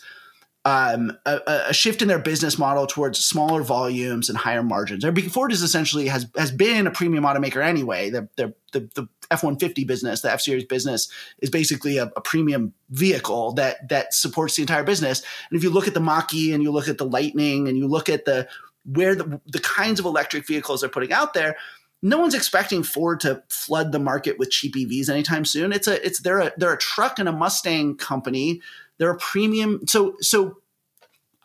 um, 0.64 1.18
a, 1.26 1.42
a, 1.70 1.74
shift 1.74 2.04
in 2.04 2.08
their 2.08 2.20
business 2.20 2.60
model 2.60 2.86
towards 2.86 3.24
smaller 3.24 3.64
volumes 3.64 4.30
and 4.30 4.38
higher 4.38 4.62
margins. 4.62 5.04
Ford 5.32 5.52
is 5.52 5.64
essentially 5.64 6.08
has 6.08 6.28
has 6.38 6.52
been 6.52 6.86
a 6.86 6.92
premium 6.92 7.24
automaker 7.24 7.64
anyway. 7.64 8.12
The 8.12 8.30
the 8.36 8.54
the, 8.72 8.80
the 8.94 9.08
F 9.32 9.44
one 9.44 9.58
fifty 9.58 9.86
business, 9.86 10.22
the 10.22 10.32
F 10.32 10.42
series 10.42 10.66
business, 10.66 11.10
is 11.40 11.50
basically 11.50 11.98
a, 11.98 12.12
a, 12.16 12.22
premium 12.22 12.74
vehicle 12.92 13.54
that 13.54 13.90
that 13.90 14.14
supports 14.14 14.56
the 14.56 14.62
entire 14.62 14.84
business. 14.84 15.24
And 15.50 15.58
if 15.58 15.64
you 15.64 15.72
look 15.72 15.88
at 15.88 15.96
the 15.96 16.00
Mach-E 16.00 16.54
and 16.54 16.62
you 16.62 16.72
look 16.72 16.88
at 16.88 17.00
the 17.00 17.08
Lightning 17.08 17.68
and 17.68 17.76
you 17.76 17.88
look 17.88 18.08
at 18.08 18.26
the 18.26 18.48
where 18.86 19.16
the 19.16 19.42
the 19.48 19.60
kinds 19.60 20.00
of 20.00 20.06
electric 20.06 20.46
vehicles 20.46 20.82
they're 20.82 20.92
putting 20.92 21.12
out 21.12 21.34
there, 21.34 21.58
no 22.04 22.20
one's 22.20 22.36
expecting 22.36 22.84
Ford 22.84 23.20
to 23.22 23.42
flood 23.50 23.92
the 23.92 24.00
market 24.00 24.38
with 24.38 24.52
cheap 24.52 24.76
EVs 24.76 25.10
anytime 25.10 25.46
soon. 25.46 25.72
It's 25.72 25.88
a 25.88 26.06
it's 26.06 26.20
they're 26.20 26.40
a 26.40 26.52
they're 26.56 26.74
a 26.74 26.78
truck 26.78 27.18
and 27.18 27.28
a 27.28 27.32
Mustang 27.32 27.98
company 27.98 28.62
they're 29.02 29.10
a 29.10 29.18
premium. 29.18 29.88
So 29.88 30.16
so 30.22 30.58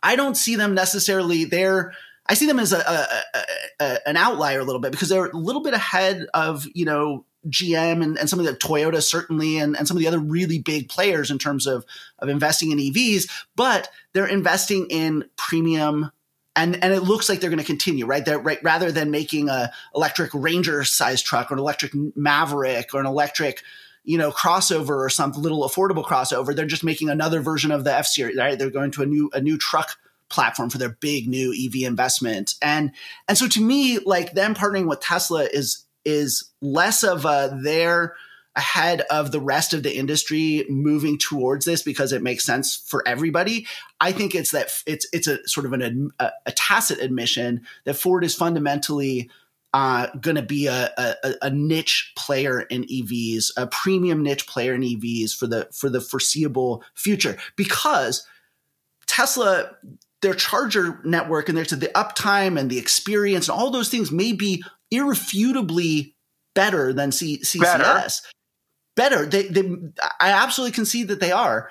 I 0.03 0.15
don't 0.15 0.37
see 0.37 0.57
them 0.57 0.75
necessarily 0.75 1.47
there. 1.47 1.95
I 2.27 2.35
see 2.35 2.45
them 2.45 2.59
as 2.59 2.75
a, 2.75 2.79
a, 2.79 3.23
a, 3.81 4.09
an 4.09 4.19
outlier 4.19 4.61
a 4.61 4.65
little 4.65 4.81
bit 4.81 4.93
because 4.93 5.09
they're 5.09 5.27
a 5.27 5.37
little 5.37 5.63
bit 5.63 5.73
ahead 5.73 6.27
of 6.35 6.67
you 6.75 6.85
know 6.85 7.25
GM 7.49 8.03
and, 8.03 8.19
and 8.19 8.29
some 8.29 8.39
of 8.39 8.45
the 8.45 8.53
Toyota 8.53 9.03
certainly 9.03 9.57
and, 9.57 9.75
and 9.75 9.89
some 9.89 9.97
of 9.97 10.03
the 10.03 10.07
other 10.07 10.19
really 10.19 10.59
big 10.59 10.91
players 10.91 11.31
in 11.31 11.39
terms 11.39 11.67
of 11.67 11.87
of 12.19 12.29
investing 12.29 12.73
in 12.73 12.79
EVs, 12.79 13.27
but 13.57 13.89
they're 14.13 14.27
investing 14.27 14.87
in 14.91 15.25
premium 15.37 16.13
and 16.55 16.83
and 16.85 16.93
it 16.93 17.05
looks 17.05 17.27
like 17.31 17.41
they're 17.41 17.49
going 17.49 17.59
to 17.59 17.65
continue 17.65 18.05
right 18.05 18.27
there 18.27 18.39
right 18.39 18.63
rather 18.63 18.93
than 18.93 19.11
making 19.11 19.49
a 19.49 19.73
electric 19.95 20.31
ranger 20.35 20.85
size 20.85 21.23
truck 21.23 21.51
or 21.51 21.55
an 21.55 21.61
electric 21.61 21.93
maverick 22.15 22.93
or 22.93 23.01
an 23.01 23.07
electric 23.07 23.63
you 24.07 24.17
know, 24.17 24.31
crossover 24.31 24.97
or 25.05 25.11
some 25.11 25.33
little 25.33 25.69
affordable 25.69 26.05
crossover. 26.05 26.55
They're 26.55 26.65
just 26.65 26.85
making 26.85 27.11
another 27.11 27.41
version 27.41 27.73
of 27.73 27.85
the 27.85 27.93
F 27.93 28.07
series, 28.07 28.37
right? 28.37 28.59
They're 28.59 28.71
going 28.71 28.93
to 28.93 29.03
a 29.03 29.07
new 29.07 29.31
a 29.35 29.41
new 29.41 29.59
truck 29.59 29.99
platform 30.29 30.71
for 30.71 30.79
their 30.79 30.91
big 31.01 31.29
new 31.29 31.53
EV 31.53 31.87
investment. 31.87 32.55
And 32.63 32.93
and 33.29 33.37
so 33.37 33.49
to 33.49 33.61
me, 33.61 33.99
like 33.99 34.33
them 34.33 34.55
partnering 34.55 34.89
with 34.89 35.01
Tesla 35.01 35.45
is 35.45 35.85
is 36.05 36.51
less 36.63 37.03
of 37.03 37.25
a 37.25 37.59
they're 37.63 38.15
ahead 38.55 39.03
of 39.11 39.33
the 39.33 39.41
rest 39.41 39.75
of 39.75 39.83
the 39.83 39.95
industry 39.95 40.65
moving 40.71 41.19
towards 41.19 41.67
this 41.67 41.83
because 41.83 42.13
it 42.13 42.23
makes 42.23 42.45
sense 42.45 42.75
for 42.75 43.07
everybody. 43.07 43.67
I 44.01 44.13
think 44.13 44.35
it's 44.35 44.53
that 44.53 44.71
it's 44.87 45.07
it's 45.13 45.27
a 45.27 45.47
sort 45.49 45.67
of 45.67 45.73
an 45.73 46.11
a, 46.21 46.31
a 46.47 46.53
tacit 46.53 47.01
admission 47.01 47.67
that 47.85 47.95
Ford 47.95 48.25
is 48.25 48.35
fundamentally 48.35 49.31
uh, 49.77 50.07
going 50.23 50.37
to 50.37 50.43
be 50.43 50.69
a, 50.69 50.91
a, 50.97 51.35
a, 51.43 51.51
niche 51.51 52.11
player 52.17 52.63
in 52.63 52.85
EVs, 52.85 53.51
a 53.59 53.67
premium 53.67 54.23
niche 54.23 54.47
player 54.47 54.73
in 54.73 54.81
EVs 54.81 55.37
for 55.37 55.47
the 55.47 55.69
for 55.71 55.91
the 55.91 56.01
foreseeable 56.01 56.83
future 56.95 57.37
because 57.57 58.27
Tesla, 59.07 59.73
their 60.23 60.33
charger 60.33 60.99
network 61.05 61.51
and 61.51 61.59
there's 61.59 61.69
the 61.69 61.89
uptime 61.89 62.59
and 62.59 62.71
the 62.71 62.79
experience 62.79 63.51
and 63.51 63.59
all 63.59 63.71
those 63.71 63.91
things 63.91 64.11
may 64.11 64.33
be 64.33 64.65
irrefutably 64.91 66.15
better 66.55 66.95
than 66.95 67.13
C- 67.13 67.41
CCS. 67.41 67.61
Better. 67.61 68.09
better. 68.97 69.27
They, 69.27 69.43
they, 69.49 69.77
I 70.19 70.31
absolutely 70.31 70.73
concede 70.73 71.09
that 71.09 71.21
they 71.21 71.33
are, 71.33 71.69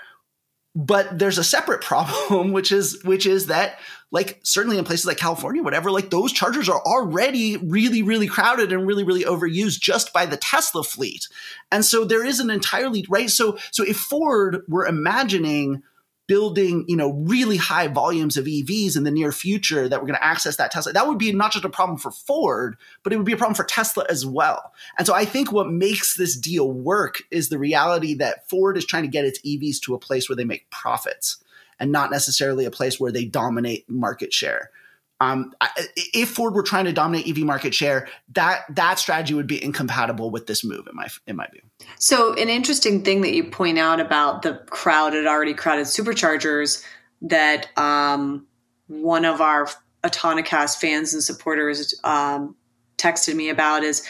but 0.76 1.17
there's 1.17 1.38
a 1.38 1.43
separate 1.43 1.82
problem, 1.82 2.51
which 2.51 2.71
is 2.71 3.01
which 3.03 3.26
is 3.26 3.47
that 3.47 3.80
like 4.11 4.39
certainly 4.43 4.78
in 4.78 4.86
places 4.86 5.05
like 5.05 5.17
California, 5.17 5.63
whatever, 5.63 5.89
like 5.91 6.09
those 6.09 6.32
chargers 6.32 6.69
are 6.69 6.82
already 6.82 7.57
really, 7.57 8.01
really 8.01 8.28
crowded 8.28 8.71
and 8.71 8.86
really, 8.86 9.03
really 9.03 9.23
overused 9.23 9.80
just 9.80 10.13
by 10.13 10.26
the 10.26 10.38
Tesla 10.38 10.84
fleet. 10.84 11.28
And 11.71 11.84
so 11.84 12.05
there 12.05 12.23
is 12.23 12.39
an 12.39 12.49
entirely 12.49 13.05
right. 13.09 13.30
So 13.30 13.57
so 13.71 13.84
if 13.84 13.97
Ford 13.97 14.63
were 14.67 14.86
imagining 14.86 15.84
building, 16.28 16.86
you 16.88 16.95
know, 16.95 17.13
really 17.13 17.57
high 17.57 17.88
volumes 17.88 18.38
of 18.38 18.45
EVs 18.45 18.97
in 18.97 19.03
the 19.03 19.11
near 19.11 19.32
future 19.32 19.88
that 19.88 19.99
we're 19.99 20.07
going 20.07 20.19
to 20.19 20.23
access 20.23 20.55
that 20.57 20.71
Tesla, 20.71 20.93
that 20.93 21.07
would 21.07 21.17
be 21.17 21.32
not 21.32 21.51
just 21.51 21.65
a 21.65 21.69
problem 21.69 21.97
for 21.97 22.11
Ford, 22.11 22.78
but 23.03 23.13
it 23.13 23.17
would 23.17 23.26
be 23.26 23.34
a 23.34 23.38
problem 23.38 23.55
for 23.55 23.63
Tesla 23.63 24.05
as 24.09 24.26
well. 24.26 24.73
And 24.97 25.05
so 25.05 25.13
I 25.13 25.26
think 25.26 25.51
what 25.51 25.69
makes 25.69 26.15
this 26.15 26.36
deal 26.38 26.71
work 26.71 27.21
is 27.30 27.49
the 27.49 27.59
reality 27.59 28.15
that 28.15 28.49
Ford 28.49 28.78
is 28.78 28.86
trying 28.86 29.03
to 29.03 29.09
get 29.09 29.26
its 29.26 29.39
EVs 29.41 29.80
to 29.82 29.93
a 29.93 29.99
place 29.99 30.28
where 30.28 30.36
they 30.36 30.45
make 30.45 30.69
profits 30.69 31.38
and 31.80 31.91
not 31.91 32.09
necessarily 32.09 32.65
a 32.65 32.71
place 32.71 32.99
where 32.99 33.11
they 33.11 33.26
dominate 33.26 33.89
market 33.89 34.34
share. 34.34 34.71
Um, 35.22 35.53
if 35.95 36.30
Ford 36.32 36.53
were 36.53 36.63
trying 36.63 36.86
to 36.86 36.93
dominate 36.93 37.28
EV 37.28 37.45
market 37.45 37.74
share, 37.74 38.07
that 38.34 38.63
that 38.70 38.99
strategy 38.99 39.34
would 39.34 39.47
be 39.47 39.63
incompatible 39.63 40.30
with 40.30 40.47
this 40.47 40.63
move, 40.63 40.88
in 40.88 40.95
my 40.95 41.07
in 41.26 41.36
my 41.36 41.47
view. 41.47 41.61
So, 41.99 42.34
an 42.34 42.49
interesting 42.49 43.03
thing 43.03 43.22
that 43.22 43.34
you 43.34 43.45
point 43.45 43.80
out 43.80 43.99
about 43.99 44.41
the 44.41 44.55
crowded, 44.70 45.26
already 45.26 45.53
crowded 45.53 45.86
superchargers 45.86 46.84
that 47.22 47.68
um, 47.78 48.45
one 48.88 49.26
of 49.26 49.41
our 49.41 49.68
Autonocast 50.03 50.80
fans 50.80 51.13
and 51.13 51.24
supporters 51.24 51.93
um, 52.03 52.55
texted 52.97 53.36
me 53.36 53.49
about 53.49 53.84
is 53.84 54.05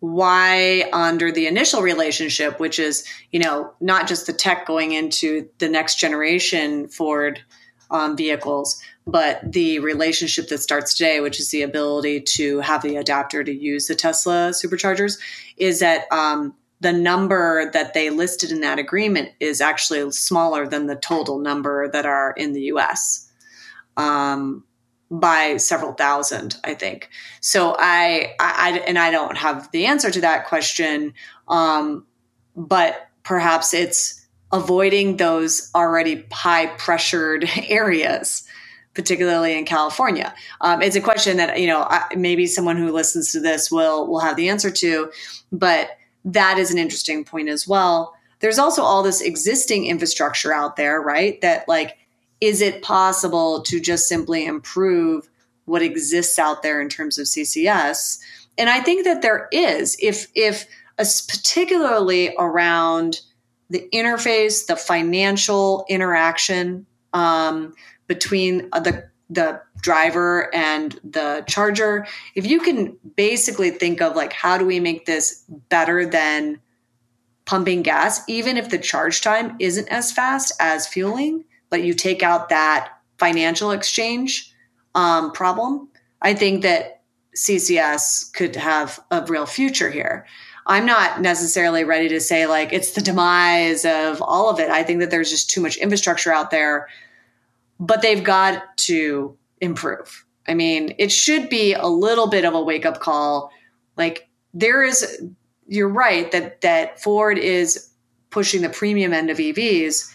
why 0.00 0.88
under 0.92 1.32
the 1.32 1.46
initial 1.48 1.82
relationship 1.82 2.60
which 2.60 2.78
is 2.78 3.04
you 3.32 3.40
know 3.40 3.72
not 3.80 4.06
just 4.06 4.26
the 4.28 4.32
tech 4.32 4.64
going 4.64 4.92
into 4.92 5.48
the 5.58 5.68
next 5.68 5.96
generation 5.98 6.86
ford 6.86 7.42
um, 7.90 8.16
vehicles 8.16 8.80
but 9.08 9.40
the 9.42 9.78
relationship 9.78 10.48
that 10.48 10.58
starts 10.58 10.92
today, 10.92 11.20
which 11.20 11.40
is 11.40 11.50
the 11.50 11.62
ability 11.62 12.20
to 12.20 12.60
have 12.60 12.82
the 12.82 12.96
adapter 12.96 13.42
to 13.42 13.52
use 13.52 13.86
the 13.86 13.94
Tesla 13.94 14.52
superchargers, 14.52 15.18
is 15.56 15.80
that 15.80 16.04
um, 16.12 16.54
the 16.80 16.92
number 16.92 17.70
that 17.72 17.94
they 17.94 18.10
listed 18.10 18.52
in 18.52 18.60
that 18.60 18.78
agreement 18.78 19.30
is 19.40 19.62
actually 19.62 20.10
smaller 20.10 20.68
than 20.68 20.86
the 20.86 20.94
total 20.94 21.38
number 21.38 21.88
that 21.88 22.04
are 22.04 22.32
in 22.36 22.52
the 22.52 22.60
US 22.64 23.30
um, 23.96 24.62
by 25.10 25.56
several 25.56 25.94
thousand, 25.94 26.56
I 26.62 26.74
think. 26.74 27.08
So 27.40 27.76
I, 27.78 28.34
I, 28.38 28.82
and 28.86 28.98
I 28.98 29.10
don't 29.10 29.38
have 29.38 29.70
the 29.72 29.86
answer 29.86 30.10
to 30.10 30.20
that 30.20 30.46
question, 30.46 31.14
um, 31.48 32.06
but 32.54 33.08
perhaps 33.22 33.72
it's 33.72 34.26
avoiding 34.52 35.16
those 35.16 35.70
already 35.74 36.26
high 36.30 36.66
pressured 36.66 37.48
areas 37.68 38.47
particularly 38.98 39.56
in 39.56 39.64
California? 39.64 40.34
Um, 40.60 40.82
it's 40.82 40.96
a 40.96 41.00
question 41.00 41.36
that 41.36 41.60
you 41.60 41.68
know 41.68 41.82
I, 41.82 42.06
maybe 42.16 42.48
someone 42.48 42.76
who 42.76 42.90
listens 42.90 43.30
to 43.30 43.40
this 43.40 43.70
will 43.70 44.08
will 44.08 44.18
have 44.18 44.34
the 44.34 44.48
answer 44.48 44.72
to, 44.72 45.12
but 45.52 45.90
that 46.24 46.58
is 46.58 46.72
an 46.72 46.78
interesting 46.78 47.24
point 47.24 47.48
as 47.48 47.66
well. 47.66 48.12
There's 48.40 48.58
also 48.58 48.82
all 48.82 49.04
this 49.04 49.20
existing 49.20 49.86
infrastructure 49.86 50.52
out 50.52 50.74
there, 50.74 51.00
right? 51.00 51.40
That 51.42 51.68
like, 51.68 51.96
is 52.40 52.60
it 52.60 52.82
possible 52.82 53.62
to 53.62 53.78
just 53.78 54.08
simply 54.08 54.44
improve 54.44 55.28
what 55.66 55.82
exists 55.82 56.36
out 56.36 56.64
there 56.64 56.80
in 56.80 56.88
terms 56.88 57.18
of 57.18 57.26
CCS? 57.26 58.18
And 58.58 58.68
I 58.68 58.80
think 58.80 59.04
that 59.04 59.22
there 59.22 59.46
is, 59.52 59.96
if 60.00 60.26
if 60.34 60.66
particularly 60.96 62.34
around 62.36 63.20
the 63.70 63.88
interface, 63.94 64.66
the 64.66 64.74
financial 64.74 65.84
interaction, 65.88 66.84
um, 67.12 67.74
between 68.08 68.68
uh, 68.72 68.80
the 68.80 69.08
the 69.30 69.60
driver 69.82 70.52
and 70.54 70.98
the 71.04 71.44
charger. 71.46 72.06
If 72.34 72.46
you 72.46 72.60
can 72.60 72.96
basically 73.14 73.70
think 73.70 74.00
of 74.00 74.16
like 74.16 74.32
how 74.32 74.58
do 74.58 74.66
we 74.66 74.80
make 74.80 75.06
this 75.06 75.44
better 75.68 76.06
than 76.06 76.60
pumping 77.44 77.82
gas 77.82 78.20
even 78.28 78.58
if 78.58 78.68
the 78.68 78.78
charge 78.78 79.22
time 79.22 79.56
isn't 79.58 79.88
as 79.88 80.12
fast 80.12 80.52
as 80.60 80.86
fueling 80.86 81.42
but 81.70 81.82
you 81.82 81.94
take 81.94 82.22
out 82.22 82.50
that 82.50 82.92
financial 83.16 83.70
exchange 83.70 84.52
um, 84.94 85.32
problem 85.32 85.88
i 86.20 86.34
think 86.34 86.60
that 86.60 86.98
ccs 87.38 88.32
could 88.32 88.56
have 88.56 89.00
a 89.10 89.24
real 89.26 89.46
future 89.46 89.90
here. 89.90 90.26
I'm 90.66 90.84
not 90.84 91.22
necessarily 91.22 91.84
ready 91.84 92.08
to 92.08 92.20
say 92.20 92.46
like 92.46 92.72
it's 92.72 92.92
the 92.92 93.00
demise 93.00 93.84
of 93.84 94.20
all 94.20 94.50
of 94.50 94.60
it. 94.60 94.70
I 94.70 94.82
think 94.82 95.00
that 95.00 95.10
there's 95.10 95.30
just 95.30 95.48
too 95.48 95.62
much 95.62 95.76
infrastructure 95.76 96.32
out 96.32 96.50
there 96.50 96.88
but 97.78 98.02
they've 98.02 98.24
got 98.24 98.76
to 98.76 99.36
improve. 99.60 100.24
I 100.46 100.54
mean, 100.54 100.94
it 100.98 101.12
should 101.12 101.48
be 101.48 101.74
a 101.74 101.86
little 101.86 102.26
bit 102.26 102.44
of 102.44 102.54
a 102.54 102.62
wake 102.62 102.86
up 102.86 103.00
call. 103.00 103.50
Like 103.96 104.28
there 104.54 104.82
is, 104.82 105.22
you're 105.66 105.88
right 105.88 106.30
that 106.32 106.62
that 106.62 107.00
Ford 107.02 107.38
is 107.38 107.90
pushing 108.30 108.62
the 108.62 108.70
premium 108.70 109.12
end 109.12 109.30
of 109.30 109.38
EVs, 109.38 110.10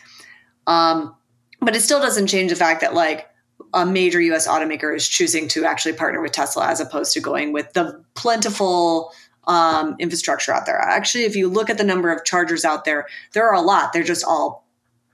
um, 0.68 1.16
but 1.60 1.76
it 1.76 1.82
still 1.82 2.00
doesn't 2.00 2.28
change 2.28 2.50
the 2.50 2.56
fact 2.56 2.82
that 2.82 2.94
like 2.94 3.28
a 3.74 3.86
major 3.86 4.22
U.S. 4.22 4.48
automaker 4.48 4.96
is 4.96 5.08
choosing 5.08 5.48
to 5.50 5.66
actually 5.66 5.94
partner 5.94 6.22
with 6.22 6.32
Tesla 6.32 6.68
as 6.68 6.80
opposed 6.80 7.14
to 7.14 7.20
going 7.20 7.54
with 7.54 7.74
the 7.74 8.04
plentiful 8.16 9.12
um, 9.46 9.96
infrastructure 10.00 10.54
out 10.54 10.66
there. 10.66 10.80
Actually, 10.80 11.26
if 11.26 11.36
you 11.36 11.48
look 11.48 11.70
at 11.70 11.78
the 11.78 11.84
number 11.84 12.12
of 12.12 12.24
chargers 12.24 12.66
out 12.66 12.86
there, 12.86 13.08
there 13.34 13.48
are 13.48 13.56
a 13.56 13.62
lot. 13.62 13.94
They're 13.94 14.04
just 14.04 14.26
all 14.26 14.68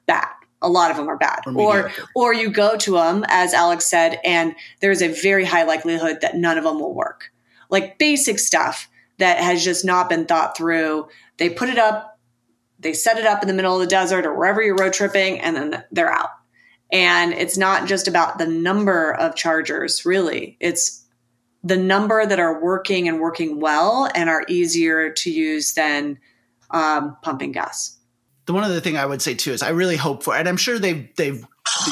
bad 0.05 0.27
a 0.61 0.69
lot 0.69 0.91
of 0.91 0.97
them 0.97 1.07
are 1.07 1.17
bad. 1.17 1.41
Or 1.45 1.53
or, 1.55 1.91
or 2.15 2.33
you 2.33 2.49
go 2.49 2.77
to 2.77 2.93
them 2.93 3.23
as 3.27 3.53
alex 3.53 3.85
said 3.85 4.19
and 4.23 4.55
there's 4.81 5.01
a 5.01 5.07
very 5.21 5.45
high 5.45 5.63
likelihood 5.63 6.19
that 6.21 6.35
none 6.35 6.57
of 6.57 6.63
them 6.63 6.79
will 6.79 6.93
work. 6.93 7.31
Like 7.69 7.99
basic 7.99 8.39
stuff 8.39 8.89
that 9.17 9.39
has 9.39 9.63
just 9.63 9.85
not 9.85 10.09
been 10.09 10.25
thought 10.25 10.57
through 10.57 11.07
they 11.37 11.49
put 11.49 11.69
it 11.69 11.77
up 11.77 12.19
they 12.79 12.93
set 12.93 13.17
it 13.17 13.25
up 13.25 13.41
in 13.41 13.47
the 13.47 13.53
middle 13.53 13.73
of 13.73 13.81
the 13.81 13.87
desert 13.87 14.25
or 14.25 14.33
wherever 14.33 14.61
you're 14.61 14.75
road 14.75 14.93
tripping 14.93 15.39
and 15.41 15.55
then 15.55 15.83
they're 15.91 16.11
out. 16.11 16.29
And 16.91 17.33
it's 17.33 17.57
not 17.57 17.87
just 17.87 18.07
about 18.07 18.37
the 18.37 18.47
number 18.47 19.13
of 19.13 19.35
chargers 19.35 20.05
really. 20.05 20.57
It's 20.59 21.05
the 21.61 21.77
number 21.77 22.25
that 22.25 22.39
are 22.39 22.63
working 22.63 23.07
and 23.07 23.19
working 23.19 23.59
well 23.59 24.09
and 24.15 24.29
are 24.29 24.45
easier 24.47 25.11
to 25.11 25.29
use 25.29 25.73
than 25.73 26.19
um, 26.71 27.17
pumping 27.21 27.51
gas 27.51 27.98
the 28.49 28.53
one 28.53 28.63
other 28.63 28.79
thing 28.79 28.97
I 28.97 29.05
would 29.05 29.21
say 29.21 29.35
too 29.35 29.51
is 29.51 29.61
I 29.61 29.69
really 29.69 29.95
hope 29.95 30.23
for, 30.23 30.35
and 30.35 30.49
I'm 30.49 30.57
sure 30.57 30.79
they've 30.79 31.07
they've 31.17 31.45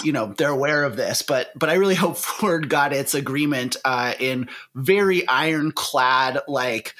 you 0.04 0.12
know 0.12 0.34
they're 0.36 0.50
aware 0.50 0.86
of 0.86 0.96
this, 0.96 1.22
but 1.22 1.52
but 1.56 1.70
I 1.70 1.76
really 1.76 1.94
hope 1.94 2.18
Ford 2.18 2.68
got 2.68 2.94
its 2.94 3.14
agreement 3.14 3.78
uh, 3.86 4.16
in 4.20 4.50
very 4.74 5.28
ironclad 5.28 6.40
like 6.48 6.96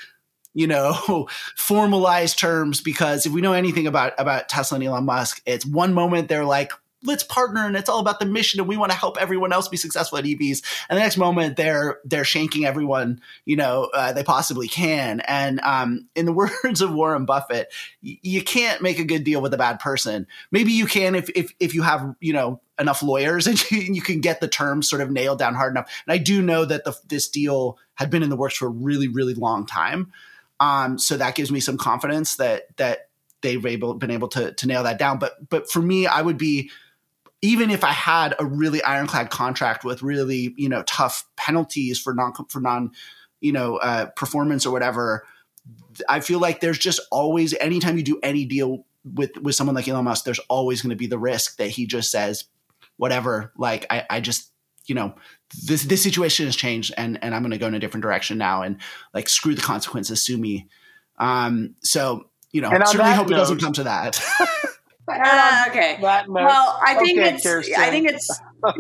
you 0.54 0.68
know 0.68 1.28
formalized 1.56 2.38
terms 2.38 2.82
because 2.82 3.26
if 3.26 3.32
we 3.32 3.42
know 3.42 3.54
anything 3.54 3.88
about 3.88 4.14
about 4.20 4.48
Tesla 4.48 4.76
and 4.76 4.84
Elon 4.86 5.06
Musk, 5.06 5.42
it's 5.48 5.66
one 5.66 5.96
moment 5.96 6.30
they're 6.30 6.46
like 6.46 6.72
let's 7.04 7.24
partner 7.24 7.66
and 7.66 7.76
it's 7.76 7.90
all 7.90 8.00
about 8.00 8.20
the 8.20 8.26
mission 8.26 8.60
and 8.60 8.68
we 8.68 8.78
want 8.78 8.92
to 8.92 8.98
help 8.98 9.18
everyone 9.22 9.54
else 9.54 9.68
be 9.68 9.78
successful 9.78 10.18
at 10.18 10.26
EVs. 10.26 10.64
And 10.90 10.98
the 10.98 11.04
next 11.04 11.18
moment 11.18 11.56
they're 11.56 12.00
they're 12.04 12.24
shanking 12.24 12.66
everyone 12.66 13.22
you 13.46 13.56
know 13.56 13.90
uh, 13.94 14.14
they 14.14 14.24
possibly 14.24 14.68
can. 14.68 15.20
And 15.22 15.60
um, 15.62 16.08
in 16.16 16.26
the 16.26 16.34
words 16.64 16.82
of 16.82 16.94
Warren 16.94 17.26
Buffett, 17.26 17.72
y- 18.04 18.20
you 18.22 18.44
can't 18.44 18.82
make 18.82 19.00
a 19.00 19.06
good 19.06 19.24
deal 19.24 19.42
with 19.42 19.54
a 19.54 19.58
bad 19.58 19.80
person. 19.80 20.28
Maybe 20.52 20.72
you 20.72 20.88
can 20.88 21.16
if 21.16 21.30
if 21.36 21.54
if 21.60 21.76
you 21.76 21.84
have 21.84 22.16
you 22.20 22.34
know 22.34 22.62
enough 22.80 23.04
lawyers 23.04 23.48
and 23.48 23.72
you, 23.72 23.80
you 23.80 24.02
can 24.02 24.22
get 24.22 24.42
the 24.42 24.48
terms 24.48 24.90
sort 24.90 25.02
of 25.02 25.12
nailed 25.12 25.40
down 25.40 25.56
hard 25.56 25.74
enough. 25.74 25.92
And 26.08 26.14
I 26.14 26.18
do 26.18 26.42
know 26.42 26.66
that 26.66 26.84
the, 26.84 26.96
this 27.08 27.30
deal 27.30 27.78
had 27.96 28.10
been 28.10 28.24
in 28.24 28.30
the 28.30 28.36
works 28.36 28.58
for 28.58 28.68
a 28.68 28.70
really 28.70 29.08
really 29.08 29.36
long 29.36 29.66
time. 29.66 30.12
Um, 30.60 30.98
so 30.98 31.18
that 31.18 31.36
gives 31.36 31.52
me 31.52 31.60
some 31.60 31.78
confidence 31.78 32.38
that 32.38 32.76
that 32.78 33.10
they've 33.42 33.66
able, 33.66 33.94
been 33.94 34.12
able 34.12 34.28
to 34.30 34.54
to 34.54 34.68
nail 34.68 34.84
that 34.84 34.98
down. 34.98 35.20
But 35.20 35.50
but 35.50 35.70
for 35.70 35.82
me, 35.82 36.08
I 36.08 36.22
would 36.22 36.38
be 36.38 36.72
even 37.42 37.70
if 37.70 37.84
I 37.84 37.92
had 37.92 38.36
a 38.40 38.46
really 38.46 38.82
ironclad 38.84 39.30
contract 39.30 39.84
with 39.84 40.02
really 40.02 40.54
you 40.58 40.70
know 40.70 40.84
tough 40.84 41.26
penalties 41.36 42.00
for 42.00 42.14
non 42.14 42.34
for 42.50 42.60
non 42.60 42.92
you 43.40 43.52
know 43.52 43.78
uh, 43.78 44.08
performance 44.16 44.66
or 44.66 44.72
whatever, 44.72 45.26
I 46.10 46.20
feel 46.20 46.40
like 46.40 46.60
there's 46.60 46.80
just 46.80 47.00
always 47.12 47.54
anytime 47.60 47.98
you 47.98 48.04
do 48.04 48.20
any 48.24 48.46
deal 48.46 48.86
with 49.04 49.38
with 49.38 49.56
someone 49.56 49.76
like 49.76 49.88
Elon 49.88 50.06
Musk, 50.06 50.26
there's 50.26 50.40
always 50.50 50.82
going 50.82 50.90
to 50.92 50.96
be 50.96 51.08
the 51.08 51.20
risk 51.20 51.58
that 51.58 51.70
he 51.70 51.86
just 51.86 52.12
says 52.12 52.46
whatever. 52.98 53.54
Like 53.58 53.86
I, 53.90 54.06
I 54.10 54.20
just 54.20 54.52
you 54.86 54.96
know 54.96 55.16
this 55.66 55.84
this 55.84 56.02
situation 56.02 56.46
has 56.46 56.56
changed 56.56 56.94
and 56.98 57.20
and 57.22 57.36
I'm 57.36 57.42
going 57.42 57.52
to 57.52 57.58
go 57.58 57.68
in 57.68 57.76
a 57.76 57.80
different 57.80 58.04
direction 58.04 58.38
now 58.38 58.64
and 58.64 58.82
like 59.14 59.30
screw 59.30 59.56
the 59.56 59.62
consequences, 59.62 60.24
sue 60.24 60.38
me. 60.38 60.68
Um, 61.20 61.76
so 61.84 62.30
you 62.52 62.62
know, 62.62 62.70
certainly 62.86 63.12
hope 63.12 63.30
note, 63.30 63.36
it 63.36 63.40
doesn't 63.40 63.62
come 63.62 63.74
to 63.74 63.84
that. 63.84 64.20
Uh, 65.10 65.66
okay. 65.70 65.98
Well, 66.02 66.80
I 66.86 66.96
think 66.96 67.20
okay, 67.20 67.36
it's. 67.36 67.44
Kirsten. 67.44 67.76
I 67.78 67.90
think 67.90 68.10
it's. 68.10 68.30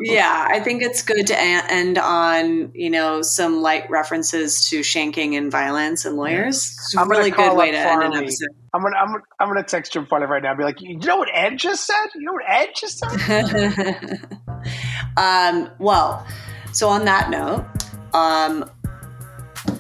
yeah, 0.01 0.47
I 0.49 0.59
think 0.59 0.81
it's 0.81 1.01
good 1.01 1.25
to 1.27 1.39
end 1.39 1.97
on 1.97 2.71
you 2.73 2.89
know 2.89 3.21
some 3.21 3.61
light 3.61 3.89
references 3.89 4.67
to 4.69 4.81
shanking 4.81 5.37
and 5.37 5.49
violence 5.49 6.03
and 6.03 6.17
lawyers. 6.17 6.73
It's 6.73 6.95
a 6.95 7.05
really 7.05 7.31
good 7.31 7.55
way 7.55 7.71
to 7.71 7.81
Farley. 7.81 8.05
end 8.05 8.13
an 8.15 8.23
episode. 8.23 8.49
I'm 8.73 8.81
gonna 8.81 8.97
I'm, 8.97 9.21
I'm 9.39 9.47
gonna 9.47 9.63
text 9.63 9.93
Jim 9.93 10.05
Farley 10.05 10.25
right 10.25 10.43
now. 10.43 10.49
and 10.49 10.57
Be 10.57 10.63
like, 10.65 10.81
you 10.81 10.97
know 10.97 11.17
what 11.17 11.29
Ed 11.33 11.57
just 11.57 11.85
said? 11.85 12.07
You 12.15 12.23
know 12.23 12.33
what 12.33 12.43
Ed 12.47 12.69
just 12.75 12.99
said? 12.99 14.19
um, 15.17 15.69
well, 15.79 16.27
so 16.73 16.89
on 16.89 17.05
that 17.05 17.29
note, 17.29 17.65
um, 18.13 18.69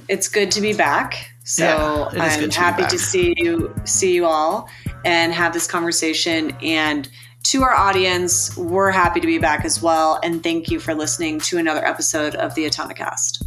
it's 0.07 0.29
good 0.29 0.51
to 0.51 0.61
be 0.61 0.73
back. 0.73 1.31
So 1.43 2.09
yeah, 2.13 2.23
I'm 2.23 2.49
happy 2.51 2.85
to 2.87 2.99
see 2.99 3.33
you 3.37 3.73
see 3.85 4.13
you 4.13 4.25
all 4.25 4.69
and 5.07 5.33
have 5.33 5.53
this 5.53 5.67
conversation 5.67 6.51
and 6.61 7.07
to 7.43 7.63
our 7.63 7.73
audience, 7.73 8.57
we're 8.57 8.91
happy 8.91 9.21
to 9.21 9.25
be 9.25 9.37
back 9.37 9.63
as 9.63 9.81
well. 9.81 10.19
And 10.21 10.43
thank 10.43 10.69
you 10.69 10.81
for 10.81 10.93
listening 10.93 11.39
to 11.41 11.57
another 11.57 11.85
episode 11.85 12.35
of 12.35 12.53
the 12.55 12.65
Autonocast. 12.65 13.46